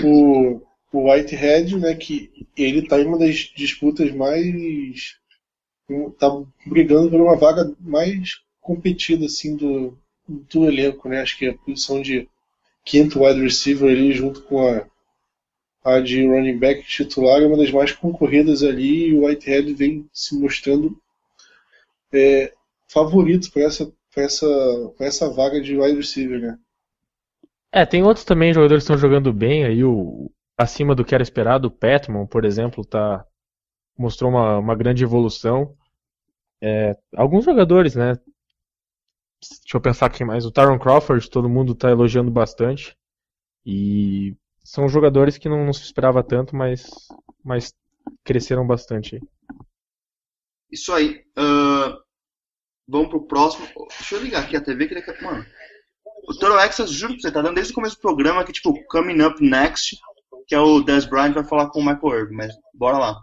O, 0.04 0.62
o 0.92 1.12
Whitehead, 1.12 1.78
né, 1.78 1.96
que 1.96 2.48
ele 2.56 2.80
está 2.80 3.00
em 3.00 3.06
uma 3.06 3.18
das 3.18 3.52
disputas 3.56 4.12
mais 4.14 5.20
tá 6.18 6.30
brigando 6.66 7.10
por 7.10 7.20
uma 7.20 7.36
vaga 7.36 7.74
mais 7.80 8.42
competida 8.62 9.26
assim 9.26 9.56
do, 9.56 9.98
do 10.28 10.66
elenco, 10.66 11.10
né? 11.10 11.22
Acho 11.22 11.38
que 11.38 11.48
a 11.48 11.58
posição 11.58 12.02
de 12.02 12.30
quinto 12.86 13.24
wide 13.24 13.42
receiver 13.42 13.90
ali 13.90 14.14
junto 14.14 14.42
com 14.44 14.66
a, 14.68 14.88
a 15.84 16.00
de 16.00 16.26
running 16.26 16.58
back 16.58 16.84
titular 16.88 17.42
é 17.42 17.46
uma 17.46 17.58
das 17.58 17.72
mais 17.72 17.92
concorridas 17.92 18.64
ali 18.64 19.10
e 19.10 19.14
o 19.14 19.26
Whitehead 19.26 19.74
vem 19.74 20.08
se 20.14 20.36
mostrando 20.36 20.98
é, 22.14 22.54
favorito 22.88 23.52
para 23.52 23.64
essa, 23.64 23.92
essa, 24.16 24.48
essa 25.00 25.30
vaga 25.30 25.62
de 25.62 25.78
wide 25.78 25.98
receiver, 25.98 26.40
né? 26.40 26.60
É, 27.74 27.86
tem 27.86 28.04
outros 28.04 28.26
também 28.26 28.54
jogadores 28.54 28.84
que 28.84 28.92
estão 28.92 28.98
jogando 28.98 29.32
bem 29.32 29.64
aí, 29.64 29.84
o, 29.84 30.30
acima 30.58 30.94
do 30.94 31.06
que 31.06 31.16
era 31.16 31.24
esperado. 31.24 31.68
O 31.68 31.72
Petman, 31.72 32.28
por 32.28 32.44
exemplo, 32.44 32.86
tá, 32.86 33.26
mostrou 33.98 34.30
uma, 34.30 34.58
uma 34.58 34.76
grande 34.76 35.04
evolução. 35.04 35.76
É, 36.62 36.96
alguns 37.16 37.46
jogadores, 37.46 37.96
né? 37.96 38.14
Deixa 39.42 39.76
eu 39.78 39.82
pensar 39.82 40.10
quem 40.10 40.26
mais. 40.26 40.46
O 40.46 40.52
Tyron 40.52 40.78
Crawford, 40.78 41.30
todo 41.30 41.50
mundo 41.50 41.72
está 41.74 41.90
elogiando 41.90 42.30
bastante. 42.30 42.96
E 43.66 44.36
são 44.64 44.88
jogadores 44.88 45.38
que 45.38 45.50
não, 45.50 45.66
não, 45.66 45.74
se 45.74 45.84
esperava 45.84 46.24
tanto, 46.24 46.56
mas, 46.56 46.90
mas 47.44 47.74
cresceram 48.24 48.66
bastante. 48.68 49.20
Isso 50.72 50.94
aí. 50.94 51.26
Uh, 51.38 51.98
vamos 52.88 53.10
pro 53.10 53.26
próximo. 53.26 53.68
Deixa 53.90 54.16
eu 54.16 54.22
ligar 54.22 54.44
aqui 54.44 54.56
a 54.56 54.62
TV 54.62 54.88
que 54.88 54.96
daqui 54.96 55.24
Mano, 55.24 55.46
o 56.28 56.34
Toro 56.36 56.60
Exas, 56.60 56.92
juro 56.92 57.14
pra 57.14 57.22
você, 57.22 57.32
tá 57.32 57.42
dando 57.42 57.56
desde 57.56 57.72
o 57.72 57.76
começo 57.76 57.96
do 57.96 58.02
programa 58.02 58.44
que, 58.44 58.52
tipo, 58.52 58.74
Coming 58.86 59.22
Up 59.22 59.44
Next, 59.44 59.98
que 60.48 60.56
é 60.56 60.60
o 60.60 60.82
Des 60.82 61.06
Bryant 61.06 61.34
vai 61.34 61.44
falar 61.44 61.70
com 61.70 61.80
o 61.80 61.86
Michael 61.86 62.20
Irvin, 62.20 62.36
mas 62.36 62.54
bora 62.74 62.98
lá. 62.98 63.22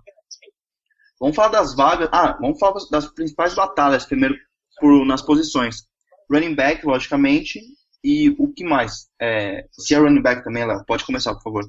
Vamos 1.20 1.36
falar 1.36 1.48
das 1.48 1.74
vagas. 1.74 2.08
Ah, 2.12 2.36
vamos 2.40 2.58
falar 2.58 2.78
das 2.90 3.06
principais 3.12 3.54
batalhas 3.54 4.04
primeiro 4.04 4.36
por, 4.80 5.04
nas 5.04 5.22
posições. 5.22 5.88
Running 6.30 6.54
back, 6.54 6.86
logicamente, 6.86 7.60
e 8.04 8.30
o 8.38 8.52
que 8.52 8.64
mais? 8.64 9.08
É, 9.20 9.66
se 9.72 9.94
é 9.94 9.98
running 9.98 10.22
back 10.22 10.44
também, 10.44 10.66
Léo, 10.66 10.84
pode 10.86 11.04
começar, 11.04 11.34
por 11.34 11.42
favor. 11.42 11.64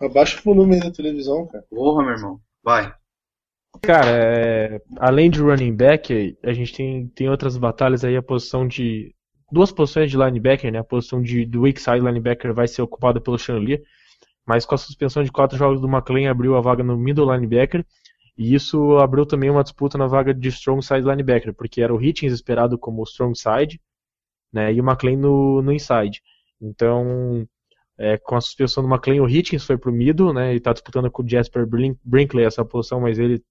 Abaixa 0.00 0.38
o 0.40 0.42
volume 0.42 0.80
da 0.80 0.90
televisão, 0.90 1.46
cara. 1.46 1.64
Porra, 1.70 2.02
meu 2.02 2.12
irmão. 2.14 2.40
Vai. 2.62 2.92
Cara, 3.82 4.10
é, 4.10 4.80
além 4.98 5.30
de 5.30 5.40
running 5.40 5.74
back, 5.74 6.36
a 6.42 6.52
gente 6.52 6.74
tem, 6.74 7.06
tem 7.08 7.28
outras 7.28 7.56
batalhas 7.56 8.04
aí, 8.04 8.16
a 8.16 8.22
posição 8.22 8.66
de. 8.66 9.14
Duas 9.50 9.72
posições 9.72 10.10
de 10.10 10.16
linebacker, 10.16 10.72
né? 10.72 10.78
A 10.78 10.84
posição 10.84 11.22
de, 11.22 11.44
do 11.44 11.62
weak 11.62 11.80
side 11.80 12.00
linebacker 12.00 12.54
vai 12.54 12.68
ser 12.68 12.82
ocupada 12.82 13.20
pelo 13.20 13.36
Lee, 13.58 13.82
mas 14.46 14.64
com 14.64 14.74
a 14.74 14.78
suspensão 14.78 15.22
de 15.22 15.32
quatro 15.32 15.58
jogos 15.58 15.80
do 15.80 15.88
McLean 15.88 16.30
abriu 16.30 16.56
a 16.56 16.60
vaga 16.60 16.82
no 16.82 16.96
middle 16.96 17.32
linebacker 17.32 17.84
e 18.40 18.54
isso 18.54 18.96
abriu 18.96 19.26
também 19.26 19.50
uma 19.50 19.62
disputa 19.62 19.98
na 19.98 20.06
vaga 20.06 20.32
de 20.32 20.48
strong 20.48 20.82
side 20.82 21.06
linebacker, 21.06 21.52
porque 21.52 21.82
era 21.82 21.94
o 21.94 22.02
Hitchens 22.02 22.32
esperado 22.32 22.78
como 22.78 23.02
strong 23.02 23.38
side, 23.38 23.78
né, 24.50 24.72
e 24.72 24.80
o 24.80 24.84
McLean 24.84 25.18
no, 25.18 25.60
no 25.60 25.70
inside. 25.70 26.22
Então, 26.58 27.46
é, 27.98 28.16
com 28.16 28.36
a 28.36 28.40
suspensão 28.40 28.82
do 28.82 28.88
McLean, 28.88 29.22
o 29.22 29.28
Hitchens 29.28 29.66
foi 29.66 29.76
pro 29.76 29.92
middle, 29.92 30.32
né, 30.32 30.54
e 30.54 30.56
está 30.56 30.72
disputando 30.72 31.10
com 31.10 31.22
o 31.22 31.28
Jasper 31.28 31.66
Brinkley 32.02 32.46
essa 32.46 32.64
posição, 32.64 32.98
mas 32.98 33.18
ele 33.18 33.42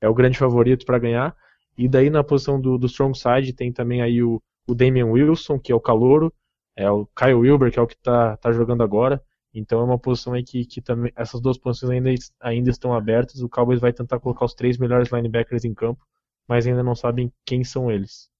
é 0.00 0.08
o 0.08 0.14
grande 0.14 0.38
favorito 0.38 0.86
para 0.86 1.00
ganhar. 1.00 1.34
E 1.76 1.88
daí 1.88 2.08
na 2.08 2.22
posição 2.22 2.60
do, 2.60 2.78
do 2.78 2.86
strong 2.86 3.18
side 3.18 3.52
tem 3.52 3.72
também 3.72 4.00
aí 4.00 4.22
o, 4.22 4.40
o 4.66 4.74
Damian 4.74 5.06
Wilson, 5.06 5.58
que 5.58 5.72
é 5.72 5.74
o 5.74 5.80
calouro, 5.80 6.32
é 6.74 6.90
o 6.90 7.06
Kyle 7.06 7.34
Wilber, 7.34 7.72
que 7.72 7.78
é 7.78 7.82
o 7.82 7.86
que 7.86 7.94
está 7.94 8.36
tá 8.36 8.52
jogando 8.52 8.82
agora, 8.82 9.22
então 9.58 9.80
é 9.80 9.84
uma 9.84 9.98
posição 9.98 10.34
aí 10.34 10.44
que, 10.44 10.66
que 10.66 10.82
também 10.82 11.10
essas 11.16 11.40
duas 11.40 11.56
posições 11.56 11.90
ainda, 11.90 12.10
ainda 12.40 12.70
estão 12.70 12.92
abertas. 12.92 13.40
O 13.40 13.48
Cowboys 13.48 13.80
vai 13.80 13.90
tentar 13.90 14.20
colocar 14.20 14.44
os 14.44 14.52
três 14.52 14.76
melhores 14.76 15.10
linebackers 15.10 15.64
em 15.64 15.72
campo, 15.72 16.06
mas 16.46 16.66
ainda 16.66 16.82
não 16.82 16.94
sabem 16.94 17.32
quem 17.42 17.64
são 17.64 17.90
eles. 17.90 18.30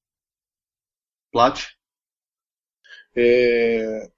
Plat? 1.33 1.59
É... 3.15 4.11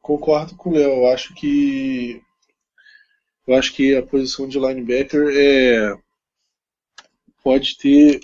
Concordo 0.00 0.54
com 0.56 0.70
o 0.70 0.74
Léo. 0.74 0.90
Eu 0.90 1.08
acho 1.08 1.34
que 1.34 2.22
eu 3.44 3.54
acho 3.56 3.72
que 3.74 3.96
a 3.96 4.06
posição 4.06 4.46
de 4.46 4.60
linebacker 4.60 5.28
é 5.36 5.92
pode 7.42 7.78
ter 7.78 8.20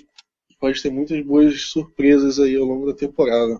pode 0.63 0.81
ter 0.81 0.89
muitas 0.89 1.21
boas 1.25 1.61
surpresas 1.63 2.39
aí 2.39 2.55
ao 2.55 2.63
longo 2.63 2.85
da 2.85 2.93
temporada. 2.93 3.59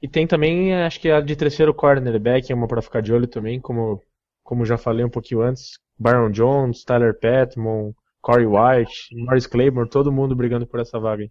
E 0.00 0.06
tem 0.06 0.28
também, 0.28 0.72
acho 0.76 1.00
que 1.00 1.10
a 1.10 1.20
de 1.20 1.34
terceiro 1.34 1.74
cornerback 1.74 2.52
é 2.52 2.54
uma 2.54 2.68
para 2.68 2.80
ficar 2.80 3.02
de 3.02 3.12
olho 3.12 3.26
também, 3.26 3.60
como, 3.60 4.00
como 4.44 4.64
já 4.64 4.78
falei 4.78 5.04
um 5.04 5.10
pouquinho 5.10 5.42
antes. 5.42 5.80
Byron 5.98 6.30
Jones, 6.30 6.84
Tyler 6.84 7.18
Petmon, 7.18 7.92
Corey 8.20 8.46
White, 8.46 9.12
Morris 9.12 9.48
Claiborne, 9.48 9.90
todo 9.90 10.12
mundo 10.12 10.36
brigando 10.36 10.68
por 10.68 10.78
essa 10.78 11.00
vaga. 11.00 11.28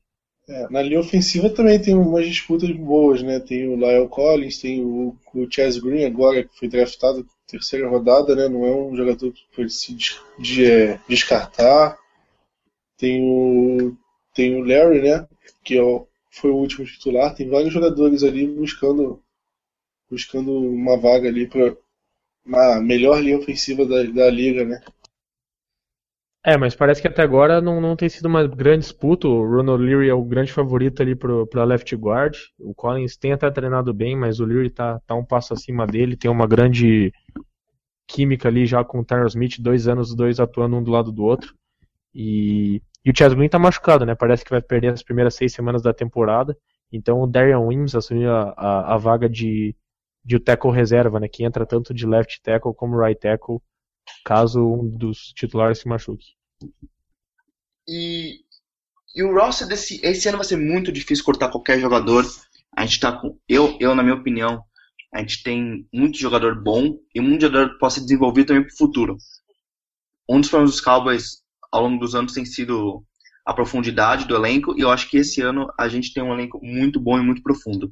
É, 0.50 0.70
na 0.70 0.82
linha 0.82 1.00
ofensiva 1.00 1.50
também 1.50 1.82
tem 1.82 1.96
umas 1.96 2.28
disputas 2.28 2.70
boas, 2.72 3.24
né? 3.24 3.40
Tem 3.40 3.70
o 3.70 3.78
Lyle 3.78 4.10
Collins, 4.10 4.60
tem 4.60 4.84
o, 4.84 5.16
o 5.34 5.50
Chaz 5.50 5.78
Green 5.78 6.04
agora, 6.04 6.44
que 6.44 6.60
foi 6.60 6.68
draftado 6.68 7.20
na 7.20 7.26
terceira 7.48 7.88
rodada, 7.88 8.36
né? 8.36 8.50
Não 8.50 8.66
é 8.66 8.76
um 8.76 8.94
jogador 8.98 9.32
que 9.32 9.44
pode 9.56 9.72
se 9.72 9.96
de, 10.38 10.66
é, 10.66 11.00
descartar. 11.08 11.98
Tem 12.98 13.24
o, 13.24 13.98
tem 14.34 14.56
o 14.56 14.64
Larry, 14.64 15.02
né? 15.02 15.28
Que 15.64 15.78
é 15.78 15.82
foi 16.32 16.50
o 16.50 16.56
último 16.56 16.86
titular. 16.86 17.36
Tem 17.36 17.50
vários 17.50 17.74
jogadores 17.74 18.24
ali 18.24 18.48
buscando 18.48 19.22
buscando 20.10 20.52
uma 20.52 20.98
vaga 20.98 21.28
ali 21.28 21.48
para 21.48 21.76
na 22.46 22.82
melhor 22.82 23.22
linha 23.22 23.38
ofensiva 23.38 23.86
da, 23.86 24.04
da 24.04 24.30
liga, 24.30 24.66
né? 24.66 24.82
É, 26.44 26.58
mas 26.58 26.74
parece 26.74 27.00
que 27.00 27.08
até 27.08 27.22
agora 27.22 27.62
não, 27.62 27.80
não 27.80 27.96
tem 27.96 28.10
sido 28.10 28.26
uma 28.26 28.48
grande 28.48 28.80
disputa. 28.80 29.28
O 29.28 29.48
Ronald 29.48 29.84
Leary 29.84 30.10
é 30.10 30.14
o 30.14 30.24
grande 30.24 30.52
favorito 30.52 31.02
ali 31.02 31.16
para 31.16 31.64
left 31.64 31.96
guard. 31.96 32.36
O 32.58 32.74
Collins 32.74 33.16
tem 33.16 33.32
até 33.32 33.50
treinado 33.52 33.94
bem, 33.94 34.18
mas 34.18 34.40
o 34.40 34.46
Leary 34.46 34.72
tá, 34.72 35.00
tá 35.06 35.14
um 35.14 35.24
passo 35.24 35.54
acima 35.54 35.86
dele. 35.86 36.18
Tem 36.18 36.32
uma 36.32 36.48
grande 36.48 37.14
química 38.08 38.50
ali 38.50 38.66
já 38.66 38.84
com 38.84 39.00
o 39.00 39.06
Tyler 39.06 39.28
Smith, 39.28 39.60
dois 39.60 39.88
anos, 39.88 40.10
os 40.10 40.16
dois 40.16 40.40
atuando 40.40 40.76
um 40.78 40.84
do 40.84 40.90
lado 40.90 41.12
do 41.12 41.24
outro. 41.24 41.54
E 42.14 42.82
e 43.04 43.10
o 43.10 43.14
Chaz 43.18 43.34
Green 43.34 43.50
tá 43.50 43.58
machucado, 43.58 44.06
né? 44.06 44.14
Parece 44.14 44.44
que 44.44 44.52
vai 44.52 44.62
perder 44.62 44.94
as 44.94 45.04
primeiras 45.04 45.36
seis 45.36 45.54
semanas 45.54 45.82
da 45.82 45.94
temporada. 45.94 46.58
Então 46.92 47.22
o 47.22 47.28
Darian 47.28 47.60
Wims 47.60 47.96
assumiu 47.96 48.32
a, 48.32 48.54
a, 48.56 48.94
a, 48.96 48.98
vaga 48.98 49.28
de, 49.28 49.76
de 50.24 50.40
tackle 50.40 50.72
reserva, 50.72 51.20
né? 51.20 51.28
Que 51.28 51.44
entra 51.44 51.66
tanto 51.66 51.94
de 51.94 52.06
left 52.06 52.42
tackle 52.44 52.74
como 52.74 53.00
right 53.00 53.20
tackle, 53.20 53.60
caso 54.24 54.62
um 54.62 54.88
dos 54.88 55.34
titulares 55.34 55.80
se 55.80 55.88
machuque. 55.88 56.36
E, 57.88 58.42
e 59.16 59.24
o 59.24 59.34
roster 59.34 59.68
desse 59.68 60.00
esse 60.04 60.28
ano 60.28 60.38
vai 60.38 60.46
ser 60.46 60.58
muito 60.58 60.92
difícil 60.92 61.26
cortar 61.26 61.50
qualquer 61.50 61.80
jogador. 61.80 62.24
A 62.76 62.86
gente 62.86 63.00
tá 63.00 63.12
com. 63.12 63.38
Eu, 63.50 63.78
eu, 63.80 63.96
na 63.96 64.04
minha 64.04 64.16
opinião, 64.16 64.64
a 65.12 65.20
gente 65.20 65.42
tem 65.42 65.88
muito 65.92 66.18
jogador 66.20 66.62
bom 66.62 67.00
e 67.16 67.20
muito 67.20 67.42
jogador 67.42 67.72
que 67.72 67.80
pode 67.80 67.96
se 67.96 68.02
desenvolver 68.02 68.46
também 68.46 68.64
para 68.64 68.74
o 68.74 68.78
futuro. 68.78 69.18
Um 70.30 70.40
dos 70.40 70.50
problemas 70.50 70.76
dos 70.76 70.82
Cowboys 70.82 71.41
ao 71.72 71.84
longo 71.84 72.00
dos 72.00 72.16
anos 72.16 72.34
tem 72.34 72.46
sido 72.46 73.04
a 73.46 73.54
profundidade 73.54 74.26
do 74.26 74.36
elenco, 74.36 74.78
e 74.78 74.82
eu 74.82 74.92
acho 74.92 75.10
que 75.10 75.18
esse 75.18 75.42
ano 75.42 75.72
a 75.80 75.88
gente 75.88 76.14
tem 76.14 76.22
um 76.22 76.34
elenco 76.34 76.60
muito 76.62 77.00
bom 77.00 77.18
e 77.18 77.24
muito 77.24 77.42
profundo. 77.42 77.92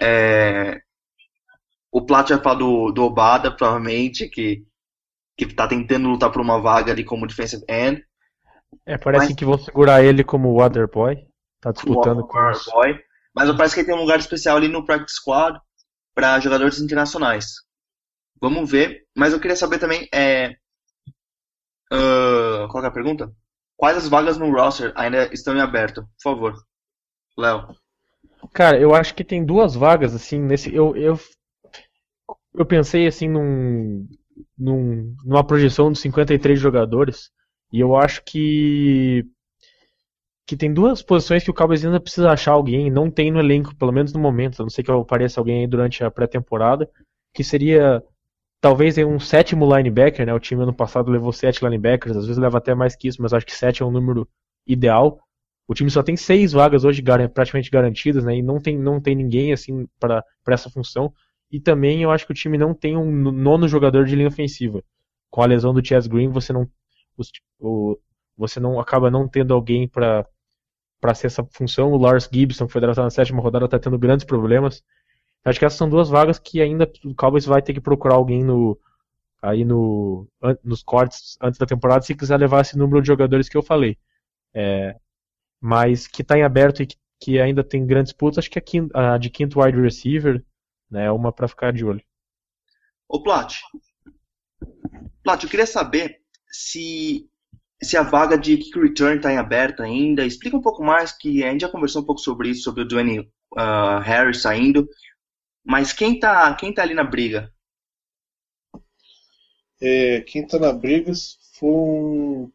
É... 0.00 0.80
O 1.90 2.04
Plat 2.04 2.28
vai 2.28 2.42
falar 2.42 2.56
do, 2.56 2.90
do 2.92 3.02
Obada, 3.02 3.54
provavelmente, 3.54 4.28
que, 4.28 4.64
que 5.36 5.46
tá 5.54 5.66
tentando 5.66 6.08
lutar 6.08 6.30
por 6.30 6.40
uma 6.40 6.60
vaga 6.60 6.92
ali 6.92 7.04
como 7.04 7.26
defensive 7.26 7.64
end. 7.68 8.04
É, 8.84 8.98
parece 8.98 9.28
mas... 9.28 9.36
que 9.36 9.44
vão 9.44 9.58
segurar 9.58 10.02
ele 10.04 10.22
como 10.22 10.54
Waterboy. 10.54 11.16
Tá 11.60 11.72
disputando 11.72 12.26
com 12.26 12.38
Boy. 12.72 13.00
Mas 13.34 13.50
parece 13.56 13.74
que 13.74 13.80
ele 13.80 13.88
tem 13.88 13.96
um 13.96 14.00
lugar 14.00 14.18
especial 14.18 14.56
ali 14.56 14.68
no 14.68 14.84
practice 14.84 15.16
squad 15.16 15.58
para 16.14 16.40
jogadores 16.40 16.78
internacionais. 16.80 17.62
Vamos 18.40 18.70
ver. 18.70 19.06
Mas 19.16 19.32
eu 19.32 19.40
queria 19.40 19.56
saber 19.56 19.78
também, 19.78 20.08
é, 20.12 20.56
Uh, 21.92 22.68
qual 22.68 22.84
é 22.84 22.86
a 22.86 22.92
pergunta? 22.92 23.32
Quais 23.76 23.96
as 23.96 24.08
vagas 24.08 24.36
no 24.36 24.50
roster 24.50 24.92
ainda 24.96 25.32
estão 25.32 25.56
em 25.56 25.60
aberto? 25.60 26.02
Por 26.02 26.22
favor. 26.22 26.54
Léo. 27.36 27.68
Cara, 28.52 28.78
eu 28.78 28.94
acho 28.94 29.14
que 29.14 29.24
tem 29.24 29.44
duas 29.44 29.74
vagas, 29.74 30.14
assim, 30.14 30.38
nesse. 30.38 30.74
Eu, 30.74 30.96
eu, 30.96 31.18
eu 32.54 32.66
pensei 32.66 33.06
assim 33.06 33.28
num, 33.28 34.06
num, 34.58 35.14
numa 35.24 35.46
projeção 35.46 35.92
de 35.92 35.98
53 35.98 36.58
jogadores. 36.58 37.30
E 37.72 37.80
eu 37.80 37.96
acho 37.96 38.22
que. 38.24 39.24
Que 40.46 40.56
tem 40.56 40.72
duas 40.72 41.02
posições 41.02 41.44
que 41.44 41.50
o 41.50 41.54
Cowboys 41.54 41.84
ainda 41.84 42.00
precisa 42.00 42.30
achar 42.30 42.52
alguém, 42.52 42.90
não 42.90 43.10
tem 43.10 43.30
no 43.30 43.38
elenco, 43.38 43.76
pelo 43.76 43.92
menos 43.92 44.14
no 44.14 44.18
momento, 44.18 44.62
a 44.62 44.64
não 44.64 44.70
sei 44.70 44.82
que 44.82 44.90
apareça 44.90 45.38
alguém 45.38 45.60
aí 45.60 45.66
durante 45.66 46.02
a 46.02 46.10
pré-temporada, 46.10 46.90
que 47.34 47.44
seria 47.44 48.02
talvez 48.60 48.98
um 48.98 49.18
sétimo 49.18 49.64
linebacker, 49.74 50.26
né? 50.26 50.34
O 50.34 50.40
time 50.40 50.62
ano 50.62 50.74
passado 50.74 51.10
levou 51.10 51.32
sete 51.32 51.64
linebackers, 51.64 52.16
às 52.16 52.26
vezes 52.26 52.40
leva 52.40 52.58
até 52.58 52.74
mais 52.74 52.96
que 52.96 53.08
isso, 53.08 53.22
mas 53.22 53.32
acho 53.32 53.46
que 53.46 53.54
sete 53.54 53.82
é 53.82 53.86
um 53.86 53.90
número 53.90 54.28
ideal. 54.66 55.20
O 55.66 55.74
time 55.74 55.90
só 55.90 56.02
tem 56.02 56.16
seis 56.16 56.52
vagas 56.52 56.84
hoje 56.84 57.02
praticamente 57.32 57.70
garantidas, 57.70 58.24
né? 58.24 58.36
E 58.36 58.42
não 58.42 58.58
tem, 58.60 58.78
não 58.78 59.00
tem 59.00 59.14
ninguém 59.14 59.52
assim 59.52 59.86
para 60.00 60.24
essa 60.48 60.70
função. 60.70 61.12
E 61.50 61.60
também 61.60 62.02
eu 62.02 62.10
acho 62.10 62.26
que 62.26 62.32
o 62.32 62.34
time 62.34 62.58
não 62.58 62.74
tem 62.74 62.96
um 62.96 63.10
nono 63.32 63.68
jogador 63.68 64.04
de 64.04 64.16
linha 64.16 64.28
ofensiva. 64.28 64.82
Com 65.30 65.42
a 65.42 65.46
lesão 65.46 65.74
do 65.74 65.84
Chess 65.84 66.06
Green, 66.06 66.30
você 66.30 66.52
não, 66.52 66.66
os, 67.16 67.30
o, 67.58 67.98
você 68.36 68.58
não 68.58 68.80
acaba 68.80 69.10
não 69.10 69.28
tendo 69.28 69.52
alguém 69.54 69.86
para 69.88 70.26
para 71.00 71.14
ser 71.14 71.28
essa 71.28 71.44
função. 71.52 71.92
O 71.92 71.96
Lars 71.96 72.28
Gibson, 72.32 72.66
que 72.66 72.72
foi 72.72 72.80
draftado 72.80 73.06
na 73.06 73.10
sétima 73.10 73.40
rodada, 73.40 73.66
está 73.66 73.78
tendo 73.78 73.98
grandes 73.98 74.26
problemas. 74.26 74.82
Acho 75.48 75.58
que 75.58 75.64
essas 75.64 75.78
são 75.78 75.88
duas 75.88 76.08
vagas 76.08 76.38
que 76.38 76.60
ainda 76.60 76.90
o 77.04 77.14
Cowboys 77.14 77.46
vai 77.46 77.62
ter 77.62 77.72
que 77.72 77.80
procurar 77.80 78.14
alguém 78.14 78.44
no 78.44 78.78
aí 79.40 79.64
no 79.64 80.26
nos 80.64 80.82
cortes 80.82 81.38
antes 81.40 81.58
da 81.58 81.66
temporada 81.66 82.02
se 82.02 82.14
quiser 82.14 82.38
levar 82.38 82.62
esse 82.62 82.76
número 82.76 83.00
de 83.00 83.06
jogadores 83.06 83.48
que 83.48 83.56
eu 83.56 83.62
falei. 83.62 83.96
É, 84.52 84.96
mas 85.60 86.06
que 86.06 86.22
está 86.22 86.36
em 86.36 86.42
aberto 86.42 86.82
e 86.82 86.86
que, 86.86 86.96
que, 87.20 87.40
ainda 87.40 87.62
tem 87.62 87.86
grandes 87.86 88.12
disputas, 88.12 88.38
acho 88.38 88.50
que 88.50 88.58
a, 88.58 88.62
quinto, 88.62 88.96
a 88.96 89.18
de 89.18 89.30
quinto 89.30 89.60
wide 89.60 89.80
receiver 89.80 90.44
né, 90.90 91.06
é 91.06 91.12
uma 91.12 91.32
para 91.32 91.48
ficar 91.48 91.72
de 91.72 91.84
olho. 91.84 92.02
Ô 93.08 93.22
Plat, 93.22 93.54
Plat, 95.22 95.42
eu 95.42 95.48
queria 95.48 95.66
saber 95.66 96.20
se 96.50 97.28
se 97.82 97.96
a 97.96 98.02
vaga 98.02 98.36
de 98.36 98.56
kick 98.56 98.78
return 98.78 99.16
está 99.16 99.32
em 99.32 99.38
aberto 99.38 99.82
ainda. 99.82 100.26
Explica 100.26 100.56
um 100.56 100.62
pouco 100.62 100.82
mais, 100.82 101.12
que 101.12 101.44
a 101.44 101.50
gente 101.50 101.60
já 101.60 101.68
conversou 101.68 102.02
um 102.02 102.04
pouco 102.04 102.20
sobre 102.20 102.50
isso, 102.50 102.62
sobre 102.62 102.82
o 102.82 102.88
Dwayne 102.88 103.20
uh, 103.20 104.00
Harris 104.02 104.42
saindo. 104.42 104.88
Mas 105.68 105.92
quem 105.92 106.18
tá, 106.18 106.54
quem 106.54 106.72
tá 106.72 106.80
ali 106.80 106.94
na 106.94 107.04
briga? 107.04 107.52
É, 109.78 110.22
quem 110.22 110.46
tá 110.46 110.58
na 110.58 110.72
briga 110.72 111.12
foram, 111.52 112.50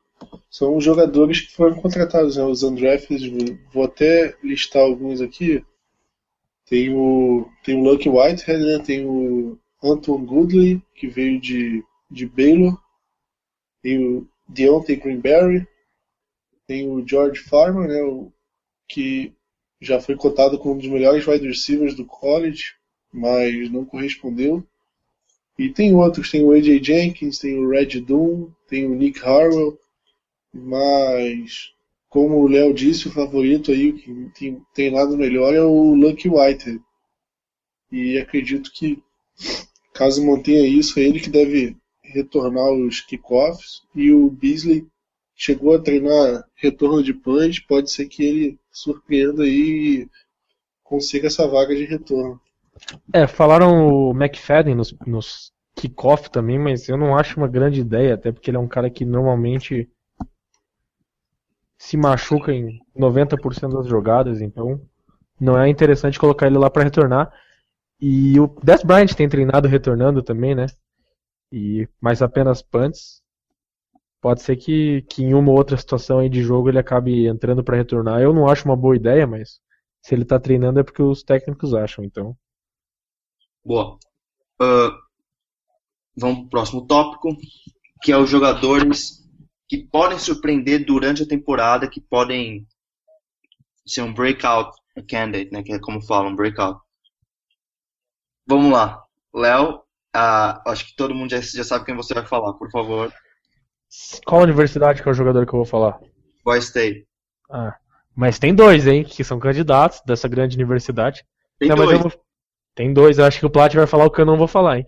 são 0.50 0.76
os 0.76 0.84
jogadores 0.84 1.42
que 1.42 1.54
foram 1.54 1.80
contratados, 1.80 2.38
né, 2.38 2.44
os 2.44 2.64
undrafted. 2.64 3.60
Vou 3.72 3.84
até 3.84 4.36
listar 4.44 4.82
alguns 4.82 5.22
aqui. 5.22 5.64
Tem 6.66 6.92
o, 6.92 7.48
tem 7.64 7.80
o 7.80 7.84
Lucky 7.84 8.10
Whitehead, 8.10 8.64
né, 8.66 8.80
tem 8.84 9.06
o 9.06 9.60
Anton 9.84 10.26
Goodley, 10.26 10.82
que 10.96 11.08
veio 11.08 11.40
de, 11.40 11.84
de 12.10 12.26
Baylor. 12.26 12.82
Tem 13.84 14.04
o 14.04 14.28
Deontay 14.48 14.96
Greenberry. 14.96 15.68
Tem 16.66 16.90
o 16.90 17.08
George 17.08 17.42
Farmer, 17.42 17.88
né, 17.88 18.02
o, 18.02 18.34
que 18.88 19.36
já 19.80 20.02
foi 20.02 20.16
cotado 20.16 20.58
como 20.58 20.74
um 20.74 20.78
dos 20.80 20.88
melhores 20.88 21.28
wide 21.28 21.48
receivers 21.48 21.94
do 21.94 22.08
college 22.08 22.74
mas 23.14 23.70
não 23.70 23.86
correspondeu. 23.86 24.66
E 25.58 25.70
tem 25.70 25.94
outros, 25.94 26.32
tem 26.32 26.44
o 26.44 26.52
AJ 26.52 26.84
Jenkins, 26.84 27.38
tem 27.38 27.64
o 27.64 27.70
Red 27.70 28.02
Doom, 28.02 28.50
tem 28.68 28.86
o 28.86 28.96
Nick 28.96 29.20
Harwell, 29.24 29.78
mas 30.52 31.72
como 32.10 32.40
o 32.40 32.48
Léo 32.48 32.74
disse, 32.74 33.08
o 33.08 33.12
favorito 33.12 33.72
aí, 33.72 33.90
o 33.90 33.98
que 33.98 34.32
tem, 34.36 34.62
tem 34.74 34.92
nada 34.92 35.16
melhor 35.16 35.54
é 35.54 35.62
o 35.62 35.94
Lucky 35.94 36.30
White. 36.30 36.80
E 37.92 38.18
acredito 38.18 38.72
que 38.72 39.02
caso 39.94 40.26
mantenha 40.26 40.68
isso, 40.68 41.00
é 41.00 41.04
ele 41.04 41.20
que 41.20 41.30
deve 41.30 41.76
retornar 42.04 42.72
os 42.72 43.02
kickoffs. 43.02 43.82
E 43.96 44.12
o 44.12 44.30
Beasley 44.30 44.88
chegou 45.36 45.74
a 45.74 45.82
treinar 45.82 46.48
retorno 46.56 47.04
de 47.04 47.14
punch, 47.14 47.66
pode 47.68 47.92
ser 47.92 48.08
que 48.08 48.24
ele 48.24 48.60
surpreenda 48.72 49.44
aí 49.44 50.04
e 50.04 50.10
consiga 50.84 51.28
essa 51.28 51.48
vaga 51.48 51.76
de 51.76 51.86
retorno. 51.86 52.40
É, 53.14 53.28
falaram 53.28 53.88
o 53.88 54.12
McFadden 54.12 54.76
nos, 54.76 54.96
nos 55.06 55.52
kickoff 55.76 56.30
também, 56.30 56.60
mas 56.60 56.88
eu 56.90 56.98
não 56.98 57.18
acho 57.18 57.38
uma 57.40 57.48
grande 57.48 57.82
ideia, 57.82 58.16
até 58.16 58.32
porque 58.32 58.50
ele 58.50 58.58
é 58.58 58.60
um 58.60 58.68
cara 58.68 58.90
que 58.90 59.06
normalmente 59.06 59.90
se 61.78 61.98
machuca 61.98 62.54
em 62.54 62.80
90% 62.96 63.74
das 63.74 63.88
jogadas, 63.88 64.42
então 64.42 64.82
não 65.40 65.60
é 65.60 65.68
interessante 65.68 66.20
colocar 66.20 66.48
ele 66.48 66.58
lá 66.58 66.70
para 66.70 66.84
retornar. 66.84 67.34
E 68.00 68.40
o 68.40 68.48
Des 68.64 68.84
Bryant 68.84 69.14
tem 69.14 69.28
treinado 69.28 69.68
retornando 69.68 70.22
também, 70.24 70.56
né? 70.56 70.68
E 71.52 71.88
mais 72.02 72.22
apenas 72.22 72.62
punts. 72.62 73.22
Pode 74.22 74.42
ser 74.42 74.56
que, 74.56 75.02
que 75.04 75.24
em 75.24 75.34
uma 75.34 75.52
ou 75.52 75.58
outra 75.58 75.76
situação 75.76 76.20
aí 76.20 76.30
de 76.30 76.42
jogo 76.42 76.70
ele 76.70 76.80
acabe 76.80 77.28
entrando 77.28 77.64
para 77.64 77.76
retornar. 77.76 78.22
Eu 78.22 78.34
não 78.34 78.48
acho 78.48 78.66
uma 78.66 78.78
boa 78.78 78.96
ideia, 78.96 79.28
mas 79.28 79.60
se 80.02 80.16
ele 80.16 80.26
tá 80.26 80.40
treinando 80.40 80.80
é 80.80 80.84
porque 80.84 81.02
os 81.02 81.24
técnicos 81.24 81.74
acham, 81.74 82.04
então 82.06 82.36
Boa. 83.66 83.98
Uh, 84.62 84.92
vamos 86.16 86.38
para 86.40 86.46
o 86.46 86.50
próximo 86.50 86.86
tópico, 86.86 87.36
que 88.02 88.12
é 88.12 88.18
os 88.18 88.30
jogadores 88.30 89.24
que 89.68 89.88
podem 89.88 90.20
surpreender 90.20 90.86
durante 90.86 91.24
a 91.24 91.28
temporada, 91.28 91.90
que 91.90 92.02
podem 92.02 92.68
ser 93.86 94.02
um 94.02 94.14
breakout 94.14 94.72
candidate, 95.10 95.52
né, 95.52 95.64
que 95.64 95.74
é 95.74 95.80
como 95.80 96.02
falam, 96.02 96.36
breakout. 96.36 96.80
Vamos 98.46 98.72
lá. 98.72 99.04
Léo, 99.34 99.78
uh, 100.16 100.62
acho 100.68 100.86
que 100.86 100.96
todo 100.96 101.16
mundo 101.16 101.32
já, 101.32 101.42
já 101.42 101.64
sabe 101.64 101.86
quem 101.86 101.96
você 101.96 102.14
vai 102.14 102.26
falar, 102.26 102.54
por 102.54 102.70
favor. 102.70 103.12
Qual 104.26 104.42
universidade 104.42 105.02
que 105.02 105.08
é 105.08 105.12
o 105.12 105.16
jogador 105.16 105.46
que 105.46 105.54
eu 105.54 105.58
vou 105.58 105.66
falar? 105.66 106.00
Boy 106.44 106.60
State. 106.60 107.08
Ah, 107.50 107.76
mas 108.16 108.38
tem 108.38 108.54
dois, 108.54 108.86
hein, 108.86 109.04
que 109.04 109.24
são 109.24 109.40
candidatos 109.40 110.02
dessa 110.06 110.28
grande 110.28 110.58
universidade. 110.58 111.26
Tem 111.60 111.70
Não, 111.70 111.76
dois. 111.76 111.90
mas 111.90 111.98
eu 111.98 112.10
vou, 112.10 112.26
tem 112.76 112.94
dois, 112.94 113.18
eu 113.18 113.26
acho 113.26 113.40
que 113.40 113.46
o 113.46 113.50
Plat 113.50 113.74
vai 113.74 113.88
falar 113.88 114.06
o 114.06 114.12
que 114.12 114.22
eu 114.22 114.26
não 114.26 114.38
vou 114.38 114.48
falar, 114.48 114.80
hein? 114.80 114.86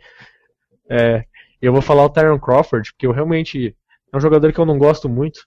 É, 0.90 1.24
eu 1.62 1.72
vou 1.74 1.82
falar 1.82 2.06
o 2.06 2.10
Tyron 2.10 2.40
Crawford, 2.40 2.92
porque 2.94 3.08
eu 3.08 3.12
realmente. 3.12 3.76
É 4.14 4.18
um 4.18 4.20
jogador 4.20 4.54
que 4.54 4.60
eu 4.60 4.66
não 4.66 4.78
gosto 4.78 5.10
muito, 5.10 5.46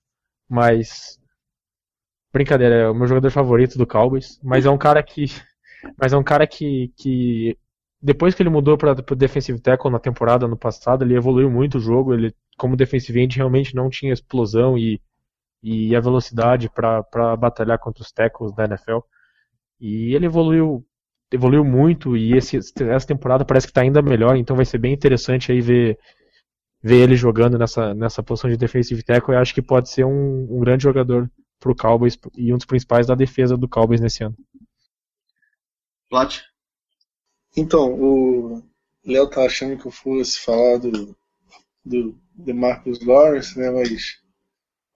mas. 0.49 1.18
Brincadeira, 2.32 2.74
é 2.74 2.89
o 2.89 2.95
meu 2.95 3.07
jogador 3.07 3.30
favorito 3.30 3.78
do 3.78 3.86
Cowboys, 3.86 4.39
mas 4.43 4.66
é 4.66 4.70
um 4.70 4.78
cara 4.78 5.03
que. 5.03 5.26
Mas 5.97 6.12
é 6.12 6.16
um 6.16 6.24
cara 6.24 6.47
que. 6.47 6.93
que 6.97 7.57
depois 8.01 8.34
que 8.34 8.43
ele 8.43 8.51
mudou 8.51 8.76
para 8.76 8.93
o 8.93 9.16
defensive 9.16 9.61
tackle 9.61 9.91
na 9.91 9.99
temporada 9.99 10.47
ano 10.47 10.57
passado, 10.57 11.05
ele 11.05 11.16
evoluiu 11.16 11.51
muito 11.51 11.78
o 11.78 11.80
jogo. 11.80 12.14
Ele, 12.14 12.34
como 12.57 12.76
defensive 12.76 13.20
end, 13.20 13.36
realmente 13.36 13.74
não 13.74 13.89
tinha 13.89 14.12
explosão 14.12 14.76
e, 14.78 15.01
e 15.62 15.95
a 15.95 16.01
velocidade 16.01 16.68
para 16.70 17.36
batalhar 17.36 17.78
contra 17.78 18.03
os 18.03 18.12
tackles 18.12 18.55
da 18.55 18.64
NFL. 18.64 18.99
E 19.80 20.14
ele 20.14 20.26
evoluiu 20.26 20.84
evoluiu 21.30 21.64
muito 21.64 22.16
e 22.16 22.36
esse, 22.36 22.56
essa 22.56 23.06
temporada 23.06 23.44
parece 23.44 23.66
que 23.66 23.70
está 23.70 23.82
ainda 23.82 24.00
melhor, 24.00 24.36
então 24.36 24.56
vai 24.56 24.64
ser 24.64 24.78
bem 24.78 24.92
interessante 24.92 25.52
aí 25.52 25.60
ver, 25.60 25.98
ver 26.82 27.02
ele 27.02 27.16
jogando 27.16 27.58
nessa, 27.58 27.94
nessa 27.94 28.22
posição 28.22 28.50
de 28.50 28.56
defensive 28.56 29.02
tackle. 29.02 29.34
Eu 29.34 29.40
acho 29.40 29.54
que 29.54 29.62
pode 29.62 29.90
ser 29.90 30.04
um, 30.04 30.46
um 30.50 30.60
grande 30.60 30.84
jogador 30.84 31.30
para 31.60 31.72
o 31.72 31.76
Cowboys 31.76 32.18
e 32.36 32.52
um 32.52 32.56
dos 32.56 32.66
principais 32.66 33.06
da 33.06 33.14
defesa 33.14 33.56
do 33.56 33.68
Cowboys 33.68 34.00
nesse 34.00 34.24
ano. 34.24 34.36
Plat? 36.08 36.40
Então, 37.56 37.92
o 37.92 38.62
Léo 39.04 39.28
tá 39.28 39.44
achando 39.44 39.78
que 39.78 39.86
eu 39.86 39.90
fosse 39.90 40.38
falar 40.38 40.78
do, 40.78 41.16
do 41.84 42.18
DeMarcus 42.34 43.04
Lawrence, 43.04 43.58
né, 43.58 43.70
mas 43.70 44.18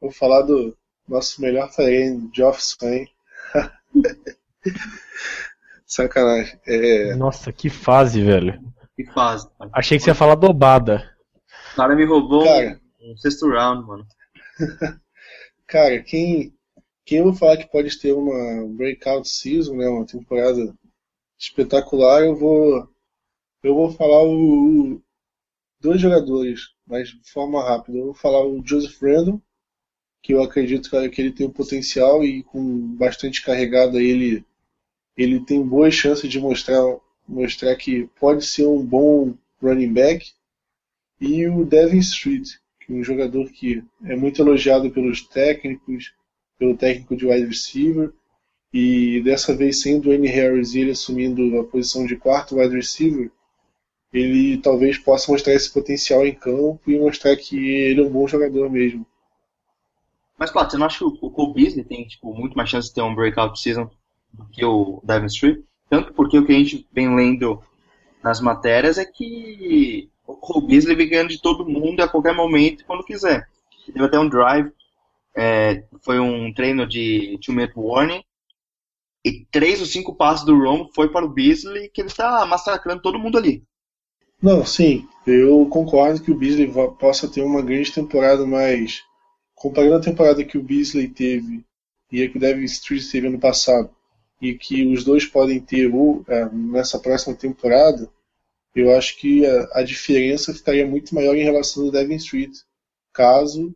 vou 0.00 0.10
falar 0.10 0.42
do 0.42 0.76
nosso 1.08 1.42
melhor 1.42 1.70
talento, 1.70 2.30
Geoff 2.34 2.62
Swain. 2.62 3.06
Sacanagem. 5.92 6.58
É... 6.66 7.14
Nossa, 7.16 7.52
que 7.52 7.68
fase, 7.68 8.22
velho. 8.22 8.58
Que 8.96 9.04
fase. 9.12 9.46
Achei 9.74 9.98
que 9.98 10.04
você 10.04 10.10
ia 10.10 10.14
falar 10.14 10.36
dobada. 10.36 11.14
O 11.72 11.76
cara 11.76 11.94
me 11.94 12.06
roubou 12.06 12.44
Cara. 12.44 12.80
um 13.02 13.14
sexto 13.18 13.46
round, 13.50 13.86
mano. 13.86 14.06
Cara, 15.66 16.02
quem, 16.02 16.54
quem 17.04 17.18
eu 17.18 17.24
vou 17.24 17.34
falar 17.34 17.58
que 17.58 17.70
pode 17.70 17.98
ter 17.98 18.12
uma 18.12 18.66
breakout 18.68 19.28
season, 19.28 19.76
né, 19.76 19.86
uma 19.86 20.06
temporada 20.06 20.74
espetacular, 21.38 22.22
eu 22.22 22.36
vou 22.36 22.88
eu 23.62 23.74
vou 23.74 23.92
falar 23.92 24.22
o, 24.22 24.94
o 24.94 25.02
dois 25.78 26.00
jogadores, 26.00 26.70
mas 26.86 27.08
de 27.08 27.30
forma 27.30 27.62
rápida. 27.62 27.98
Eu 27.98 28.06
vou 28.06 28.14
falar 28.14 28.42
o 28.46 28.66
Joseph 28.66 28.98
Randall, 28.98 29.42
que 30.22 30.32
eu 30.32 30.42
acredito 30.42 30.90
cara, 30.90 31.10
que 31.10 31.20
ele 31.20 31.32
tem 31.32 31.46
um 31.46 31.52
potencial 31.52 32.24
e 32.24 32.42
com 32.44 32.96
bastante 32.96 33.42
carregada 33.42 34.00
ele 34.00 34.42
ele 35.16 35.40
tem 35.40 35.62
boas 35.62 35.94
chances 35.94 36.30
de 36.30 36.40
mostrar 36.40 36.82
mostrar 37.26 37.74
que 37.76 38.08
pode 38.18 38.44
ser 38.44 38.66
um 38.66 38.84
bom 38.84 39.34
running 39.60 39.92
back. 39.92 40.32
E 41.20 41.46
o 41.46 41.64
Devin 41.64 41.98
Street, 41.98 42.48
que 42.80 42.92
é 42.92 42.96
um 42.96 43.04
jogador 43.04 43.48
que 43.50 43.82
é 44.04 44.16
muito 44.16 44.42
elogiado 44.42 44.90
pelos 44.90 45.22
técnicos, 45.22 46.12
pelo 46.58 46.76
técnico 46.76 47.16
de 47.16 47.26
wide 47.26 47.46
receiver, 47.46 48.12
e 48.72 49.20
dessa 49.22 49.54
vez 49.54 49.80
sem 49.80 49.98
o 49.98 50.00
Dwayne 50.00 50.28
Harris 50.28 50.74
ele 50.74 50.92
assumindo 50.92 51.60
a 51.60 51.64
posição 51.64 52.06
de 52.06 52.16
quarto 52.16 52.56
wide 52.56 52.74
receiver, 52.74 53.30
ele 54.12 54.58
talvez 54.58 54.98
possa 54.98 55.30
mostrar 55.30 55.54
esse 55.54 55.72
potencial 55.72 56.26
em 56.26 56.34
campo 56.34 56.90
e 56.90 56.98
mostrar 56.98 57.36
que 57.36 57.56
ele 57.56 58.00
é 58.00 58.04
um 58.04 58.10
bom 58.10 58.26
jogador 58.26 58.70
mesmo. 58.70 59.06
Mas, 60.38 60.50
claro, 60.50 60.70
você 60.70 60.76
não 60.76 60.86
acha 60.86 60.98
que 60.98 61.04
o 61.04 61.30
Cole 61.30 61.54
Beasley 61.54 61.84
tem 61.84 62.04
tipo, 62.06 62.34
muito 62.34 62.56
mais 62.56 62.68
chance 62.68 62.88
de 62.88 62.94
ter 62.94 63.02
um 63.02 63.14
breakout 63.14 63.60
season 63.60 63.88
do 64.32 64.46
que 64.46 64.64
o 64.64 65.02
Street? 65.26 65.60
Tanto 65.88 66.12
porque 66.14 66.38
o 66.38 66.46
que 66.46 66.52
a 66.52 66.58
gente 66.58 66.86
vem 66.92 67.14
lendo 67.14 67.62
nas 68.22 68.40
matérias 68.40 68.98
é 68.98 69.04
que 69.04 70.10
o 70.26 70.34
Cole 70.34 70.66
Beasley 70.66 70.96
vem 70.96 71.08
ganhando 71.08 71.28
de 71.28 71.42
todo 71.42 71.68
mundo 71.68 72.00
a 72.00 72.08
qualquer 72.08 72.34
momento, 72.34 72.84
quando 72.86 73.04
quiser. 73.04 73.46
Teve 73.86 74.04
até 74.04 74.18
um 74.18 74.28
drive, 74.28 74.72
é, 75.36 75.84
foi 76.02 76.18
um 76.20 76.52
treino 76.54 76.86
de 76.86 77.38
two-minute 77.44 77.74
warning, 77.76 78.22
E 79.24 79.44
três 79.50 79.80
ou 79.80 79.86
cinco 79.86 80.14
passes 80.14 80.44
do 80.44 80.58
Romo 80.58 80.90
foi 80.94 81.08
para 81.08 81.24
o 81.24 81.28
Beasley, 81.28 81.88
que 81.88 82.00
ele 82.00 82.08
está 82.08 82.44
massacrando 82.46 83.02
todo 83.02 83.18
mundo 83.18 83.38
ali. 83.38 83.62
Não, 84.42 84.64
sim, 84.66 85.06
eu 85.26 85.66
concordo 85.66 86.20
que 86.20 86.32
o 86.32 86.36
Beasley 86.36 86.72
possa 86.98 87.28
ter 87.28 87.42
uma 87.42 87.62
grande 87.62 87.92
temporada, 87.92 88.44
mas 88.44 89.02
comparando 89.54 89.96
a 89.96 90.00
temporada 90.00 90.44
que 90.44 90.58
o 90.58 90.62
Beasley 90.62 91.08
teve 91.08 91.64
e 92.10 92.22
a 92.22 92.28
que 92.28 92.36
o 92.36 92.40
Devin 92.40 92.64
Street 92.64 93.08
teve 93.08 93.28
ano 93.28 93.38
passado, 93.38 93.88
e 94.42 94.58
que 94.58 94.84
os 94.92 95.04
dois 95.04 95.24
podem 95.24 95.60
ter 95.60 95.88
é, 96.26 96.48
nessa 96.50 96.98
próxima 96.98 97.36
temporada, 97.36 98.10
eu 98.74 98.90
acho 98.96 99.16
que 99.16 99.46
a, 99.46 99.78
a, 99.78 99.82
diferença 99.84 100.52
ficaria 100.52 100.84
muito 100.84 101.14
maior 101.14 101.36
em 101.36 101.44
relação 101.44 101.84
ao 101.84 101.92
Devin 101.92 102.16
Street, 102.16 102.58
caso 103.12 103.72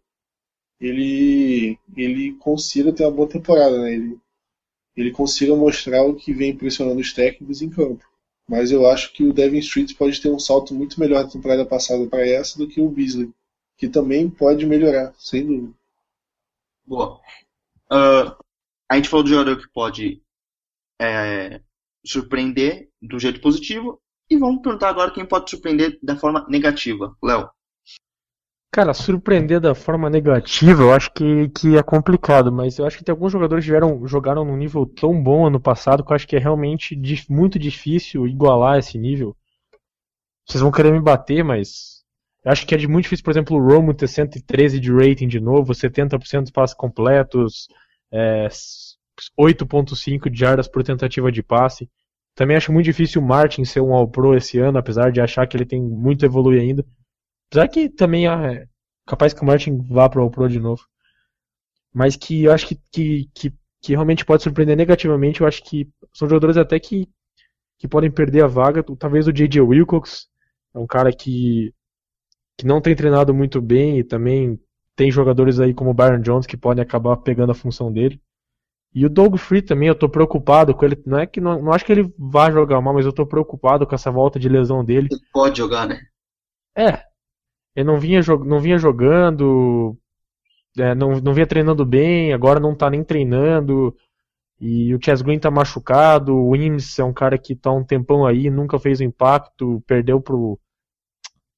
ele, 0.81 1.79
ele 1.97 2.33
consiga 2.35 2.93
ter 2.93 3.05
uma 3.05 3.12
boa 3.12 3.29
temporada, 3.29 3.79
né? 3.81 3.95
ele, 3.95 4.19
ele 4.97 5.12
consiga 5.12 5.55
mostrar 5.55 6.03
o 6.03 6.17
que 6.17 6.35
vem 6.35 6.51
impressionando 6.51 7.01
os 7.01 7.12
técnicos 7.12 7.62
em 7.62 7.71
campo. 7.71 8.05
Mas 8.49 8.73
eu 8.73 8.87
acho 8.89 9.12
que 9.12 9.23
o 9.23 9.33
Devin 9.33 9.59
Street 9.59 9.95
pode 9.97 10.21
ter 10.21 10.31
um 10.31 10.39
salto 10.39 10.75
muito 10.75 10.99
melhor 10.99 11.23
da 11.23 11.31
temporada 11.31 11.64
passada 11.64 12.07
para 12.09 12.27
essa 12.27 12.59
do 12.59 12.67
que 12.67 12.81
o 12.81 12.89
Beasley, 12.89 13.31
que 13.77 13.89
também 13.89 14.29
pode 14.29 14.67
melhorar, 14.67 15.14
sem 15.17 15.47
dúvida. 15.47 15.75
Boa. 16.85 17.21
Uh, 17.91 18.35
a 18.89 18.97
gente 18.97 19.09
falou 19.09 19.23
do 19.23 19.31
jogador 19.31 19.61
que 19.61 19.69
pode 19.69 20.23
é, 21.01 21.61
surpreender 22.05 22.88
do 23.01 23.18
jeito 23.18 23.40
positivo 23.40 24.01
e 24.30 24.36
vamos 24.36 24.62
perguntar 24.62 24.88
agora 24.88 25.12
quem 25.12 25.26
pode 25.26 25.51
surpreender 25.51 25.99
da 26.03 26.16
forma 26.16 26.47
negativa. 26.49 27.14
Léo. 27.22 27.49
Cara, 28.72 28.92
surpreender 28.92 29.61
da 29.61 29.74
forma 29.74 30.11
negativa 30.11 30.82
eu 30.82 30.92
acho 30.92 31.11
que, 31.12 31.49
que 31.49 31.76
é 31.78 31.82
complicado, 31.82 32.53
mas 32.53 32.78
eu 32.78 32.86
acho 32.86 32.99
que 32.99 33.05
tem 33.05 33.12
alguns 33.12 33.32
jogadores 33.32 33.64
que 33.64 33.70
vieram, 33.70 34.07
jogaram 34.07 34.44
num 34.44 34.57
nível 34.57 34.84
tão 34.84 35.22
bom 35.22 35.47
ano 35.47 35.59
passado 35.59 36.05
que 36.05 36.12
eu 36.12 36.16
acho 36.16 36.28
que 36.28 36.36
é 36.36 36.38
realmente 36.38 37.01
muito 37.30 37.59
difícil 37.59 38.26
igualar 38.26 38.78
esse 38.78 38.99
nível. 38.99 39.34
Vocês 40.47 40.61
vão 40.61 40.70
querer 40.70 40.92
me 40.92 41.01
bater, 41.01 41.42
mas 41.42 42.05
eu 42.44 42.53
acho 42.53 42.66
que 42.66 42.74
é 42.74 42.78
de 42.78 42.86
muito 42.86 43.05
difícil, 43.05 43.24
por 43.24 43.30
exemplo, 43.30 43.57
o 43.57 43.66
Romo 43.66 43.94
ter 43.94 44.09
113 44.09 44.78
de 44.78 44.92
rating 44.92 45.26
de 45.26 45.40
novo, 45.40 45.72
70% 45.72 46.44
de 46.44 46.53
passes 46.53 46.76
completos, 46.76 47.68
é, 48.12 48.47
8.5 49.39 50.31
de 50.31 50.39
jardas 50.39 50.69
por 50.69 50.83
tentativa 50.83 51.31
de 51.33 51.43
passe. 51.43 51.89
Também 52.35 52.57
acho 52.57 52.73
muito 52.73 52.85
difícil 52.85 53.21
o 53.21 53.25
Martin 53.25 53.64
ser 53.64 53.81
um 53.81 53.95
All-Pro 53.95 54.37
esse 54.37 54.59
ano, 54.59 54.79
apesar 54.79 55.11
de 55.11 55.21
achar 55.21 55.47
que 55.47 55.57
ele 55.57 55.64
tem 55.64 55.81
muito 55.83 56.25
a 56.25 56.27
evoluir 56.27 56.61
ainda. 56.61 56.85
Apesar 57.51 57.69
que 57.69 57.89
também 57.89 58.29
é 58.29 58.67
capaz 59.07 59.33
que 59.33 59.43
o 59.43 59.47
Martin 59.47 59.79
vá 59.89 60.09
para 60.09 60.23
o 60.23 60.31
Pro 60.31 60.49
de 60.49 60.61
novo. 60.61 60.83
Mas 61.95 62.17
que 62.17 62.45
eu 62.45 62.53
acho 62.53 62.67
que, 62.67 62.79
que, 62.93 63.31
que, 63.33 63.55
que, 63.81 63.93
realmente 63.93 64.25
pode 64.25 64.43
surpreender 64.43 64.77
negativamente. 64.77 65.41
Eu 65.41 65.47
acho 65.47 65.62
que 65.62 65.89
são 66.12 66.29
jogadores 66.29 66.59
até 66.59 66.79
que, 66.79 67.09
que 67.79 67.89
podem 67.89 68.11
perder 68.11 68.45
a 68.45 68.47
vaga. 68.47 68.83
Talvez 68.99 69.27
o 69.27 69.33
J.J. 69.33 69.62
Wilcox 69.62 70.29
é 70.75 70.79
um 70.79 70.87
cara 70.87 71.11
que, 71.11 71.73
que 72.59 72.67
não 72.67 72.83
tem 72.83 72.95
treinado 72.95 73.33
muito 73.33 73.62
bem 73.62 73.99
e 73.99 74.05
também 74.05 74.61
tem 74.95 75.11
jogadores 75.11 75.61
aí 75.61 75.73
como 75.73 75.91
o 75.91 75.95
Byron 75.95 76.21
Jones 76.21 76.47
que 76.47 76.57
podem 76.57 76.83
acabar 76.83 77.17
pegando 77.19 77.53
a 77.53 77.55
função 77.55 77.91
dele. 77.91 78.21
E 78.97 79.05
o 79.05 79.11
Doug 79.11 79.36
Free 79.36 79.61
também, 79.61 79.88
eu 79.88 79.94
tô 79.94 80.09
preocupado 80.09 80.74
com 80.74 80.82
ele. 80.82 80.99
Não 81.05 81.18
é 81.18 81.26
que 81.26 81.38
não, 81.38 81.61
não 81.61 81.70
acho 81.70 81.84
que 81.84 81.92
ele 81.92 82.11
vá 82.18 82.51
jogar 82.51 82.80
mal, 82.80 82.94
mas 82.94 83.05
eu 83.05 83.12
tô 83.12 83.26
preocupado 83.26 83.86
com 83.86 83.94
essa 83.94 84.11
volta 84.11 84.38
de 84.38 84.49
lesão 84.49 84.82
dele. 84.82 85.09
Ele 85.11 85.20
pode 85.30 85.59
jogar, 85.59 85.86
né? 85.86 86.01
É, 86.74 87.03
ele 87.74 87.86
não 87.86 88.01
vinha, 88.01 88.22
não 88.47 88.59
vinha 88.59 88.78
jogando, 88.78 89.94
é, 90.78 90.94
não, 90.94 91.20
não 91.20 91.34
vinha 91.34 91.47
treinando 91.47 91.84
bem, 91.84 92.32
agora 92.32 92.59
não 92.59 92.74
tá 92.74 92.88
nem 92.88 93.05
treinando. 93.05 93.94
E 94.59 94.94
o 94.94 94.99
Chess 94.99 95.20
Green 95.20 95.38
tá 95.38 95.51
machucado, 95.51 96.34
o 96.34 96.53
Wims 96.53 96.99
é 96.99 97.05
um 97.05 97.12
cara 97.12 97.36
que 97.36 97.55
tá 97.55 97.70
um 97.70 97.84
tempão 97.84 98.24
aí, 98.24 98.49
nunca 98.49 98.78
fez 98.78 99.01
o 99.01 99.05
impacto, 99.05 99.82
perdeu 99.86 100.22
pro. 100.22 100.59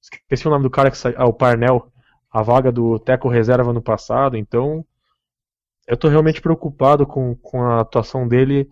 Esqueci 0.03 0.49
o 0.49 0.51
nome 0.51 0.65
do 0.65 0.71
cara 0.71 0.91
que 0.91 0.99
saiu. 0.99 1.15
Ah, 1.17 1.27
o 1.27 1.33
Parnell, 1.33 1.93
a 2.33 2.43
vaga 2.43 2.73
do 2.73 2.99
Teco 2.99 3.29
reserva 3.29 3.73
no 3.73 3.81
passado, 3.81 4.37
então. 4.37 4.85
Eu 5.89 5.97
tô 5.97 6.07
realmente 6.09 6.43
preocupado 6.43 7.07
com, 7.07 7.35
com 7.37 7.63
a 7.63 7.81
atuação 7.81 8.29
dele 8.29 8.69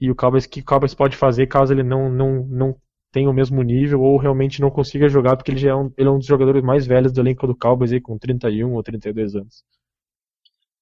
e 0.00 0.10
o 0.10 0.14
Cowboys 0.14 0.46
que 0.46 0.60
o 0.60 0.64
Cowboys 0.64 0.94
pode 0.94 1.16
fazer 1.16 1.48
caso 1.48 1.72
ele 1.72 1.82
não, 1.82 2.08
não, 2.08 2.46
não 2.46 2.80
tenha 3.10 3.28
o 3.28 3.34
mesmo 3.34 3.62
nível 3.62 4.00
ou 4.02 4.16
realmente 4.16 4.60
não 4.60 4.70
consiga 4.70 5.08
jogar, 5.08 5.36
porque 5.36 5.50
ele 5.50 5.58
já 5.58 5.70
é 5.70 5.74
um, 5.74 5.92
ele 5.96 6.08
é 6.08 6.12
um 6.12 6.18
dos 6.18 6.26
jogadores 6.26 6.62
mais 6.62 6.86
velhos 6.86 7.12
do 7.12 7.20
elenco 7.20 7.46
do 7.46 7.56
Cowboys 7.56 7.90
aí, 7.90 8.00
com 8.00 8.16
31 8.16 8.72
ou 8.72 8.82
32 8.82 9.34
anos. 9.34 9.64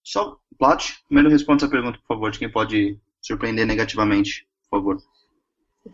Só, 0.03 0.37
Plat, 0.59 0.91
primeiro 1.07 1.31
responda 1.31 1.65
essa 1.65 1.71
pergunta, 1.71 1.99
por 1.99 2.15
favor, 2.15 2.31
de 2.31 2.39
quem 2.39 2.51
pode 2.51 3.01
surpreender 3.23 3.67
negativamente, 3.67 4.47
por 4.69 4.79
favor. 4.79 4.99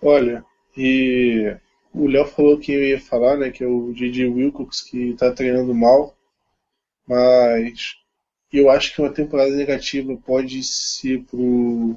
Olha, 0.03 0.45
e 0.77 1.55
o 1.93 2.09
Léo 2.09 2.25
falou 2.25 2.59
que 2.59 2.73
eu 2.73 2.83
ia 2.83 3.01
falar, 3.01 3.37
né, 3.37 3.51
que 3.51 3.63
é 3.63 3.67
o 3.67 3.93
J.J. 3.93 4.27
Wilcox 4.27 4.83
que 4.83 5.11
está 5.11 5.33
treinando 5.33 5.75
mal, 5.75 6.17
mas 7.07 8.00
eu 8.59 8.71
acho 8.71 8.95
que 8.95 9.01
uma 9.01 9.13
temporada 9.13 9.55
negativa 9.55 10.17
pode 10.17 10.63
ser 10.63 11.23
pro. 11.25 11.97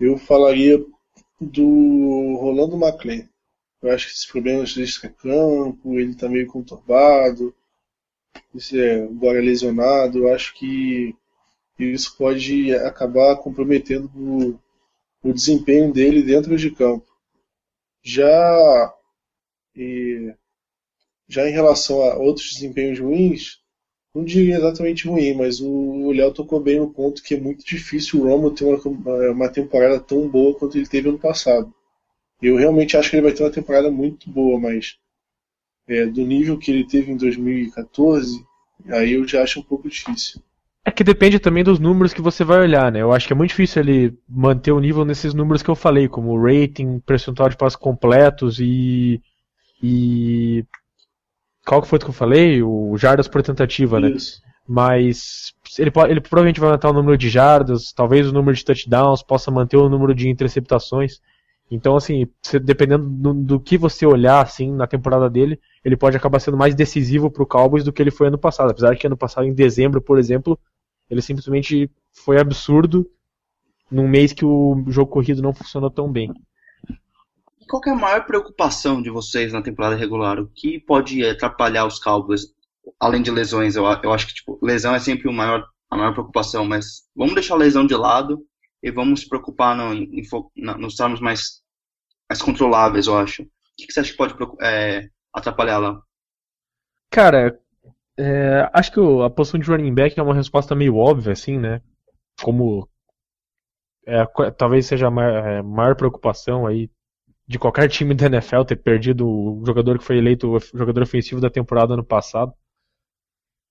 Eu 0.00 0.16
falaria 0.16 0.84
do 1.40 2.36
Rolando 2.36 2.76
McLean. 2.76 3.28
Eu 3.82 3.92
acho 3.92 4.06
que 4.06 4.12
esses 4.12 4.26
problemas 4.26 4.70
de 4.70 4.82
extra-campo, 4.82 5.98
ele 5.98 6.12
está 6.12 6.28
meio 6.28 6.46
conturbado, 6.46 7.54
isso 8.54 8.78
é, 8.78 9.04
agora 9.04 9.40
lesionado, 9.40 10.18
eu 10.18 10.34
acho 10.34 10.54
que 10.54 11.14
isso 11.78 12.16
pode 12.16 12.74
acabar 12.74 13.36
comprometendo 13.36 14.10
o, 14.14 14.58
o 15.22 15.32
desempenho 15.32 15.92
dele 15.92 16.22
dentro 16.22 16.56
de 16.56 16.70
campo. 16.70 17.06
Já, 18.02 18.94
e, 19.76 20.34
já 21.28 21.48
em 21.48 21.52
relação 21.52 22.02
a 22.02 22.16
outros 22.16 22.52
desempenhos 22.54 23.00
ruins, 23.00 23.60
não 24.14 24.24
diria 24.24 24.56
exatamente 24.56 25.08
ruim, 25.08 25.34
mas 25.34 25.60
o 25.60 26.12
Léo 26.12 26.32
tocou 26.32 26.60
bem 26.60 26.78
no 26.78 26.88
ponto 26.88 27.22
que 27.22 27.34
é 27.34 27.40
muito 27.40 27.64
difícil 27.64 28.20
o 28.20 28.28
Romo 28.28 28.52
ter 28.52 28.64
uma, 28.64 29.30
uma 29.30 29.48
temporada 29.48 29.98
tão 29.98 30.28
boa 30.28 30.54
quanto 30.54 30.78
ele 30.78 30.86
teve 30.86 31.08
ano 31.08 31.18
passado. 31.18 31.72
Eu 32.40 32.56
realmente 32.56 32.96
acho 32.96 33.10
que 33.10 33.16
ele 33.16 33.24
vai 33.24 33.32
ter 33.32 33.42
uma 33.42 33.50
temporada 33.50 33.90
muito 33.90 34.30
boa, 34.30 34.60
mas 34.60 34.96
é, 35.88 36.06
do 36.06 36.24
nível 36.24 36.58
que 36.58 36.70
ele 36.70 36.86
teve 36.86 37.10
em 37.10 37.16
2014, 37.16 38.44
aí 38.88 39.14
eu 39.14 39.26
já 39.26 39.42
acho 39.42 39.58
um 39.58 39.64
pouco 39.64 39.88
difícil. 39.88 40.40
É 40.84 40.90
que 40.90 41.02
depende 41.02 41.38
também 41.38 41.64
dos 41.64 41.78
números 41.78 42.12
que 42.12 42.20
você 42.20 42.44
vai 42.44 42.60
olhar, 42.60 42.92
né? 42.92 43.00
Eu 43.00 43.12
acho 43.12 43.26
que 43.26 43.32
é 43.32 43.36
muito 43.36 43.50
difícil 43.50 43.82
ele 43.82 44.18
manter 44.28 44.70
o 44.70 44.80
nível 44.80 45.04
nesses 45.04 45.32
números 45.32 45.62
que 45.62 45.70
eu 45.70 45.74
falei, 45.74 46.08
como 46.08 46.38
rating, 46.38 47.00
percentual 47.00 47.48
de 47.48 47.56
passos 47.56 47.76
completos 47.76 48.60
e, 48.60 49.20
e 49.82 50.64
qual 51.66 51.82
que 51.82 51.88
foi 51.88 51.98
que 51.98 52.06
eu 52.06 52.12
falei? 52.12 52.62
O 52.62 52.96
jardas 52.96 53.28
por 53.28 53.42
tentativa, 53.42 54.00
né? 54.00 54.10
Isso. 54.10 54.42
Mas 54.66 55.52
ele, 55.78 55.90
ele 56.08 56.20
provavelmente 56.20 56.60
vai 56.60 56.70
aumentar 56.70 56.90
o 56.90 56.94
número 56.94 57.18
de 57.18 57.28
jardas, 57.28 57.92
talvez 57.92 58.28
o 58.28 58.32
número 58.32 58.56
de 58.56 58.64
touchdowns, 58.64 59.22
possa 59.22 59.50
manter 59.50 59.76
o 59.76 59.88
número 59.88 60.14
de 60.14 60.28
interceptações. 60.28 61.20
Então, 61.70 61.96
assim, 61.96 62.28
dependendo 62.62 63.08
do, 63.08 63.34
do, 63.34 63.60
que 63.60 63.76
você 63.76 64.06
olhar 64.06 64.42
assim 64.42 64.70
na 64.70 64.86
temporada 64.86 65.28
dele, 65.28 65.58
ele 65.84 65.96
pode 65.96 66.16
acabar 66.16 66.38
sendo 66.38 66.56
mais 66.56 66.74
decisivo 66.74 67.30
para 67.30 67.42
o 67.42 67.46
Cowboys 67.46 67.84
do 67.84 67.92
que 67.92 68.02
ele 68.02 68.10
foi 68.10 68.28
ano 68.28 68.38
passado. 68.38 68.70
Apesar 68.70 68.92
de 68.92 68.98
que 68.98 69.06
ano 69.06 69.16
passado, 69.16 69.46
em 69.46 69.54
dezembro, 69.54 70.00
por 70.00 70.18
exemplo, 70.18 70.58
ele 71.10 71.22
simplesmente 71.22 71.90
foi 72.12 72.38
absurdo 72.38 73.10
num 73.90 74.06
mês 74.06 74.32
que 74.32 74.44
o 74.44 74.84
jogo 74.88 75.10
corrido 75.10 75.42
não 75.42 75.52
funcionou 75.52 75.90
tão 75.90 76.10
bem 76.10 76.32
qual 77.68 77.82
é 77.86 77.90
a 77.90 77.94
maior 77.94 78.26
preocupação 78.26 79.02
de 79.02 79.10
vocês 79.10 79.52
na 79.52 79.62
temporada 79.62 79.96
regular? 79.96 80.38
O 80.38 80.48
que 80.48 80.78
pode 80.78 81.24
atrapalhar 81.24 81.86
os 81.86 81.98
Cowboys, 81.98 82.46
além 82.98 83.22
de 83.22 83.30
lesões? 83.30 83.76
Eu, 83.76 83.84
eu 83.84 84.12
acho 84.12 84.26
que 84.28 84.34
tipo, 84.34 84.58
lesão 84.62 84.94
é 84.94 84.98
sempre 84.98 85.28
o 85.28 85.32
maior, 85.32 85.66
a 85.90 85.96
maior 85.96 86.12
preocupação, 86.12 86.64
mas 86.64 87.02
vamos 87.14 87.34
deixar 87.34 87.54
a 87.54 87.58
lesão 87.58 87.86
de 87.86 87.94
lado 87.94 88.44
e 88.82 88.90
vamos 88.90 89.20
se 89.20 89.28
preocupar 89.28 89.76
no, 89.76 89.94
em, 89.94 90.22
nos 90.56 90.94
termos 90.94 91.20
mais, 91.20 91.62
mais 92.28 92.42
controláveis, 92.42 93.06
eu 93.06 93.16
acho. 93.16 93.42
O 93.42 93.46
que, 93.76 93.86
que 93.86 93.92
você 93.92 94.00
acha 94.00 94.10
que 94.10 94.16
pode 94.16 94.34
é, 94.62 95.08
atrapalhar 95.32 95.78
lá? 95.78 96.00
Cara, 97.10 97.58
é, 98.16 98.68
acho 98.72 98.92
que 98.92 99.00
a 99.24 99.30
posição 99.30 99.58
de 99.58 99.68
running 99.68 99.94
back 99.94 100.18
é 100.18 100.22
uma 100.22 100.34
resposta 100.34 100.74
meio 100.74 100.96
óbvia, 100.96 101.32
assim, 101.32 101.58
né? 101.58 101.80
Como 102.42 102.88
é, 104.06 104.24
talvez 104.56 104.86
seja 104.86 105.08
a 105.08 105.10
maior, 105.10 105.46
a 105.46 105.62
maior 105.62 105.96
preocupação 105.96 106.66
aí 106.66 106.90
de 107.46 107.58
qualquer 107.58 107.88
time 107.88 108.14
da 108.14 108.26
NFL 108.26 108.62
ter 108.62 108.76
perdido 108.76 109.26
o 109.28 109.62
jogador 109.66 109.98
que 109.98 110.04
foi 110.04 110.16
eleito 110.18 110.56
o 110.56 110.58
jogador 110.78 111.02
ofensivo 111.02 111.40
da 111.40 111.50
temporada 111.50 111.94
ano 111.94 112.04
passado. 112.04 112.52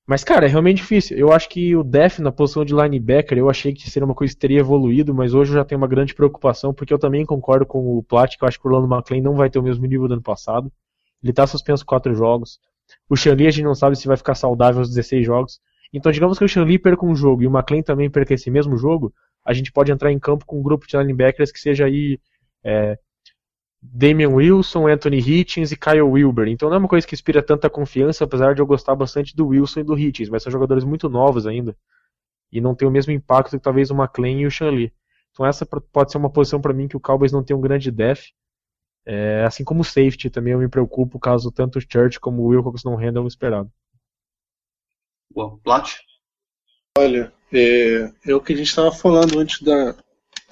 Mas, 0.05 0.24
cara, 0.24 0.45
é 0.45 0.49
realmente 0.49 0.78
difícil. 0.78 1.17
Eu 1.17 1.32
acho 1.32 1.47
que 1.47 1.76
o 1.76 1.84
Def 1.84 2.19
na 2.19 2.32
posição 2.32 2.65
de 2.65 2.76
linebacker, 2.76 3.38
eu 3.38 3.49
achei 3.49 3.74
que 3.74 3.89
seria 3.89 4.05
uma 4.05 4.13
coisa 4.13 4.34
que 4.34 4.39
teria 4.39 4.59
evoluído, 4.59 5.13
mas 5.13 5.34
hoje 5.34 5.51
eu 5.51 5.55
já 5.55 5.65
tenho 5.65 5.80
uma 5.80 5.88
grande 5.88 6.13
preocupação, 6.13 6.74
porque 6.74 6.93
eu 6.93 6.99
também 6.99 7.26
concordo 7.26 7.65
com 7.65 7.97
o 7.97 8.03
Plat, 8.03 8.36
que 8.38 8.43
eu 8.43 8.47
acho 8.47 8.59
que 8.59 8.67
o 8.67 8.71
Orlando 8.71 8.93
McLean 8.93 9.21
não 9.21 9.36
vai 9.36 9.49
ter 9.49 9.59
o 9.59 9.63
mesmo 9.63 9.86
nível 9.86 10.07
do 10.07 10.15
ano 10.15 10.21
passado. 10.21 10.71
Ele 11.21 11.32
está 11.32 11.47
suspenso 11.47 11.86
quatro 11.86 12.13
jogos. 12.13 12.59
O 13.09 13.15
Shanley 13.15 13.47
a 13.47 13.51
gente 13.51 13.63
não 13.63 13.74
sabe 13.74 13.95
se 13.95 14.05
vai 14.05 14.17
ficar 14.17 14.36
saudável 14.36 14.80
aos 14.80 14.89
16 14.89 15.26
jogos. 15.26 15.61
Então, 15.93 16.11
digamos 16.11 16.38
que 16.38 16.43
o 16.43 16.49
Shanley 16.49 16.78
perca 16.78 17.05
um 17.05 17.15
jogo 17.15 17.41
e 17.43 17.47
o 17.47 17.49
McLean 17.49 17.82
também 17.82 18.09
perca 18.09 18.34
esse 18.34 18.51
mesmo 18.51 18.78
jogo, 18.78 19.13
a 19.45 19.53
gente 19.53 19.71
pode 19.71 19.91
entrar 19.91 20.11
em 20.11 20.19
campo 20.19 20.45
com 20.45 20.59
um 20.59 20.63
grupo 20.63 20.86
de 20.86 20.97
linebackers 20.97 21.51
que 21.51 21.59
seja 21.59 21.86
aí 21.86 22.19
é, 22.61 22.97
Damian 23.86 24.30
Wilson, 24.30 24.88
Anthony 24.88 25.20
Hitchens 25.20 25.72
e 25.72 25.78
Kyle 25.78 26.02
Wilber. 26.02 26.48
Então 26.48 26.70
não 26.70 26.78
é 26.78 26.80
uma 26.80 26.88
coisa 26.88 27.06
que 27.06 27.14
inspira 27.14 27.44
tanta 27.44 27.70
confiança, 27.70 28.24
apesar 28.24 28.56
de 28.56 28.62
eu 28.62 28.66
gostar 28.66 28.96
bastante 28.96 29.36
do 29.36 29.48
Wilson 29.48 29.82
e 29.82 29.84
do 29.84 29.98
Hitchens, 29.98 30.30
mas 30.30 30.42
são 30.42 30.52
jogadores 30.52 30.84
muito 30.84 31.10
novos 31.10 31.46
ainda 31.46 31.76
e 32.52 32.62
não 32.62 32.76
tem 32.76 32.88
o 32.88 32.92
mesmo 32.92 33.12
impacto 33.12 33.58
que 33.58 33.64
talvez 33.64 33.90
o 33.90 33.96
McLean 33.96 34.40
e 34.42 34.46
o 34.46 34.52
Shanley. 34.52 34.94
Então 35.32 35.46
essa 35.46 35.66
pode 35.66 36.12
ser 36.12 36.18
uma 36.20 36.30
posição 36.30 36.62
para 36.62 36.72
mim 36.72 36.88
que 36.88 36.96
o 36.96 37.00
Cowboys 37.00 37.32
não 37.32 37.44
tem 37.44 37.56
um 37.56 37.62
grande 37.62 37.92
def. 37.92 38.28
É, 39.06 39.44
assim 39.44 39.66
como 39.66 39.82
o 39.82 39.84
safety 39.84 40.30
também 40.30 40.54
eu 40.54 40.60
me 40.60 40.70
preocupo 40.70 41.20
caso 41.20 41.52
tanto 41.52 41.78
o 41.78 41.82
Church 41.82 42.20
como 42.20 42.42
o 42.42 42.48
Wilcox 42.48 42.84
não 42.84 42.96
rendam 42.96 43.26
o 43.26 43.28
esperado. 43.28 43.70
Boa. 45.30 45.58
Plat? 45.64 45.98
Olha, 46.98 47.34
é, 47.52 48.14
é 48.26 48.36
o 48.36 48.40
que 48.40 48.54
a 48.54 48.56
gente 48.56 48.68
estava 48.68 48.92
falando 48.92 49.40
antes 49.40 49.60
da, 49.62 49.96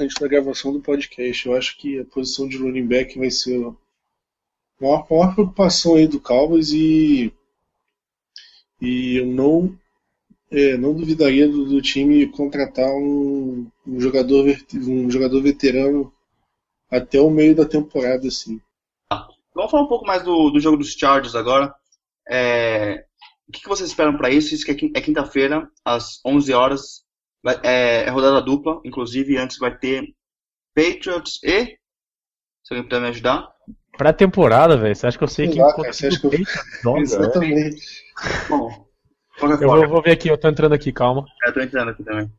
antes 0.02 0.20
da 0.20 0.28
gravação 0.28 0.74
do 0.74 0.82
podcast. 0.82 1.46
Eu 1.46 1.56
acho 1.56 1.78
que 1.78 2.00
a 2.00 2.06
posição 2.06 2.48
de 2.48 2.58
running 2.58 2.88
back 2.88 3.18
vai 3.18 3.32
ser 3.32 3.64
a 3.66 3.74
maior, 4.82 5.08
maior 5.10 5.34
preocupação 5.34 5.96
aí 5.96 6.08
do 6.08 6.20
Cowboys 6.20 6.72
e, 6.72 7.32
e 8.82 9.18
eu 9.18 9.26
não, 9.28 9.78
é, 10.50 10.76
não 10.78 10.94
duvidaria 10.94 11.48
do, 11.48 11.66
do, 11.66 11.82
time 11.82 12.28
contratar 12.28 12.90
um, 12.90 13.68
um, 13.86 14.00
jogador, 14.00 14.46
um 14.74 15.10
jogador 15.10 15.42
veterano 15.42 16.12
até 16.90 17.22
o 17.22 17.30
meio 17.30 17.56
da 17.56 17.66
temporada, 17.66 18.28
assim. 18.28 18.60
Vamos 19.54 19.72
falar 19.72 19.84
um 19.84 19.88
pouco 19.88 20.06
mais 20.06 20.24
do, 20.24 20.50
do 20.50 20.60
jogo 20.60 20.78
dos 20.78 20.94
Chargers 20.94 21.36
agora. 21.36 21.74
É, 22.28 23.06
o 23.48 23.52
que, 23.52 23.62
que 23.62 23.68
vocês 23.68 23.90
esperam 23.90 24.16
para 24.16 24.30
isso? 24.30 24.54
Isso 24.56 24.66
que 24.66 24.92
é 24.96 25.02
quinta-feira, 25.02 25.70
às 25.84 26.22
11 26.26 26.54
horas. 26.54 27.04
É, 27.64 28.04
é, 28.06 28.10
rodada 28.10 28.42
dupla, 28.42 28.80
inclusive 28.86 29.38
antes 29.38 29.58
vai 29.58 29.76
ter 29.76 30.14
Patriots 30.76 31.40
e. 31.44 31.78
Se 32.64 32.74
alguém 32.74 32.84
puder 32.84 33.02
me 33.02 33.08
ajudar. 33.08 33.50
Pré-temporada, 33.98 34.78
velho. 34.78 34.96
Você 34.96 35.08
acha 35.08 35.18
que 35.18 35.24
eu 35.24 35.28
sei 35.28 35.48
quem 35.50 35.62
você 35.62 36.08
acha 36.08 36.20
que 36.20 36.28
eu- 36.28 36.32
Nossa, 36.84 37.02
Exatamente. 37.02 37.82
Bom, 38.48 38.88
qualquer 39.40 39.64
Eu 39.64 39.68
forma, 39.70 39.80
vou, 39.88 39.96
vou 39.96 40.02
ver 40.04 40.12
aqui, 40.12 40.28
eu 40.30 40.38
tô 40.38 40.48
entrando 40.48 40.74
aqui, 40.74 40.92
calma. 40.92 41.26
eu 41.46 41.54
tô 41.54 41.60
entrando 41.60 41.90
aqui 41.90 42.04
também. 42.04 42.32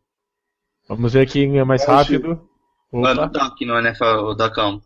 Vamos 0.89 1.13
ver 1.13 1.21
aqui 1.23 1.47
mais 1.65 1.83
Eu 1.83 1.95
acho- 1.95 2.13
rápido. 2.13 2.49
Mas 2.93 3.13
Opa. 3.19 3.27
não 3.27 3.33
tá 3.33 3.47
aqui 3.47 3.65
no 3.65 3.79
NFL 3.79 4.35
da 4.37 4.51
Calma. 4.51 4.83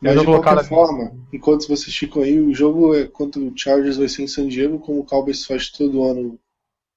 Mas 0.00 0.14
Eu 0.14 0.20
de 0.20 0.26
vou 0.26 0.34
colocar 0.34 0.54
qualquer 0.54 0.68
forma, 0.68 1.26
enquanto 1.32 1.66
vocês 1.68 1.94
ficam 1.96 2.22
aí, 2.22 2.38
o 2.40 2.52
jogo 2.54 2.94
é 2.94 3.06
contra 3.06 3.40
o 3.40 3.52
Chargers 3.56 3.96
vai 3.96 4.08
ser 4.08 4.22
em 4.22 4.26
San 4.26 4.46
Diego, 4.48 4.78
como 4.80 5.00
o 5.00 5.04
Cowboys 5.04 5.46
faz 5.46 5.70
todo 5.70 6.02
ano 6.04 6.38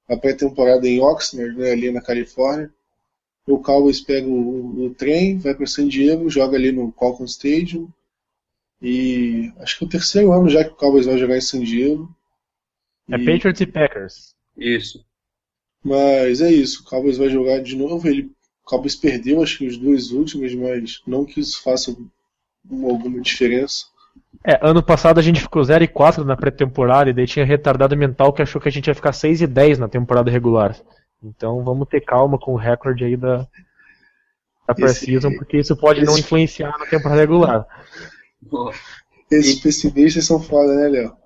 a 0.08 0.18
pré-temporada 0.18 0.88
em 0.88 1.02
Oxnard, 1.02 1.58
né, 1.58 1.72
ali 1.72 1.92
na 1.92 2.02
Califórnia. 2.02 2.72
O 3.48 3.60
Cowboys 3.60 4.02
pega 4.02 4.28
o, 4.28 4.86
o 4.88 4.96
trem, 4.96 5.38
vai 5.40 5.56
para 5.56 5.68
San 5.68 5.88
Diego, 5.88 6.30
joga 6.30 6.58
ali 6.58 6.72
no 6.72 6.92
Qualcomm 6.94 7.26
Stadium. 7.26 7.90
E 8.82 9.52
acho 9.60 9.78
que 9.78 9.84
é 9.84 9.88
o 9.88 9.90
terceiro 9.90 10.32
ano 10.32 10.50
já 10.50 10.64
que 10.64 10.72
o 10.72 10.76
Cowboys 10.76 11.06
vai 11.06 11.18
jogar 11.18 11.38
em 11.38 11.42
San 11.42 11.62
Diego. 11.62 12.14
É 13.12 13.18
E- 13.18 13.26
Patriots 13.26 13.62
e 13.62 13.66
Packers. 13.66 14.36
Isso. 14.58 15.04
Mas 15.84 16.42
é 16.42 16.52
isso, 16.52 16.82
o 16.82 16.86
Cowboys 16.86 17.18
vai 17.18 17.30
jogar 17.30 17.62
de 17.62 17.76
novo. 17.76 18.08
Ele, 18.08 18.24
o 18.24 18.66
Cowboys 18.66 18.96
perdeu, 18.96 19.42
acho 19.44 19.60
que 19.60 19.68
os 19.68 19.78
dois 19.78 20.12
últimos, 20.12 20.54
mas 20.56 21.02
não 21.08 21.26
que 21.26 21.40
isso 21.40 21.62
faça 21.64 21.96
uma- 22.70 22.92
alguma 22.92 23.22
diferença. 23.22 23.88
É, 24.44 24.60
ano 24.62 24.82
passado 24.84 25.20
a 25.20 25.22
gente 25.24 25.42
ficou 25.42 25.64
0 25.64 25.84
e 25.84 25.88
4 25.88 26.24
na 26.26 26.36
pré-temporada 26.36 27.10
e 27.10 27.14
daí 27.14 27.28
tinha 27.28 27.46
retardado 27.46 27.96
mental 27.96 28.34
que 28.34 28.42
achou 28.42 28.60
que 28.62 28.68
a 28.68 28.72
gente 28.72 28.88
ia 28.88 28.96
ficar 28.96 29.14
6 29.14 29.42
e 29.42 29.48
10 29.48 29.80
na 29.80 29.88
temporada 29.88 30.32
regular. 30.32 30.76
Então 31.24 31.64
vamos 31.64 31.88
ter 31.88 32.02
calma 32.02 32.38
com 32.38 32.54
o 32.54 32.58
recorde 32.58 33.04
aí 33.04 33.18
da, 33.18 33.48
da 34.68 34.76
Precision, 34.76 35.34
porque 35.36 35.58
isso 35.58 35.76
pode 35.76 36.04
não 36.04 36.14
esse- 36.14 36.22
influenciar 36.22 36.78
na 36.78 36.86
temporada 36.86 37.22
regular. 37.22 37.66
Esses 39.32 39.60
pessimistas 39.60 40.26
são 40.26 40.40
foda, 40.40 40.76
né, 40.76 40.88
Léo? 40.88 41.18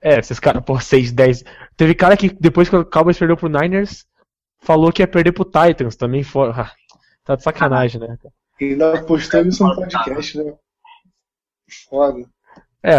É, 0.00 0.18
esses 0.18 0.38
caras, 0.38 0.62
pô, 0.64 0.78
6, 0.78 1.12
10. 1.12 1.44
Teve 1.76 1.94
cara 1.94 2.16
que 2.16 2.28
depois 2.28 2.68
que 2.68 2.76
o 2.76 2.84
Cowboys 2.84 3.18
perdeu 3.18 3.36
pro 3.36 3.48
Niners, 3.48 4.06
falou 4.60 4.92
que 4.92 5.02
ia 5.02 5.08
perder 5.08 5.32
pro 5.32 5.44
Titans 5.44 5.96
também. 5.96 6.22
For... 6.22 6.58
Ah, 6.58 6.72
tá 7.24 7.36
de 7.36 7.42
sacanagem, 7.42 8.00
né? 8.00 8.16
Ainda 8.60 9.02
postou 9.04 9.40
isso 9.42 9.66
no 9.66 9.74
podcast, 9.74 10.38
né? 10.38 10.54
Foda. 11.88 12.28
É, 12.82 12.98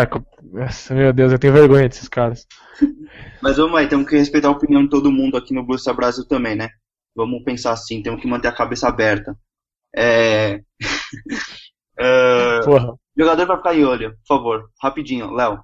meu 0.94 1.14
Deus, 1.14 1.32
eu 1.32 1.38
tenho 1.38 1.54
vergonha 1.54 1.88
desses 1.88 2.10
caras. 2.10 2.48
Mas 3.42 3.58
vamos 3.58 3.78
aí, 3.78 3.88
temos 3.88 4.10
que 4.10 4.18
respeitar 4.18 4.48
a 4.48 4.52
opinião 4.52 4.84
de 4.84 4.90
todo 4.90 5.12
mundo 5.12 5.38
aqui 5.38 5.54
no 5.54 5.78
Star 5.78 5.96
Brasil 5.96 6.26
também, 6.28 6.56
né? 6.56 6.70
Vamos 7.16 7.44
pensar 7.44 7.72
assim, 7.72 8.02
temos 8.02 8.20
que 8.20 8.28
manter 8.28 8.48
a 8.48 8.56
cabeça 8.56 8.88
aberta. 8.88 9.38
É... 9.96 10.60
Porra. 12.66 12.96
Jogador 13.18 13.46
vai 13.46 13.58
ficar 13.58 13.76
em 13.76 13.86
olho, 13.86 14.12
por 14.18 14.28
favor. 14.28 14.70
Rapidinho, 14.82 15.32
Léo. 15.32 15.64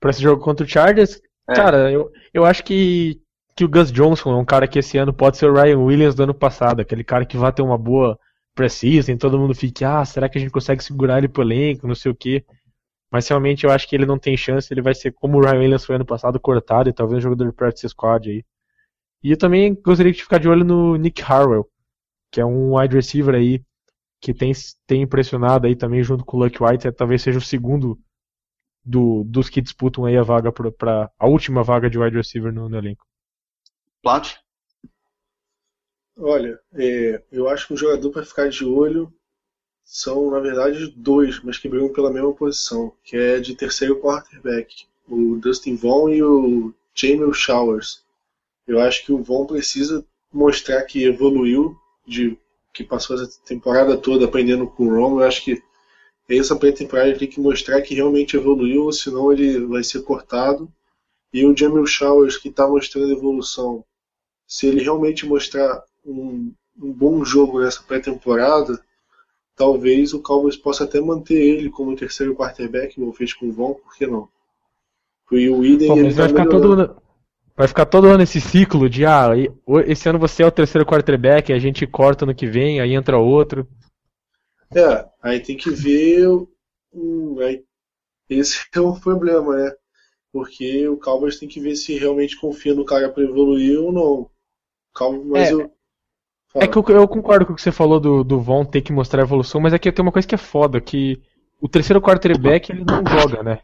Pra 0.00 0.10
esse 0.10 0.22
jogo 0.22 0.42
contra 0.42 0.64
o 0.64 0.68
Chargers, 0.68 1.20
É. 1.48 1.54
cara, 1.54 1.92
eu, 1.92 2.10
eu 2.32 2.44
acho 2.44 2.64
que, 2.64 3.20
que 3.54 3.64
o 3.64 3.68
Gus 3.68 3.92
Johnson 3.92 4.32
é 4.32 4.36
um 4.36 4.44
cara 4.46 4.66
que 4.66 4.78
esse 4.78 4.96
ano 4.96 5.12
pode 5.12 5.36
ser 5.36 5.46
o 5.46 5.52
Ryan 5.54 5.78
Williams 5.78 6.14
do 6.14 6.22
ano 6.24 6.34
passado, 6.34 6.80
aquele 6.80 7.04
cara 7.04 7.26
que 7.26 7.36
vai 7.36 7.52
ter 7.52 7.62
uma 7.62 7.76
boa 7.78 8.18
preseason, 8.60 9.16
todo 9.16 9.38
mundo 9.38 9.54
fique, 9.54 9.84
ah, 9.84 10.04
será 10.04 10.28
que 10.28 10.36
a 10.36 10.40
gente 10.40 10.50
consegue 10.50 10.84
segurar 10.84 11.16
ele 11.16 11.28
pro 11.28 11.42
elenco, 11.42 11.86
não 11.86 11.94
sei 11.94 12.12
o 12.12 12.14
quê. 12.14 12.44
Mas 13.10 13.26
realmente 13.26 13.64
eu 13.64 13.72
acho 13.72 13.88
que 13.88 13.96
ele 13.96 14.04
não 14.04 14.18
tem 14.18 14.36
chance, 14.36 14.72
ele 14.72 14.82
vai 14.82 14.94
ser 14.94 15.12
como 15.12 15.38
o 15.38 15.40
Ryan 15.40 15.60
Williams 15.60 15.84
foi 15.86 15.96
ano 15.96 16.04
passado, 16.04 16.38
cortado 16.38 16.88
e 16.88 16.92
talvez 16.92 17.18
um 17.18 17.22
jogador 17.22 17.50
de 17.50 17.56
practice 17.56 17.88
squad 17.88 18.30
aí. 18.30 18.44
E 19.22 19.30
eu 19.30 19.38
também 19.38 19.74
gostaria 19.74 20.12
de 20.12 20.22
ficar 20.22 20.38
de 20.38 20.48
olho 20.48 20.64
no 20.64 20.96
Nick 20.96 21.22
Harwell, 21.22 21.66
que 22.30 22.40
é 22.40 22.44
um 22.44 22.76
wide 22.76 22.94
receiver 22.94 23.34
aí 23.34 23.64
que 24.20 24.34
tem, 24.34 24.52
tem 24.86 25.02
impressionado 25.02 25.66
aí 25.66 25.74
também 25.74 26.02
junto 26.02 26.24
com 26.24 26.36
o 26.36 26.44
Luck 26.44 26.62
White, 26.62 26.86
é, 26.86 26.92
talvez 26.92 27.22
seja 27.22 27.38
o 27.38 27.42
segundo 27.42 27.98
do, 28.84 29.24
dos 29.24 29.48
que 29.48 29.62
disputam 29.62 30.04
aí 30.04 30.16
a 30.16 30.22
vaga 30.22 30.52
para 30.52 31.10
a 31.18 31.26
última 31.26 31.62
vaga 31.62 31.88
de 31.88 31.98
wide 31.98 32.16
receiver 32.16 32.52
no, 32.52 32.68
no 32.68 32.76
elenco. 32.76 33.06
Plat? 34.02 34.34
Olha, 36.16 36.60
é, 36.74 37.22
eu 37.32 37.48
acho 37.48 37.66
que 37.66 37.74
um 37.74 37.76
jogador 37.76 38.10
para 38.10 38.24
ficar 38.24 38.48
de 38.48 38.64
olho 38.64 39.12
são, 39.84 40.30
na 40.30 40.38
verdade, 40.38 40.92
dois, 40.96 41.42
mas 41.42 41.58
que 41.58 41.68
brigam 41.68 41.92
pela 41.92 42.12
mesma 42.12 42.32
posição, 42.32 42.92
que 43.02 43.16
é 43.16 43.40
de 43.40 43.56
terceiro 43.56 44.00
quarterback, 44.00 44.86
o 45.08 45.36
Dustin 45.36 45.74
Vaughn 45.74 46.10
e 46.10 46.22
o 46.22 46.74
Jamel 46.94 47.32
Showers. 47.32 48.04
Eu 48.66 48.80
acho 48.80 49.04
que 49.04 49.12
o 49.12 49.22
Vaughn 49.22 49.46
precisa 49.46 50.06
mostrar 50.32 50.82
que 50.84 51.04
evoluiu, 51.04 51.76
de 52.06 52.38
que 52.72 52.84
passou 52.84 53.20
essa 53.20 53.40
temporada 53.44 53.96
toda 53.96 54.26
aprendendo 54.26 54.66
com 54.68 54.86
o 54.86 54.94
Romo. 54.94 55.20
Eu 55.20 55.26
acho 55.26 55.44
que 55.44 55.60
essa 56.28 56.54
pré-temporada 56.54 57.08
ele 57.08 57.18
tem 57.18 57.28
que 57.28 57.40
mostrar 57.40 57.82
que 57.82 57.94
realmente 57.94 58.36
evoluiu, 58.36 58.92
senão 58.92 59.32
ele 59.32 59.66
vai 59.66 59.82
ser 59.82 60.02
cortado. 60.02 60.72
E 61.32 61.44
o 61.44 61.56
Jamel 61.56 61.86
Showers, 61.86 62.36
que 62.36 62.48
está 62.48 62.68
mostrando 62.68 63.12
evolução, 63.12 63.84
se 64.46 64.66
ele 64.66 64.82
realmente 64.82 65.26
mostrar 65.26 65.82
um, 66.04 66.52
um 66.80 66.92
bom 66.92 67.24
jogo 67.24 67.60
nessa 67.60 67.82
pré-temporada, 67.82 68.80
talvez 69.54 70.14
o 70.14 70.22
Cowboys 70.22 70.56
possa 70.56 70.84
até 70.84 71.00
manter 71.00 71.34
ele 71.34 71.70
como 71.70 71.96
terceiro 71.96 72.34
quarterback, 72.34 72.96
igual 72.96 73.12
fez 73.12 73.34
com 73.34 73.48
o 73.48 73.52
Von, 73.52 73.74
por 73.74 73.94
que 73.96 74.06
não? 74.06 74.28
E 75.32 75.48
o 75.48 75.64
Iden, 75.64 75.88
Pô, 75.88 75.96
ele 75.96 76.10
tá 76.14 76.22
vai 76.22 76.28
ficar 76.28 76.44
melhorando. 76.44 76.62
todo 76.62 76.72
ano, 76.72 77.02
vai 77.56 77.68
ficar 77.68 77.86
todo 77.86 78.06
ano 78.08 78.22
esse 78.22 78.40
ciclo 78.40 78.88
de 78.88 79.06
ah, 79.06 79.28
esse 79.86 80.08
ano 80.08 80.18
você 80.18 80.42
é 80.42 80.46
o 80.46 80.50
terceiro 80.50 80.86
quarterback, 80.86 81.52
a 81.52 81.58
gente 81.58 81.86
corta 81.86 82.26
no 82.26 82.34
que 82.34 82.46
vem, 82.46 82.80
aí 82.80 82.94
entra 82.94 83.18
outro. 83.18 83.66
É, 84.74 85.08
aí 85.22 85.40
tem 85.40 85.56
que 85.56 85.70
ver. 85.70 86.26
hum, 86.92 87.38
aí, 87.40 87.64
esse 88.28 88.64
é 88.74 88.80
o 88.80 88.98
problema, 88.98 89.56
né? 89.56 89.72
Porque 90.32 90.88
o 90.88 90.96
Cowboys 90.96 91.38
tem 91.38 91.48
que 91.48 91.60
ver 91.60 91.74
se 91.76 91.98
realmente 91.98 92.40
confia 92.40 92.74
no 92.74 92.84
cara 92.84 93.10
para 93.10 93.24
evoluir 93.24 93.80
ou 93.80 93.92
não. 93.92 94.30
Calma, 94.94 95.22
mas 95.24 95.50
É, 95.50 95.52
eu. 95.52 95.72
É 96.54 96.66
que 96.66 96.76
eu, 96.76 96.84
eu 96.88 97.06
concordo 97.06 97.46
com 97.46 97.52
o 97.52 97.56
que 97.56 97.62
você 97.62 97.70
falou 97.70 98.00
do, 98.00 98.24
do 98.24 98.40
Von 98.40 98.64
ter 98.64 98.82
que 98.82 98.92
mostrar 98.92 99.22
evolução, 99.22 99.60
mas 99.60 99.72
é 99.72 99.78
que 99.78 99.92
tem 99.92 100.02
uma 100.02 100.12
coisa 100.12 100.26
que 100.26 100.34
é 100.34 100.38
foda, 100.38 100.80
que 100.80 101.22
o 101.60 101.68
terceiro 101.68 102.00
quarterback 102.00 102.72
ele 102.72 102.84
não 102.84 103.04
joga, 103.06 103.42
né? 103.42 103.60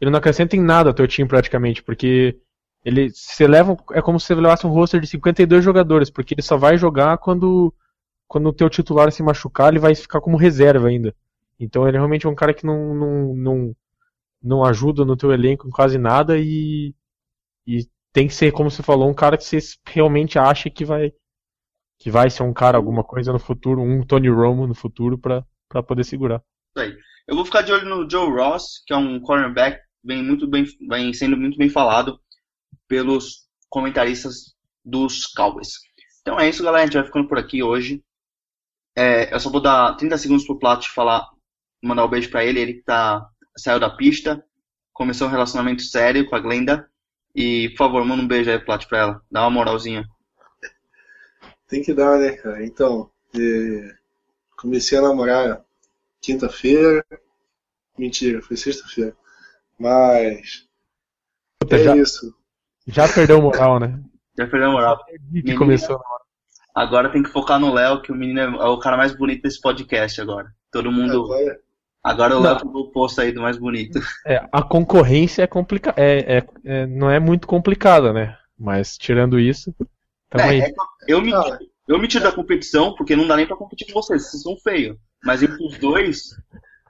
Ele 0.00 0.10
não 0.10 0.18
acrescenta 0.18 0.56
em 0.56 0.60
nada 0.60 0.90
ao 0.90 0.94
teu 0.94 1.06
time 1.06 1.28
praticamente, 1.28 1.82
porque 1.82 2.38
ele 2.84 3.10
você 3.10 3.46
leva 3.46 3.76
é 3.92 4.02
como 4.02 4.18
se 4.18 4.26
você 4.26 4.34
levasse 4.34 4.66
um 4.66 4.70
roster 4.70 5.00
de 5.00 5.06
52 5.06 5.64
jogadores, 5.64 6.10
porque 6.10 6.34
ele 6.34 6.42
só 6.42 6.56
vai 6.56 6.76
jogar 6.76 7.18
quando 7.18 7.72
quando 8.28 8.48
o 8.48 8.52
teu 8.52 8.68
titular 8.68 9.10
se 9.12 9.22
machucar, 9.22 9.68
ele 9.68 9.78
vai 9.78 9.94
ficar 9.94 10.20
como 10.20 10.36
reserva 10.36 10.88
ainda. 10.88 11.14
Então 11.60 11.86
ele 11.86 11.96
realmente 11.96 12.26
é 12.26 12.28
um 12.28 12.34
cara 12.34 12.52
que 12.52 12.66
não 12.66 12.94
não, 12.94 13.34
não, 13.34 13.76
não 14.42 14.64
ajuda 14.64 15.04
no 15.04 15.16
teu 15.16 15.32
elenco 15.32 15.68
em 15.68 15.70
quase 15.70 15.98
nada 15.98 16.38
e 16.38 16.94
e 17.66 17.86
tem 18.12 18.28
que 18.28 18.34
ser, 18.34 18.52
como 18.52 18.70
você 18.70 18.82
falou, 18.82 19.10
um 19.10 19.14
cara 19.14 19.36
que 19.36 19.44
você 19.44 19.58
realmente 19.84 20.38
acha 20.38 20.70
que 20.70 20.84
vai 20.84 21.12
que 21.98 22.10
vai 22.10 22.30
ser 22.30 22.42
um 22.42 22.52
cara 22.52 22.76
alguma 22.76 23.02
coisa 23.02 23.32
no 23.32 23.38
futuro, 23.38 23.80
um 23.80 24.04
Tony 24.04 24.28
Romo 24.28 24.66
no 24.66 24.74
futuro 24.74 25.18
para 25.18 25.82
poder 25.82 26.04
segurar. 26.04 26.42
Isso 26.76 26.84
aí. 26.84 26.96
Eu 27.26 27.34
vou 27.34 27.44
ficar 27.44 27.62
de 27.62 27.72
olho 27.72 27.88
no 27.88 28.08
Joe 28.08 28.30
Ross, 28.30 28.82
que 28.86 28.92
é 28.92 28.96
um 28.96 29.20
cornerback 29.20 29.80
bem, 30.04 30.22
muito 30.22 30.46
bem, 30.46 30.64
vem 30.88 31.12
sendo 31.12 31.36
muito 31.36 31.58
bem 31.58 31.68
falado. 31.68 32.20
pelos 32.88 33.46
comentaristas 33.68 34.54
dos 34.84 35.26
Cowboys. 35.26 35.70
Então 36.20 36.38
é 36.38 36.48
isso, 36.48 36.62
galera. 36.62 36.84
A 36.84 36.86
gente 36.86 36.96
vai 36.96 37.04
ficando 37.04 37.28
por 37.28 37.38
aqui 37.38 37.62
hoje. 37.62 38.02
É, 38.96 39.34
eu 39.34 39.40
só 39.40 39.50
vou 39.50 39.60
dar 39.60 39.94
30 39.96 40.16
segundos 40.18 40.46
pro 40.46 40.58
Plat 40.58 40.86
falar, 40.88 41.28
mandar 41.82 42.04
um 42.04 42.08
beijo 42.08 42.30
para 42.30 42.44
ele. 42.44 42.60
Ele 42.60 42.74
que 42.74 42.82
tá, 42.84 43.26
saiu 43.56 43.78
da 43.80 43.90
pista, 43.90 44.42
começou 44.92 45.26
um 45.26 45.30
relacionamento 45.30 45.82
sério 45.82 46.26
com 46.28 46.36
a 46.36 46.40
Glenda. 46.40 46.88
E, 47.34 47.68
por 47.70 47.78
favor, 47.78 48.04
manda 48.04 48.22
um 48.22 48.28
beijo 48.28 48.50
aí, 48.50 48.58
Plat, 48.58 48.86
pra 48.86 48.98
ela. 48.98 49.22
Dá 49.30 49.42
uma 49.42 49.50
moralzinha. 49.50 50.04
Tem 51.68 51.82
que 51.82 51.92
dar, 51.92 52.18
né, 52.18 52.32
cara? 52.32 52.64
Então, 52.64 53.10
é, 53.34 53.94
comecei 54.56 54.98
a 54.98 55.02
namorar 55.02 55.64
quinta-feira. 56.20 57.04
Mentira, 57.98 58.42
foi 58.42 58.56
sexta-feira. 58.56 59.16
Mas. 59.78 60.66
Puta, 61.58 61.76
é 61.76 61.84
já, 61.84 61.96
isso. 61.96 62.34
já 62.86 63.08
perdeu 63.08 63.40
moral, 63.40 63.80
né? 63.80 64.00
Já 64.38 64.46
perdeu 64.46 64.68
a 64.68 64.72
moral. 64.72 65.04
Que 65.32 65.54
começou. 65.54 66.00
Agora 66.74 67.10
tem 67.10 67.22
que 67.22 67.30
focar 67.30 67.58
no 67.58 67.72
Léo, 67.72 68.02
que 68.02 68.12
o 68.12 68.14
menino 68.14 68.40
é 68.40 68.44
é 68.44 68.68
o 68.68 68.78
cara 68.78 68.96
mais 68.96 69.16
bonito 69.16 69.42
desse 69.42 69.60
podcast 69.60 70.20
agora. 70.20 70.54
Todo 70.70 70.92
mundo. 70.92 71.24
Agora, 71.24 71.58
Agora 72.06 72.36
o 72.36 72.40
Léo 72.40 72.58
pegou 72.58 72.82
o 72.82 72.90
posto 72.92 73.20
aí 73.20 73.32
do 73.32 73.40
mais 73.40 73.58
bonito. 73.58 73.98
É, 74.24 74.46
a 74.52 74.62
concorrência 74.62 75.42
é 75.42 75.46
complicada. 75.46 76.00
É, 76.00 76.36
é- 76.36 76.46
é- 76.64 76.86
não 76.86 77.10
é 77.10 77.18
muito 77.18 77.48
complicada, 77.48 78.12
né? 78.12 78.38
Mas 78.56 78.96
tirando 78.96 79.40
isso, 79.40 79.74
tamo 80.30 80.44
É, 80.44 80.48
aí. 80.48 80.60
é 80.60 80.72
eu, 81.08 81.20
me, 81.22 81.32
eu 81.88 81.98
me 81.98 82.08
tiro 82.08 82.24
da 82.24 82.32
competição 82.32 82.94
porque 82.94 83.16
não 83.16 83.26
dá 83.26 83.36
nem 83.36 83.46
pra 83.46 83.56
competir 83.56 83.86
com 83.86 84.00
vocês, 84.00 84.28
vocês 84.30 84.42
são 84.42 84.56
feios. 84.58 84.96
Mas 85.24 85.42
entre 85.42 85.64
os 85.64 85.78
dois, 85.78 86.30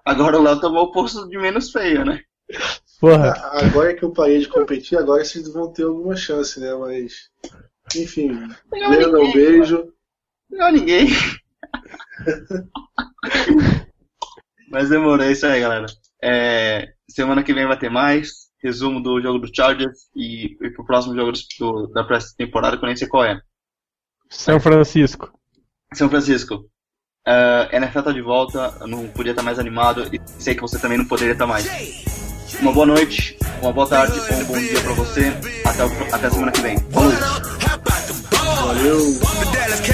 agora 0.05 0.39
o 0.39 0.43
Léo 0.43 0.61
tomou 0.61 0.84
o 0.84 0.93
posto 0.93 1.28
de 1.28 1.39
menos 1.39 1.70
feio, 1.70 2.05
né? 2.05 2.20
Porra, 3.01 3.32
a- 3.32 3.66
agora 3.66 3.95
que 3.95 4.03
eu 4.05 4.12
parei 4.12 4.39
de 4.39 4.49
competir, 4.49 4.99
agora 4.99 5.24
vocês 5.24 5.49
vão 5.53 5.72
ter 5.72 5.84
alguma 5.84 6.16
chance, 6.16 6.59
né? 6.61 6.74
Mas. 6.74 7.30
Enfim, 7.95 8.28
Não 8.72 8.89
Glenda, 8.91 9.20
um 9.20 9.32
beijo. 9.32 9.93
Não, 10.51 10.72
ninguém. 10.72 11.09
Mas 14.70 14.89
demorou, 14.89 15.24
é 15.24 15.32
isso 15.32 15.47
aí, 15.47 15.61
galera. 15.61 15.87
É, 16.22 16.93
semana 17.09 17.43
que 17.43 17.55
vem 17.55 17.66
vai 17.66 17.78
ter 17.78 17.91
mais. 17.91 18.45
Resumo 18.62 19.02
do 19.02 19.20
jogo 19.20 19.38
do 19.38 19.54
Chargers 19.54 20.09
e, 20.14 20.57
e 20.61 20.70
pro 20.70 20.84
próximo 20.84 21.14
jogo 21.14 21.32
do- 21.59 21.86
da 21.88 22.02
pré-temporada, 22.04 22.76
que 22.76 22.84
eu 22.84 22.86
nem 22.86 22.96
sei 22.96 23.07
qual 23.09 23.24
é. 23.24 23.40
São 24.30 24.59
Francisco. 24.59 25.30
São 25.92 26.09
Francisco. 26.09 26.64
Uh, 27.28 27.66
NFL 27.74 28.02
tá 28.02 28.12
de 28.12 28.22
volta, 28.22 28.76
eu 28.80 28.86
não 28.86 29.09
podia 29.09 29.32
estar 29.32 29.42
mais 29.42 29.59
animado 29.59 30.09
e 30.14 30.20
sei 30.40 30.54
que 30.54 30.61
você 30.62 30.78
também 30.78 30.96
não 30.98 31.04
poderia 31.07 31.32
estar 31.32 31.46
mais. 31.46 31.66
Uma 32.61 32.72
boa 32.72 32.86
noite, 32.86 33.36
uma 33.61 33.72
boa 33.72 33.88
tarde 33.88 34.18
ou 34.18 34.36
um 34.38 34.44
bom 34.44 34.59
dia 34.59 34.80
pra 34.80 34.92
você. 34.92 35.32
Até, 35.64 35.84
o- 35.84 36.14
até 36.14 36.30
semana 36.30 36.52
que 36.52 36.61
vem. 36.61 36.78
Falou! 36.90 37.12
Valeu. 38.66 39.14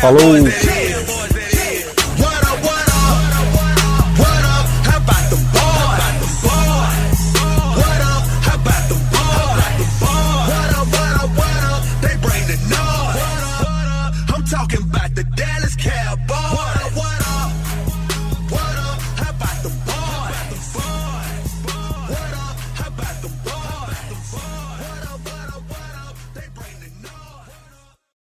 Falou. 0.01 0.35